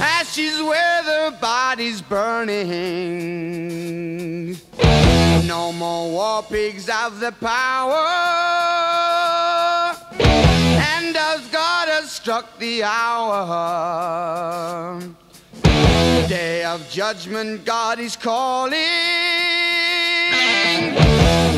Ashes 0.00 0.60
where 0.62 1.02
the 1.02 1.36
body's 1.40 2.02
burning. 2.02 2.66
No 5.46 5.72
more 5.72 6.10
war 6.10 6.42
pigs 6.42 6.88
have 6.88 7.20
the 7.20 7.30
power. 7.32 7.94
And 10.18 11.16
as 11.16 11.46
God 11.48 11.88
has 11.88 12.10
struck 12.10 12.58
the 12.58 12.82
hour. 12.82 13.40
Day 16.28 16.64
of 16.64 16.88
judgment, 16.90 17.64
God 17.64 18.00
is 18.00 18.16
calling. 18.16 18.74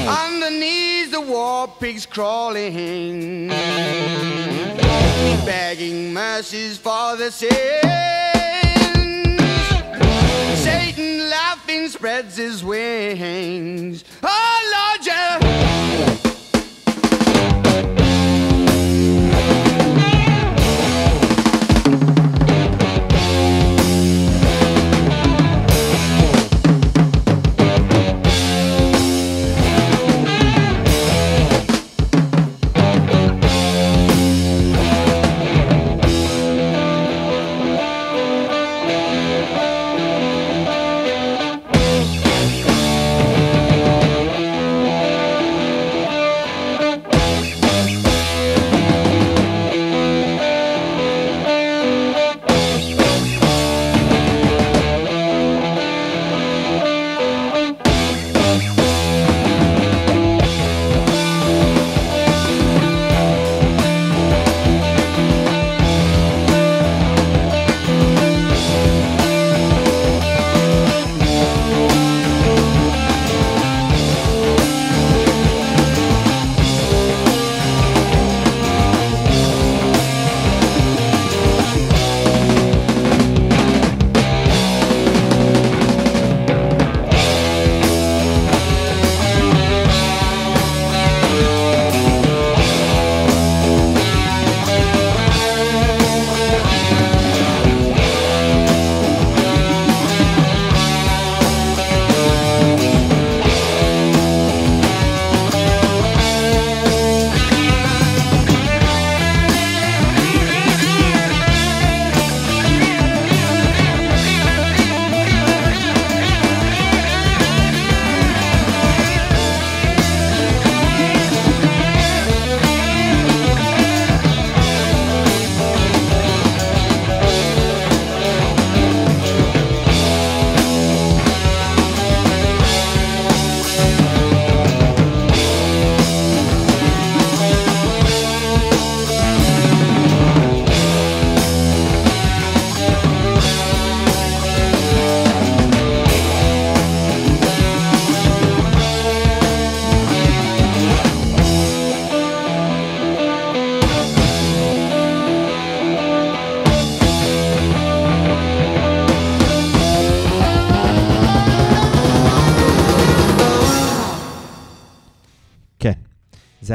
On 0.09 0.41
the 0.41 0.51
knees, 0.51 0.98
the 1.21 1.33
war 1.33 1.67
pigs 1.81 2.07
crawling, 2.07 3.49
begging 5.45 6.13
mercies 6.13 6.79
for 6.79 7.17
the 7.17 7.31
sins. 7.31 7.53
Satan 10.63 11.31
laughing 11.31 11.89
spreads 11.89 12.37
his 12.37 12.65
wings. 12.65 14.05
Oh 14.23 14.97
Lord, 14.97 15.07
yeah. 15.07 15.78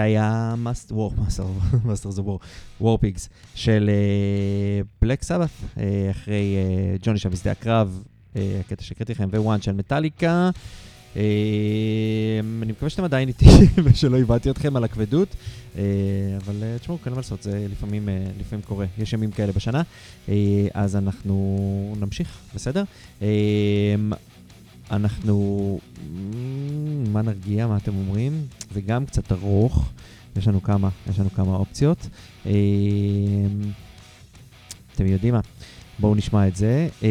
היה 0.03 0.55
Masters 0.57 0.95
of 0.95 1.43
War, 1.43 2.39
War 2.81 3.02
Pigs 3.02 3.29
של 3.55 3.89
בלק 5.01 5.23
סבת, 5.23 5.49
אחרי 6.11 6.55
אה, 6.55 6.95
ג'וני 7.01 7.19
שב 7.19 7.29
משדה 7.29 7.51
הקרב, 7.51 8.03
אה, 8.35 8.57
הקטע 8.59 8.83
שהקראתי 8.83 9.11
לכם, 9.11 9.29
ו 9.31 9.39
One 9.39 9.61
של 9.61 9.71
מטאליקה. 9.71 10.49
אה, 11.15 11.21
אני 12.61 12.71
מקווה 12.71 12.89
שאתם 12.89 13.03
עדיין 13.03 13.27
איתי 13.27 13.45
ושלא 13.83 14.17
איבדתי 14.17 14.49
אתכם 14.49 14.75
על 14.75 14.83
הכבדות, 14.83 15.35
אה, 15.77 15.81
אבל 16.37 16.63
אה, 16.63 16.79
תשמעו, 16.79 16.97
אין 17.05 17.13
מה 17.13 17.19
לעשות, 17.19 17.43
זה 17.43 17.67
לפעמים, 17.71 18.09
אה, 18.09 18.25
לפעמים 18.39 18.65
קורה, 18.65 18.85
יש 18.97 19.13
ימים 19.13 19.31
כאלה 19.31 19.51
בשנה, 19.51 19.81
אה, 20.29 20.67
אז 20.73 20.95
אנחנו 20.95 21.95
נמשיך, 21.99 22.37
בסדר? 22.55 22.83
אה, 23.21 23.27
אנחנו... 24.91 25.79
מה 27.13 27.21
נרגיע, 27.21 27.67
מה 27.67 27.77
אתם 27.77 27.95
אומרים? 27.95 28.41
זה 28.73 28.81
גם 28.81 29.05
קצת 29.05 29.31
ארוך, 29.31 29.89
יש 30.35 30.47
לנו 30.47 30.63
כמה, 30.63 30.89
יש 31.09 31.19
לנו 31.19 31.29
כמה 31.29 31.55
אופציות. 31.55 32.07
אה, 32.45 32.51
אתם 34.95 35.05
יודעים 35.05 35.33
מה? 35.33 35.39
בואו 35.99 36.15
נשמע 36.15 36.47
את 36.47 36.55
זה. 36.55 36.87
אה, 37.03 37.09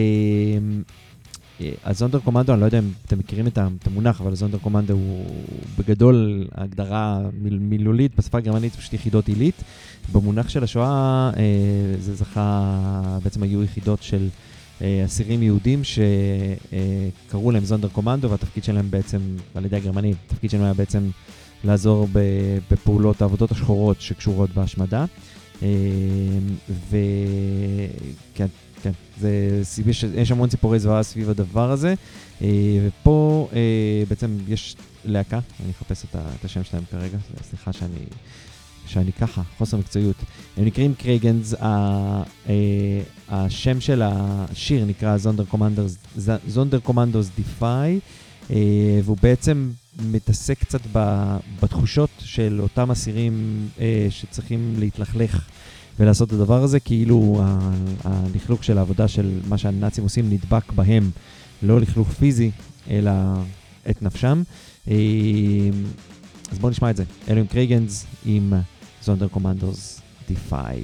אז 1.84 1.98
זונדר 1.98 2.18
קומנדו, 2.18 2.52
אני 2.52 2.60
לא 2.60 2.66
יודע 2.66 2.78
אם 2.78 2.90
אתם 3.06 3.18
מכירים 3.18 3.46
את 3.46 3.58
המונח, 3.86 4.20
אבל 4.20 4.34
זונדר 4.34 4.58
קומנדו 4.58 4.92
הוא 4.92 5.26
בגדול 5.78 6.46
הגדרה 6.54 7.20
מיל, 7.42 7.58
מילולית 7.58 8.12
בשפה 8.18 8.38
הגרמנית, 8.38 8.76
פשוט 8.76 8.92
יחידות 8.92 9.28
עילית. 9.28 9.62
במונח 10.12 10.48
של 10.48 10.64
השואה 10.64 11.30
אה, 11.36 11.42
זה 11.98 12.14
זכה, 12.14 13.18
בעצם 13.22 13.42
היו 13.42 13.62
יחידות 13.62 14.02
של 14.02 14.28
אסירים 15.06 15.42
יהודים 15.42 15.82
שקראו 15.84 17.50
להם 17.50 17.64
זונדר 17.64 17.88
קומנדו, 17.88 18.30
והתפקיד 18.30 18.64
שלהם 18.64 18.90
בעצם, 18.90 19.20
על 19.54 19.64
ידי 19.64 19.76
הגרמנים, 19.76 20.14
התפקיד 20.26 20.50
שלהם 20.50 20.64
היה 20.64 20.74
בעצם 20.74 21.10
לעזור 21.64 22.08
בפעולות 22.70 23.22
העבודות 23.22 23.50
השחורות 23.50 24.00
שקשורות 24.00 24.50
בהשמדה. 24.50 25.04
וכן, 26.90 28.46
כן, 28.82 28.90
זה, 29.20 29.62
יש, 29.86 30.04
יש 30.04 30.30
המון 30.30 30.48
ציפורי 30.48 30.78
זוועה 30.78 31.02
סביב 31.02 31.30
הדבר 31.30 31.70
הזה, 31.70 31.94
ופה 32.86 33.48
בעצם 34.08 34.38
יש 34.48 34.76
להקה, 35.04 35.38
אני 35.64 35.70
אחפש 35.70 36.04
את, 36.04 36.16
את 36.40 36.44
השם 36.44 36.64
שלהם 36.64 36.82
כרגע, 36.90 37.18
סליחה 37.42 37.72
שאני, 37.72 38.04
שאני 38.92 39.12
ככה, 39.12 39.42
חוסר 39.58 39.76
מקצועיות. 39.76 40.16
הם 40.56 40.64
נקראים 40.64 40.94
קרייגנס, 40.94 41.54
השם 43.28 43.80
של 43.80 44.02
השיר 44.04 44.84
נקרא 44.84 45.16
זונדר 45.16 45.44
קומנדוס, 45.44 45.96
זונדר 46.48 46.78
קומנדוס 46.80 47.30
דיפיי, 47.36 48.00
והוא 49.04 49.16
בעצם 49.22 49.70
מתעסק 50.10 50.58
קצת 50.58 50.80
בתחושות 51.62 52.10
של 52.18 52.58
אותם 52.62 52.90
אסירים 52.90 53.68
שצריכים 54.10 54.74
להתלכלך. 54.78 55.48
ולעשות 55.98 56.28
את 56.28 56.32
הדבר 56.32 56.62
הזה, 56.62 56.80
כאילו 56.80 57.42
הלכלוך 58.04 58.64
של 58.64 58.78
העבודה 58.78 59.08
של 59.08 59.40
מה 59.48 59.58
שהנאצים 59.58 60.04
עושים 60.04 60.30
נדבק 60.30 60.72
בהם, 60.72 61.10
לא 61.62 61.80
לכלוך 61.80 62.08
פיזי, 62.08 62.50
אלא 62.90 63.10
את 63.90 64.02
נפשם. 64.02 64.42
אז 64.86 66.58
בואו 66.60 66.70
נשמע 66.70 66.90
את 66.90 66.96
זה. 66.96 67.04
אלו 67.28 67.40
עם 67.40 67.46
קרייגנס 67.46 68.06
עם 68.24 68.52
זונדר 69.02 69.28
קומנדוס 69.28 70.00
ספוטיפיי. 70.18 70.82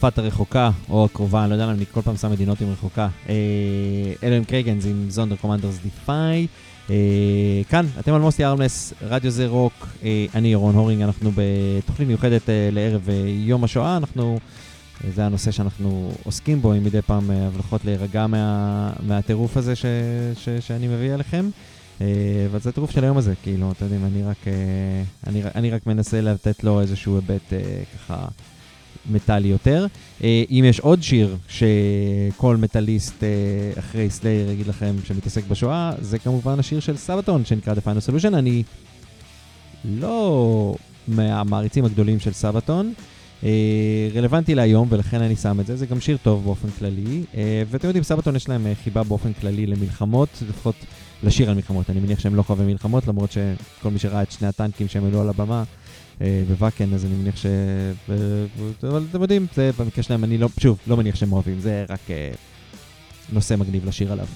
צרפת 0.00 0.18
הרחוקה, 0.18 0.70
או 0.90 1.04
הקרובה, 1.04 1.42
אני 1.42 1.50
לא 1.50 1.54
יודע 1.54 1.64
למה 1.64 1.72
אני 1.72 1.84
כל 1.92 2.02
פעם 2.02 2.16
שם 2.16 2.30
מדינות 2.30 2.60
עם 2.60 2.72
רחוקה. 2.72 3.08
אה, 3.28 3.34
אלו 4.22 4.34
הם 4.34 4.44
קרייגנס 4.44 4.86
עם 4.86 5.10
זונדר 5.10 5.36
קומנדרס 5.36 5.78
דיפיי. 5.82 6.46
אה, 6.90 6.96
כאן, 7.68 7.86
אתם 8.00 8.14
על 8.14 8.20
מוסי 8.20 8.44
ארמלס, 8.44 8.94
רדיו 9.02 9.30
זה 9.30 9.46
רוק, 9.46 9.88
אה, 10.02 10.26
אני 10.34 10.48
ירון 10.48 10.74
הורינג, 10.74 11.02
אנחנו 11.02 11.30
בתוכנית 11.34 12.08
מיוחדת 12.08 12.42
לערב 12.72 13.08
יום 13.26 13.64
השואה, 13.64 13.96
אנחנו, 13.96 14.38
זה 15.14 15.26
הנושא 15.26 15.50
שאנחנו 15.50 16.12
עוסקים 16.24 16.62
בו, 16.62 16.72
עם 16.72 16.84
מדי 16.84 17.02
פעם 17.02 17.30
הבלחות 17.30 17.84
להירגע 17.84 18.26
מה, 18.26 18.90
מהטירוף 19.00 19.56
הזה 19.56 19.76
ש, 19.76 19.84
ש, 20.36 20.48
שאני 20.48 20.88
מביא 20.88 21.14
אליכם. 21.14 21.50
אבל 22.50 22.60
זה 22.60 22.68
הטירוף 22.68 22.90
של 22.90 23.04
היום 23.04 23.16
הזה, 23.16 23.34
כאילו, 23.42 23.72
אתם 23.72 23.84
יודעים, 23.84 24.04
אני 24.04 24.22
רק, 24.22 24.44
אני, 25.26 25.42
אני 25.54 25.70
רק 25.70 25.86
מנסה 25.86 26.20
לתת 26.20 26.64
לו 26.64 26.80
איזשהו 26.80 27.14
היבט 27.14 27.52
ככה 27.94 28.26
מטאלי 29.06 29.48
יותר. 29.48 29.86
אה, 30.24 30.42
אם 30.50 30.64
יש 30.68 30.80
עוד 30.80 31.02
שיר 31.02 31.36
שכל 31.48 32.56
מטאליסט 32.56 33.24
אה, 33.24 33.28
אחרי 33.78 34.10
סלייר 34.10 34.50
יגיד 34.50 34.66
לכם 34.66 34.94
שמתעסק 35.04 35.44
בשואה, 35.48 35.92
זה 36.00 36.18
כמובן 36.18 36.58
השיר 36.58 36.80
של 36.80 36.96
סבתון 36.96 37.44
שנקרא 37.44 37.74
The 37.74 37.78
Final 37.78 38.10
Solution. 38.10 38.34
אני 38.34 38.62
לא 39.84 40.74
מהמעריצים 41.08 41.84
הגדולים 41.84 42.20
של 42.20 42.32
סבתון. 42.32 42.92
אה, 43.44 44.08
רלוונטי 44.14 44.54
להיום 44.54 44.88
ולכן 44.90 45.22
אני 45.22 45.36
שם 45.36 45.60
את 45.60 45.66
זה, 45.66 45.76
זה 45.76 45.86
גם 45.86 46.00
שיר 46.00 46.16
טוב 46.22 46.44
באופן 46.44 46.68
כללי. 46.78 47.24
ואתם 47.70 47.86
יודעים, 47.86 48.04
סבתון 48.04 48.36
יש 48.36 48.48
להם 48.48 48.66
חיבה 48.84 49.02
באופן 49.02 49.32
כללי 49.32 49.66
למלחמות, 49.66 50.28
לפחות 50.48 50.74
לשיר 51.22 51.48
על 51.50 51.56
מלחמות. 51.56 51.90
אני 51.90 52.00
מניח 52.00 52.18
שהם 52.18 52.34
לא 52.34 52.42
חווים 52.42 52.66
מלחמות, 52.66 53.06
למרות 53.06 53.32
שכל 53.32 53.90
מי 53.90 53.98
שראה 53.98 54.22
את 54.22 54.32
שני 54.32 54.48
הטנקים 54.48 54.88
שהם 54.88 55.04
העלו 55.04 55.20
על 55.20 55.28
הבמה 55.28 55.64
בוואקן, 56.48 56.94
אז 56.94 57.04
אני 57.04 57.14
מניח 57.14 57.36
ש... 57.36 57.46
אבל 58.82 59.04
אתם 59.10 59.22
יודעים, 59.22 59.46
זה 59.54 59.70
במקרה 59.78 60.02
שלהם, 60.02 60.24
אני 60.24 60.38
לא, 60.38 60.48
שוב, 60.60 60.78
לא 60.86 60.96
מניח 60.96 61.14
שהם 61.14 61.32
אוהבים, 61.32 61.60
זה 61.60 61.84
רק 61.88 62.10
אה, 62.10 62.30
נושא 63.32 63.54
מגניב 63.54 63.86
לשיר 63.86 64.12
עליו. 64.12 64.26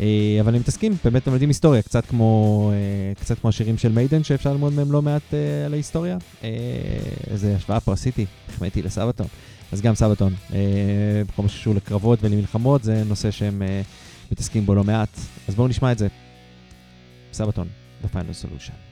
אה, 0.00 0.38
אבל 0.40 0.54
הם 0.54 0.60
מתעסקים, 0.60 0.92
באמת 1.04 1.26
הם 1.26 1.32
יודעים 1.32 1.50
היסטוריה, 1.50 1.82
קצת 1.82 2.06
כמו, 2.06 2.70
אה, 2.72 3.14
קצת 3.14 3.38
כמו 3.38 3.50
השירים 3.50 3.78
של 3.78 3.92
מיידן, 3.92 4.24
שאפשר 4.24 4.52
ללמוד 4.52 4.72
מהם 4.72 4.92
לא 4.92 5.02
מעט 5.02 5.34
אה, 5.34 5.66
על 5.66 5.72
ההיסטוריה. 5.72 6.18
אה, 6.44 6.48
איזה 7.30 7.56
השוואה 7.56 7.80
פה 7.80 7.92
עשיתי, 7.92 8.26
החמאתי 8.48 8.82
לסבתון. 8.82 9.26
אז 9.72 9.80
גם 9.80 9.94
סבתון, 9.94 10.34
אה, 10.52 10.58
בכל 11.28 11.42
מה 11.42 11.48
שקשור 11.48 11.74
לקרבות 11.74 12.18
ולמלחמות, 12.22 12.84
זה 12.84 13.04
נושא 13.04 13.30
שהם 13.30 13.62
אה, 13.62 13.82
מתעסקים 14.32 14.66
בו 14.66 14.74
לא 14.74 14.84
מעט. 14.84 15.18
אז 15.48 15.54
בואו 15.54 15.68
נשמע 15.68 15.92
את 15.92 15.98
זה. 15.98 16.08
סבתון, 17.32 17.68
The 18.04 18.16
Final 18.16 18.44
Solution. 18.44 18.89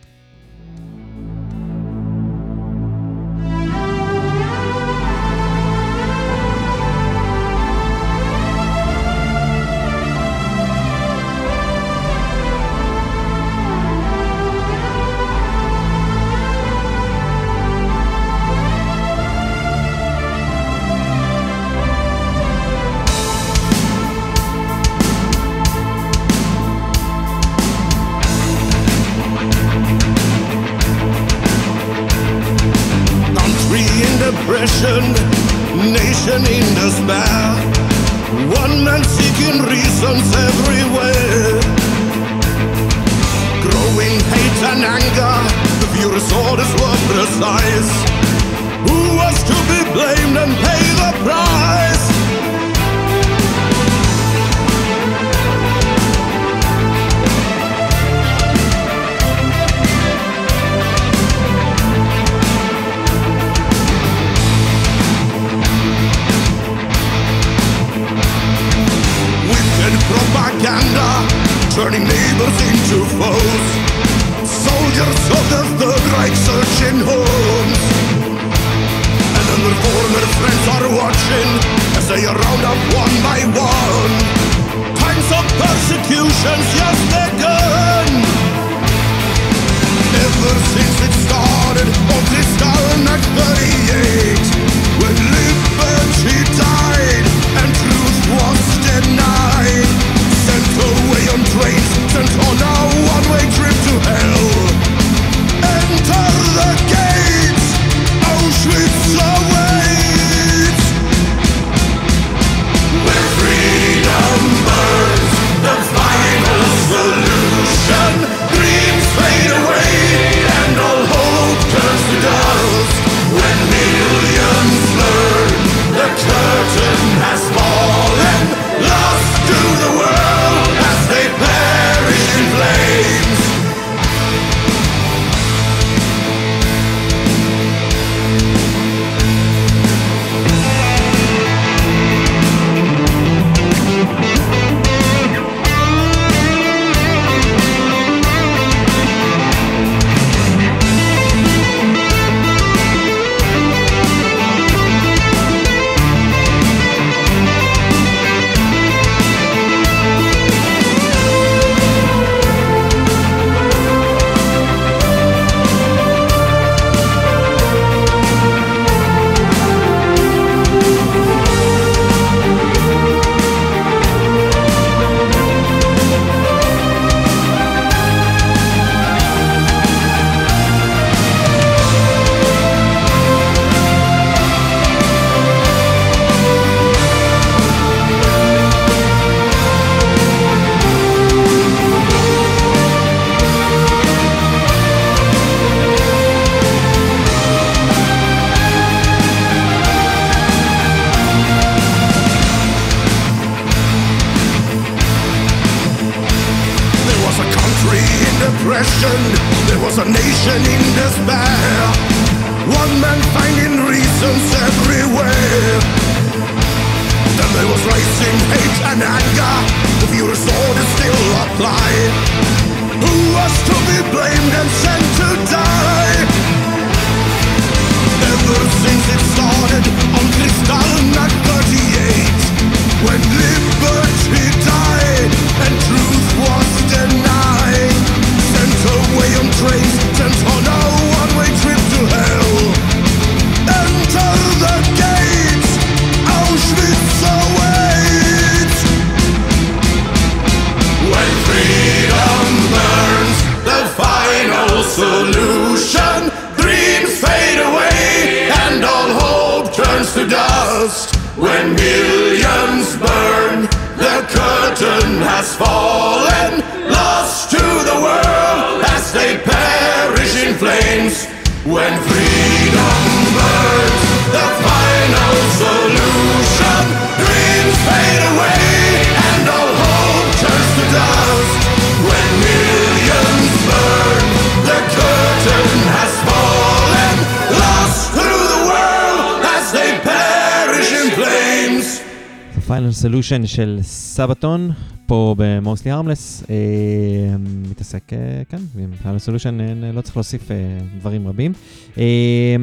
Solution 293.29 293.47
של 293.47 293.79
Sabaton, 293.83 294.71
פה 295.07 295.35
ב 295.39 295.46
Mostly 295.46 295.91
Harmless, 295.91 296.45
אה, 296.51 297.37
מתעסק, 297.71 298.13
אה, 298.13 298.43
כן, 298.49 298.57
עם 298.79 298.91
Final 299.03 299.19
Solution 299.19 299.61
אה, 299.61 299.93
לא 299.93 300.01
צריך 300.01 300.17
להוסיף 300.17 300.51
אה, 300.51 300.57
דברים 300.99 301.29
רבים. 301.29 301.53
אה, 301.99 302.57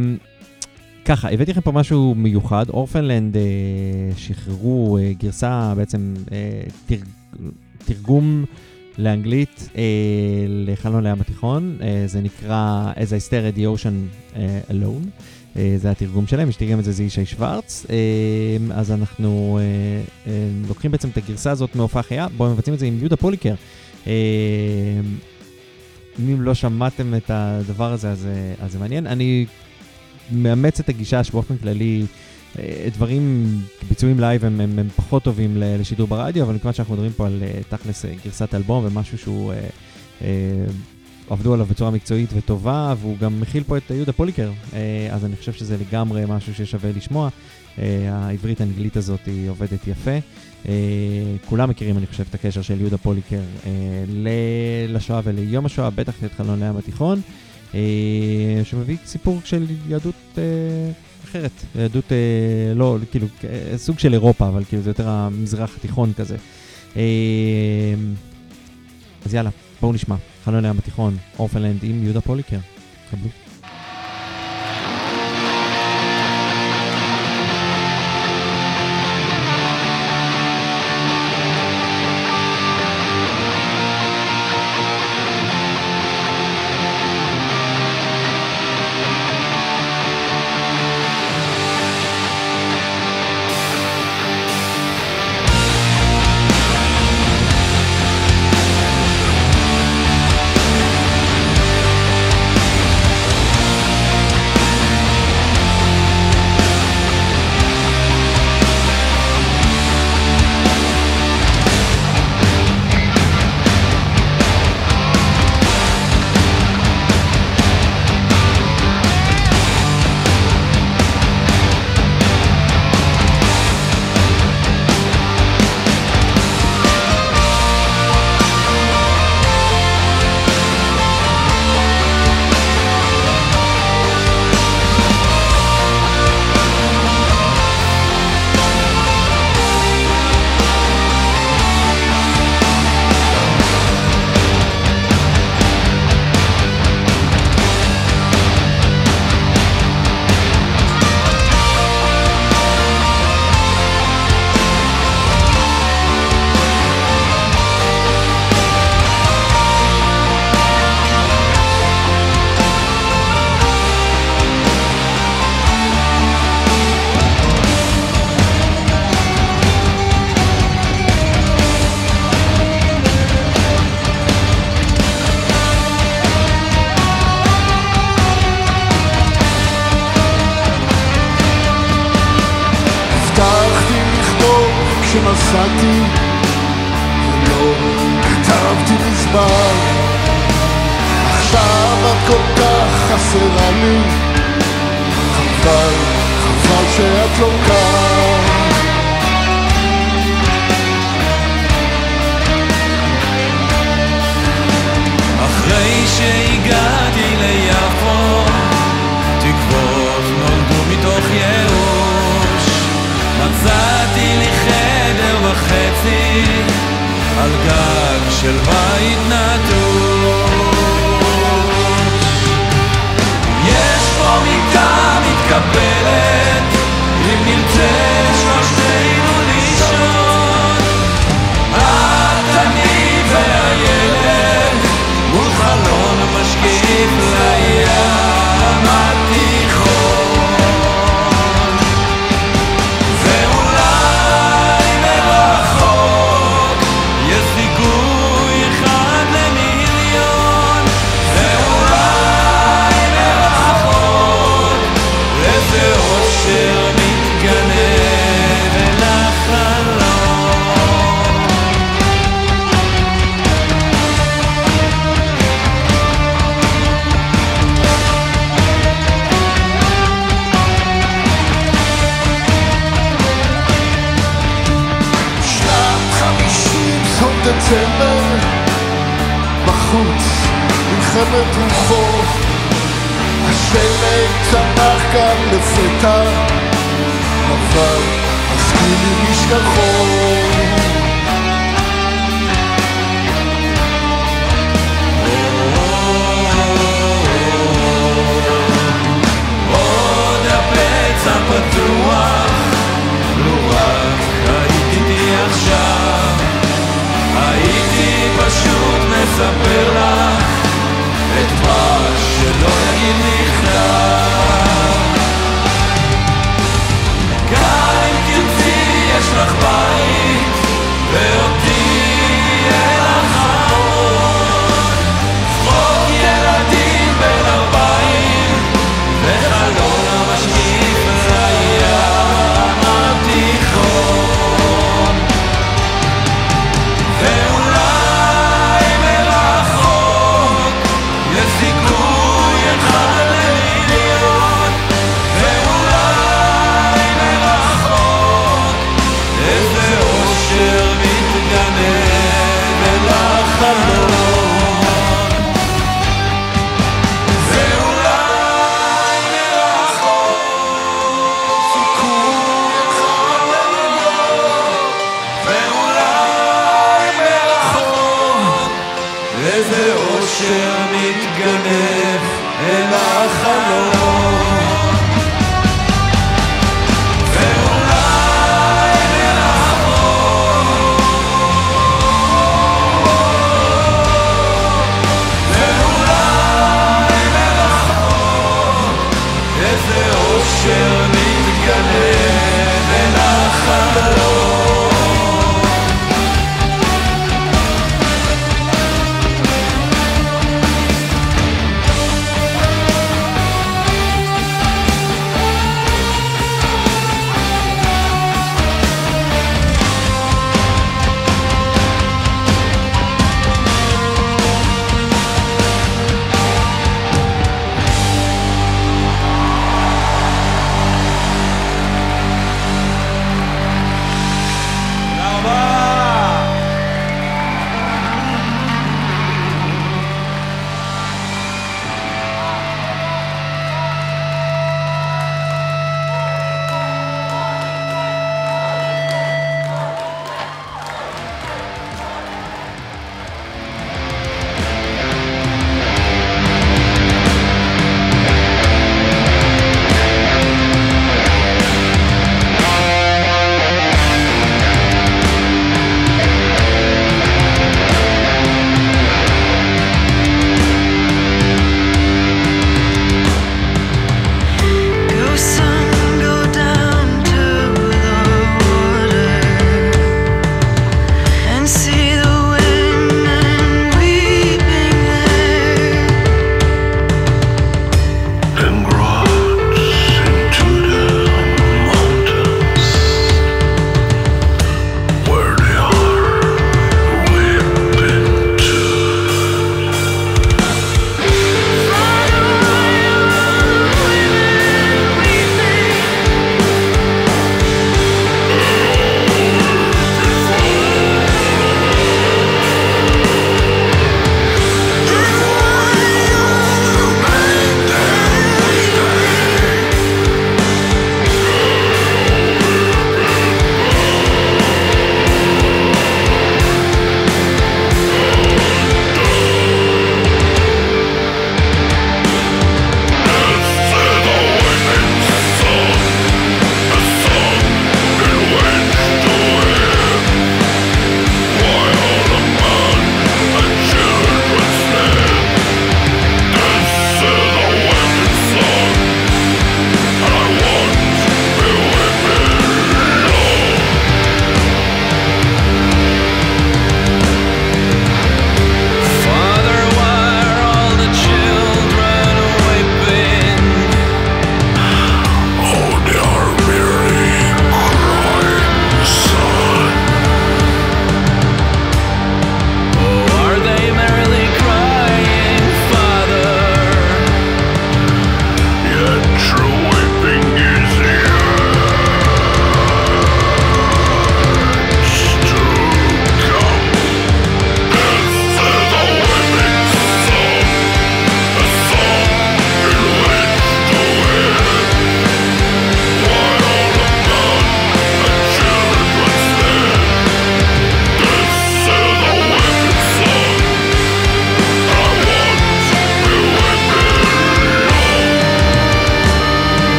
ככה, 1.05 1.29
הבאתי 1.31 1.51
לכם 1.51 1.61
פה 1.61 1.71
משהו 1.71 2.15
מיוחד, 2.15 2.69
Orphaned 2.69 3.14
Land 3.14 3.37
אה, 3.37 3.41
שחררו 4.17 4.97
אה, 4.97 5.11
גרסה, 5.17 5.73
בעצם 5.75 6.13
אה, 6.31 6.61
תרג, 6.85 7.03
תרגום 7.85 8.45
לאנגלית 8.97 9.69
אה, 9.77 9.83
לחלון 10.47 11.03
לים 11.03 11.21
התיכון, 11.21 11.77
אה, 11.81 12.03
זה 12.05 12.21
נקרא 12.21 12.91
As 12.95 12.97
I 12.97 13.29
Stare 13.29 13.55
at 13.55 13.57
the 13.57 13.61
Ocean 13.61 14.17
אה, 14.35 14.59
Alone. 14.69 15.21
אה, 15.57 15.75
זה 15.77 15.91
התרגום 15.91 16.27
שלהם, 16.27 16.51
שתרגם 16.51 16.79
את 16.79 16.83
זה 16.83 16.91
זה 16.91 17.03
ישי 17.03 17.25
שוורץ. 17.25 17.85
אה, 17.89 17.95
אז 18.73 18.91
אנחנו 18.91 19.59
אה, 20.27 20.31
לוקחים 20.67 20.91
בעצם 20.91 21.09
את 21.09 21.17
הגרסה 21.17 21.51
הזאת 21.51 21.75
מהופעה 21.75 22.03
חיה, 22.03 22.27
בו 22.37 22.44
הם 22.44 22.51
מבצעים 22.51 22.73
את 22.73 22.79
זה 22.79 22.85
עם 22.85 22.99
יהודה 22.99 23.15
פוליקר. 23.15 23.55
אם 26.19 26.41
לא 26.41 26.53
שמעתם 26.53 27.15
את 27.15 27.31
הדבר 27.33 27.93
הזה, 27.93 28.11
אז, 28.11 28.27
זה 28.67 28.79
מעניין. 28.79 29.07
אני 29.07 29.45
מאמץ 30.31 30.79
את 30.79 30.89
הגישה 30.89 31.23
שבאופן 31.23 31.57
כללי, 31.57 32.05
דברים, 32.93 33.45
ביצועים 33.89 34.19
live 34.19 34.45
הם, 34.45 34.61
הם, 34.61 34.79
הם 34.79 34.89
פחות 34.95 35.23
טובים 35.23 35.57
לשידור 35.57 36.07
ברדיו, 36.07 36.43
אבל 36.43 36.53
מכיוון 36.53 36.73
שאנחנו 36.73 36.93
מדברים 36.93 37.11
פה 37.11 37.25
על 37.25 37.43
תכלס 37.69 38.05
גרסת 38.25 38.53
אלבום 38.55 38.85
ומשהו 38.85 39.17
שהוא... 39.17 39.53
אה, 40.21 40.65
עבדו 41.29 41.53
עליו 41.53 41.65
בצורה 41.65 41.91
מקצועית 41.91 42.29
וטובה, 42.33 42.95
והוא 42.99 43.17
גם 43.17 43.41
מכיל 43.41 43.63
פה 43.63 43.77
את 43.77 43.91
יהודה 43.91 44.13
פוליקר, 44.13 44.51
אה, 44.73 45.09
אז 45.11 45.25
אני 45.25 45.35
חושב 45.35 45.53
שזה 45.53 45.77
לגמרי 45.77 46.23
משהו 46.27 46.55
ששווה 46.55 46.91
לשמוע. 46.91 47.29
אה, 47.79 48.09
העברית-אנגלית 48.11 48.97
הזאת 48.97 49.19
היא 49.25 49.49
עובדת 49.49 49.87
יפה. 49.87 50.17
אה, 50.67 50.73
כולם 51.45 51.69
מכירים, 51.69 51.97
אני 51.97 52.07
חושב, 52.07 52.23
את 52.29 52.35
הקשר 52.35 52.61
של 52.61 52.81
יהודה 52.81 52.97
פוליקר 52.97 53.41
אה, 53.65 53.71
לשואה 54.87 55.21
וליום 55.23 55.65
השואה, 55.65 55.89
בטח 55.89 56.13
את 56.25 56.33
חלון 56.33 56.63
הים 56.63 56.77
התיכון, 56.77 57.21
שמביא 58.63 58.97
סיפור 59.05 59.41
של 59.45 59.65
יהדות 59.87 60.37
אחרת, 61.23 61.51
יהדות, 61.75 62.11
לא, 62.75 62.97
כאילו, 63.11 63.27
סוג 63.77 63.99
של 63.99 64.13
אירופה, 64.13 64.47
אבל 64.47 64.63
כאילו 64.63 64.83
זה 64.83 64.89
יותר 64.89 65.09
המזרח 65.09 65.75
התיכון 65.77 66.13
כזה. 66.13 66.35
אז 69.25 69.33
יאללה, 69.33 69.49
בואו 69.81 69.93
נשמע. 69.93 70.15
חלון 70.45 70.65
הים 70.65 70.77
התיכון, 70.77 71.17
אורפנלנד 71.39 71.83
עם 71.83 72.03
יהודה 72.03 72.21
פוליקר. 72.21 72.57
קבלו. 73.11 73.44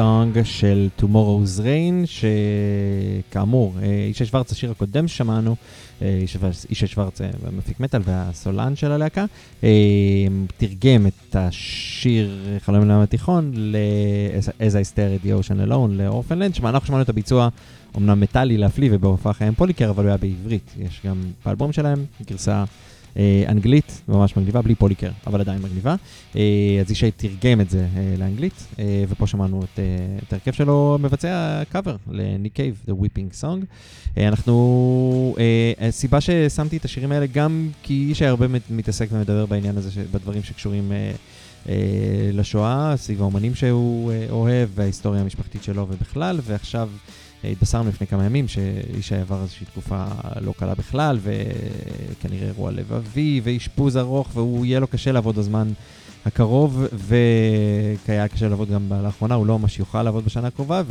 Song 0.00 0.44
של 0.44 0.88
Tomorrow's 1.00 1.60
Rain, 1.60 2.06
שכאמור, 3.30 3.74
אה, 3.82 3.86
ישי 4.10 4.26
שוורץ, 4.26 4.52
השיר 4.52 4.70
הקודם 4.70 5.08
ששמענו, 5.08 5.56
אה, 6.02 6.22
ישי 6.70 6.86
שוורץ- 6.86 7.20
אה, 7.20 7.30
מפיק 7.52 7.80
מטאל 7.80 8.00
והסולן 8.04 8.76
של 8.76 8.92
הלהקה, 8.92 9.24
תרגם 10.56 11.06
את 11.06 11.36
השיר 11.36 12.38
חלום 12.58 12.88
לים 12.88 13.00
התיכון 13.00 13.52
ל-As 13.54 14.72
I 14.72 14.94
Stare 14.94 15.22
at 15.22 15.26
the 15.26 15.48
Ocean 15.48 15.68
Alone 15.68 15.90
לאורפנלנד, 15.90 16.54
שאנחנו 16.54 16.86
שמענו 16.86 17.02
את 17.02 17.08
הביצוע 17.08 17.48
אמנם 17.96 18.20
מטאלי 18.20 18.56
להפליא 18.56 18.90
ובהופעה 18.92 19.32
חיים 19.32 19.54
פוליקר, 19.54 19.90
אבל 19.90 20.02
הוא 20.04 20.08
היה 20.08 20.16
בעברית. 20.16 20.70
יש 20.78 21.00
גם 21.06 21.16
באלבום 21.46 21.72
שלהם 21.72 22.04
גרסה 22.26 22.64
אנגלית, 23.48 24.02
ממש 24.08 24.36
מגניבה, 24.36 24.62
בלי 24.62 24.74
פוליקר, 24.74 25.10
אבל 25.26 25.40
עדיין 25.40 25.62
מגניבה. 25.62 25.94
אה, 26.36 26.40
אז 26.80 26.90
ישי 26.90 27.10
תרגם 27.10 27.60
את 27.60 27.70
זה 27.70 27.86
אה, 27.96 28.14
לאנגלית, 28.18 28.66
אה, 28.78 29.04
ופה 29.08 29.26
שמענו 29.26 29.60
את, 29.62 29.78
אה, 29.78 29.84
ההרכב 30.32 30.52
שלו 30.52 30.98
מבצע 31.00 31.62
קאבר 31.68 31.96
לניק 32.10 32.52
קייב, 32.54 32.82
The 32.88 32.92
Whipping 32.92 33.42
Song. 33.42 33.64
אה, 34.18 34.28
אנחנו, 34.28 35.34
אה, 35.38 35.88
הסיבה 35.88 36.20
ששמתי 36.20 36.76
את 36.76 36.84
השירים 36.84 37.12
האלה, 37.12 37.26
גם 37.26 37.68
כי 37.82 38.08
ישי 38.10 38.26
הרבה 38.26 38.48
מת- 38.48 38.70
מתעסק 38.70 39.08
ומדבר 39.12 39.46
בעניין 39.46 39.76
הזה, 39.76 39.90
בדברים 40.12 40.42
שקשורים 40.42 40.92
אה, 40.92 41.10
אה, 41.68 41.74
לשואה, 42.32 42.94
סביב 42.96 43.20
האומנים 43.22 43.54
שהוא 43.54 44.12
אה, 44.12 44.26
אוהב, 44.30 44.68
וההיסטוריה 44.74 45.20
המשפחתית 45.20 45.62
שלו 45.62 45.86
ובכלל, 45.90 46.40
ועכשיו 46.42 46.88
אה, 46.94 47.10
התבשרנו 47.44 47.88
לפני 47.88 48.06
כמה 48.06 48.24
ימים 48.24 48.48
שישי 48.48 49.14
עבר 49.14 49.42
איזושהי 49.42 49.66
תקופה 49.66 50.04
לא 50.40 50.52
קלה 50.56 50.74
בכלל, 50.74 51.18
וכנראה 51.22 52.46
אירוע 52.46 52.70
לבבי 52.70 53.40
ואשפוז 53.44 53.96
ארוך, 53.96 54.28
והוא 54.34 54.66
יהיה 54.66 54.80
לו 54.80 54.86
קשה 54.86 55.12
לעבוד 55.12 55.36
בזמן 55.36 55.68
הקרוב, 56.26 56.84
והיה 56.92 58.28
קשה 58.28 58.48
לעבוד 58.48 58.70
גם 58.70 58.92
לאחרונה, 59.02 59.34
הוא 59.34 59.46
לא 59.46 59.58
ממש 59.58 59.78
יוכל 59.78 60.02
לעבוד 60.02 60.24
בשנה 60.24 60.48
הקרובה, 60.48 60.82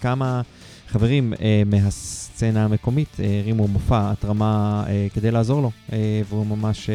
וכמה 0.00 0.42
חברים 0.88 1.32
אה, 1.40 1.62
מהסצנה 1.66 2.64
המקומית 2.64 3.16
אה, 3.20 3.40
הרימו 3.40 3.68
מופע 3.68 4.10
התרמה 4.10 4.84
אה, 4.88 5.06
כדי 5.14 5.30
לעזור 5.30 5.62
לו, 5.62 5.70
והוא 6.28 6.46
ממש... 6.46 6.90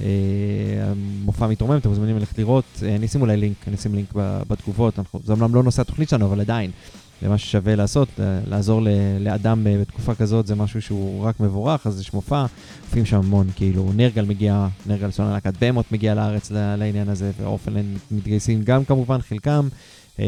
אה, 0.00 0.06
אה, 0.06 0.90
המופע 1.22 1.46
מתרומם, 1.46 1.76
אתם 1.76 1.88
מוזמנים 1.88 2.18
ללכת 2.18 2.38
לראות, 2.38 2.64
אה, 2.82 2.96
אני 2.96 3.06
אשים 3.06 3.20
אולי 3.20 3.36
לינק, 3.36 3.56
אני 3.68 3.76
אשים 3.76 3.94
לינק 3.94 4.12
בתגובות, 4.48 4.98
אנחנו- 4.98 5.20
זה 5.24 5.32
אומנם 5.32 5.54
לא 5.54 5.62
נושא 5.62 5.80
התוכנית 5.82 6.08
שלנו, 6.08 6.26
אבל 6.26 6.40
עדיין, 6.40 6.70
זה 7.22 7.28
משהו 7.28 7.48
ששווה 7.48 7.76
לעשות, 7.76 8.08
לעזור 8.46 8.80
לאדם 9.20 9.66
אה, 9.66 9.76
בתקופה 9.80 10.14
כזאת, 10.14 10.46
זה 10.46 10.54
משהו 10.54 10.82
שהוא 10.82 11.24
רק 11.24 11.40
מבורך, 11.40 11.86
אז 11.86 12.00
יש 12.00 12.14
מופע, 12.14 12.46
מופיעים 12.84 13.06
שם 13.06 13.16
המון, 13.16 13.46
כאילו, 13.56 13.90
נרגל 13.96 14.24
מגיע, 14.24 14.66
נרגל 14.86 15.10
סולן 15.10 15.30
להקת 15.32 15.52
Behemoth 15.60 15.92
מגיע 15.92 16.14
לארץ 16.14 16.50
לעניין 16.50 17.08
הזה, 17.08 17.30
ו 17.40 17.44
Orphaned 17.44 17.80
Land 17.80 17.98
מתגייסים 18.10 18.62
גם 18.64 18.84
כמובן, 18.84 19.18
חלקם. 19.20 19.68
אה, 20.20 20.26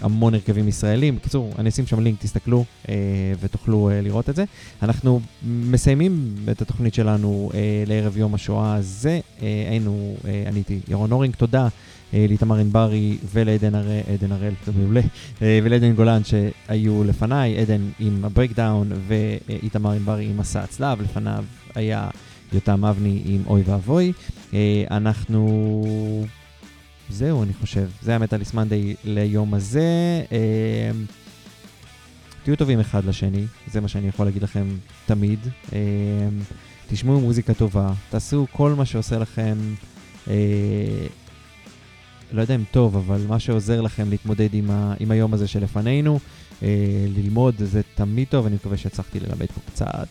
המון 0.00 0.34
הרכבים 0.34 0.68
ישראלים. 0.68 1.16
בקיצור, 1.16 1.52
אני 1.58 1.68
אשים 1.68 1.86
שם 1.86 2.00
לינק, 2.00 2.20
תסתכלו 2.20 2.64
אה, 2.88 2.94
ותוכלו 3.40 3.90
אה, 3.90 4.00
לראות 4.00 4.30
את 4.30 4.36
זה. 4.36 4.44
אנחנו 4.82 5.20
מסיימים 5.42 6.34
את 6.50 6.62
התוכנית 6.62 6.94
שלנו 6.94 7.50
לערב 7.86 8.16
יום 8.16 8.34
השואה 8.34 8.74
הזה. 8.74 9.20
היינו, 9.68 10.16
אני 10.46 10.58
הייתי 10.58 10.80
ירון 10.88 11.12
הורינג, 11.12 11.34
תודה 11.34 11.68
לאיתמר 12.12 12.56
ענברי 12.56 13.16
ולעדן 13.32 13.74
הראל, 13.74 14.00
עדן 14.12 14.32
הראל, 14.32 14.52
זה 14.66 14.72
מעולה, 14.76 15.00
ולעדן 15.40 15.92
גולן 15.92 16.20
שהיו 16.24 17.04
לפניי, 17.04 17.58
עדן 17.58 17.88
עם 18.00 18.24
ה 18.24 18.31
Breakdown 18.31 18.92
ואיתמר 19.06 19.90
ענברי 19.90 20.26
עם 20.26 20.36
מסע 20.36 20.60
הצלב, 20.60 21.02
לפניו 21.02 21.44
היה 21.74 22.08
יותם 22.52 22.84
אבני 22.84 23.22
עם 23.24 23.42
אוי 23.46 23.62
ואבוי. 23.66 24.12
אנחנו... 24.90 26.24
זהו, 27.10 27.42
אני 27.42 27.54
חושב. 27.54 27.88
זה 28.02 28.10
היה 28.10 28.18
מטאליס 28.18 28.54
מנדי 28.54 28.94
ליום 29.04 29.54
הזה. 29.54 30.22
אה, 30.32 30.90
תהיו 32.42 32.56
טובים 32.56 32.80
אחד 32.80 33.04
לשני, 33.04 33.46
זה 33.66 33.80
מה 33.80 33.88
שאני 33.88 34.08
יכול 34.08 34.26
להגיד 34.26 34.42
לכם 34.42 34.66
תמיד. 35.06 35.38
אה, 35.72 35.78
תשמעו 36.88 37.20
מוזיקה 37.20 37.54
טובה, 37.54 37.92
תעשו 38.10 38.46
כל 38.52 38.74
מה 38.74 38.84
שעושה 38.84 39.18
לכם, 39.18 39.56
אה, 40.28 41.06
לא 42.32 42.40
יודע 42.40 42.54
אם 42.54 42.64
טוב, 42.70 42.96
אבל 42.96 43.26
מה 43.28 43.38
שעוזר 43.38 43.80
לכם 43.80 44.10
להתמודד 44.10 44.54
עם, 44.54 44.70
ה, 44.70 44.94
עם 45.00 45.10
היום 45.10 45.34
הזה 45.34 45.48
שלפנינו. 45.48 46.18
אה, 46.62 47.06
ללמוד 47.16 47.54
זה 47.58 47.80
תמיד 47.94 48.28
טוב, 48.28 48.46
אני 48.46 48.54
מקווה 48.54 48.76
שהצלחתי 48.76 49.20
ללמד 49.20 49.46
פה 49.46 49.60
קצת. 49.66 50.08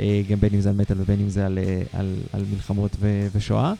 אה, 0.00 0.22
גם 0.28 0.40
בין 0.40 0.50
אם 0.54 0.60
זה 0.60 0.68
על 0.68 0.74
מטאל 0.76 1.00
ובין 1.00 1.20
אם 1.20 1.28
זה 1.28 1.46
על, 1.46 1.58
אה, 1.58 1.82
על, 1.92 2.14
על 2.32 2.44
מלחמות 2.52 2.96
ו, 3.00 3.28
ושואה. 3.32 3.72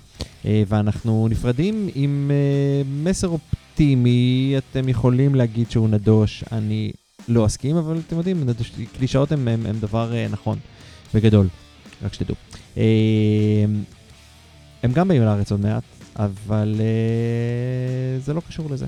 אה, 0.46 0.62
ואנחנו 0.68 1.28
נפרדים 1.30 1.88
עם 1.94 2.30
מסר 3.04 3.28
אופטימי, 3.28 4.54
אתם 4.58 4.88
יכולים 4.88 5.34
להגיד 5.34 5.70
שהוא 5.70 5.88
נדוש, 5.88 6.44
אני 6.52 6.92
לא 7.28 7.46
אסכים, 7.46 7.76
אבל 7.76 7.98
אתם 8.06 8.16
יודעים, 8.16 8.44
נדוש, 8.44 8.72
קלישאות 8.98 9.32
הם, 9.32 9.48
הם, 9.48 9.66
הם 9.66 9.78
דבר 9.78 10.12
נכון 10.30 10.58
וגדול, 11.14 11.48
רק 12.02 12.12
שתדעו. 12.14 12.34
הם 14.82 14.92
גם 14.92 15.08
באים 15.08 15.22
לארץ 15.22 15.50
עוד 15.50 15.60
מעט, 15.60 15.82
אבל 16.16 16.80
זה 18.24 18.34
לא 18.34 18.40
קשור 18.48 18.70
לזה. 18.70 18.86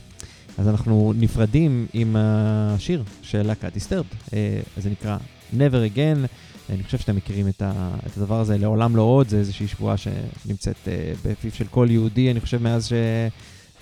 אז 0.58 0.68
אנחנו 0.68 1.12
נפרדים 1.16 1.86
עם 1.92 2.16
השיר 2.18 3.02
של 3.22 3.42
להקת 3.42 3.72
דיסטרבד, 3.72 4.08
אה, 4.32 4.60
זה 4.76 4.90
נקרא 4.90 5.16
Never 5.52 5.94
Again. 5.94 6.26
אני 6.70 6.84
חושב 6.84 6.98
שאתם 6.98 7.16
מכירים 7.16 7.48
את, 7.48 7.62
ה, 7.62 7.90
את 8.06 8.16
הדבר 8.16 8.40
הזה, 8.40 8.58
לעולם 8.58 8.96
לא 8.96 9.02
עוד, 9.02 9.28
זה 9.28 9.38
איזושהי 9.38 9.68
שבועה 9.68 9.96
שנמצאת 9.96 10.76
אה, 10.88 11.12
בפיו 11.24 11.50
של 11.52 11.64
כל 11.64 11.86
יהודי, 11.90 12.30
אני 12.30 12.40
חושב 12.40 12.62
מאז 12.62 12.92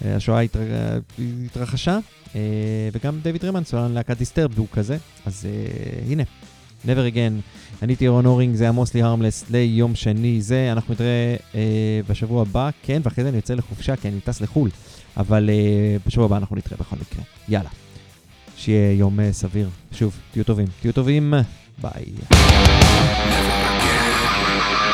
שהשואה 0.03 0.41
התר, 0.41 0.61
התרחשה, 1.47 1.99
אה, 2.35 2.41
וגם 2.93 3.21
דויד 3.23 3.45
רמן, 3.45 3.65
סולן 3.65 3.93
להקת 3.93 4.19
דיסטרב, 4.19 4.59
הוא 4.59 4.67
כזה, 4.73 4.97
אז 5.27 5.47
אה, 5.47 6.13
הנה, 6.13 6.23
never 6.85 7.15
again. 7.15 7.33
אני 7.83 7.93
הייתי 7.93 8.05
ירון 8.05 8.27
הורינג, 8.27 8.55
זה 8.55 8.65
היה 8.65 8.73
מוסלי 8.73 9.03
הרמלס 9.03 9.45
ליום 9.51 9.95
שני 9.95 10.43
זה, 10.43 10.73
אנחנו 10.73 10.95
נתראה 10.95 11.37
אה, 11.55 12.01
בשבוע 12.09 12.43
הבא, 12.43 12.71
כן, 12.83 13.01
ואחרי 13.05 13.25
זה 13.25 13.31
אני 13.31 13.37
יוצא 13.37 13.55
לחופשה, 13.55 13.97
כי 13.97 14.09
אני 14.09 14.21
טס 14.21 14.41
לחו"ל, 14.41 14.71
אבל 15.17 15.51
אה, 15.51 15.97
בשבוע 16.07 16.25
הבא 16.27 16.37
אנחנו 16.37 16.57
נתראה 16.57 16.77
בכל 16.81 16.97
מקרה. 16.97 17.25
יאללה, 17.49 17.71
שיהיה 18.57 18.93
יום 18.93 19.21
אה, 19.21 19.33
סביר. 19.33 19.69
שוב, 19.93 20.19
תהיו 20.33 20.45
טובים, 20.45 20.67
תהיו 20.81 20.93
טובים, 20.93 21.35
ביי. 21.83 22.42
Never 23.03 23.19
again. 23.19 24.92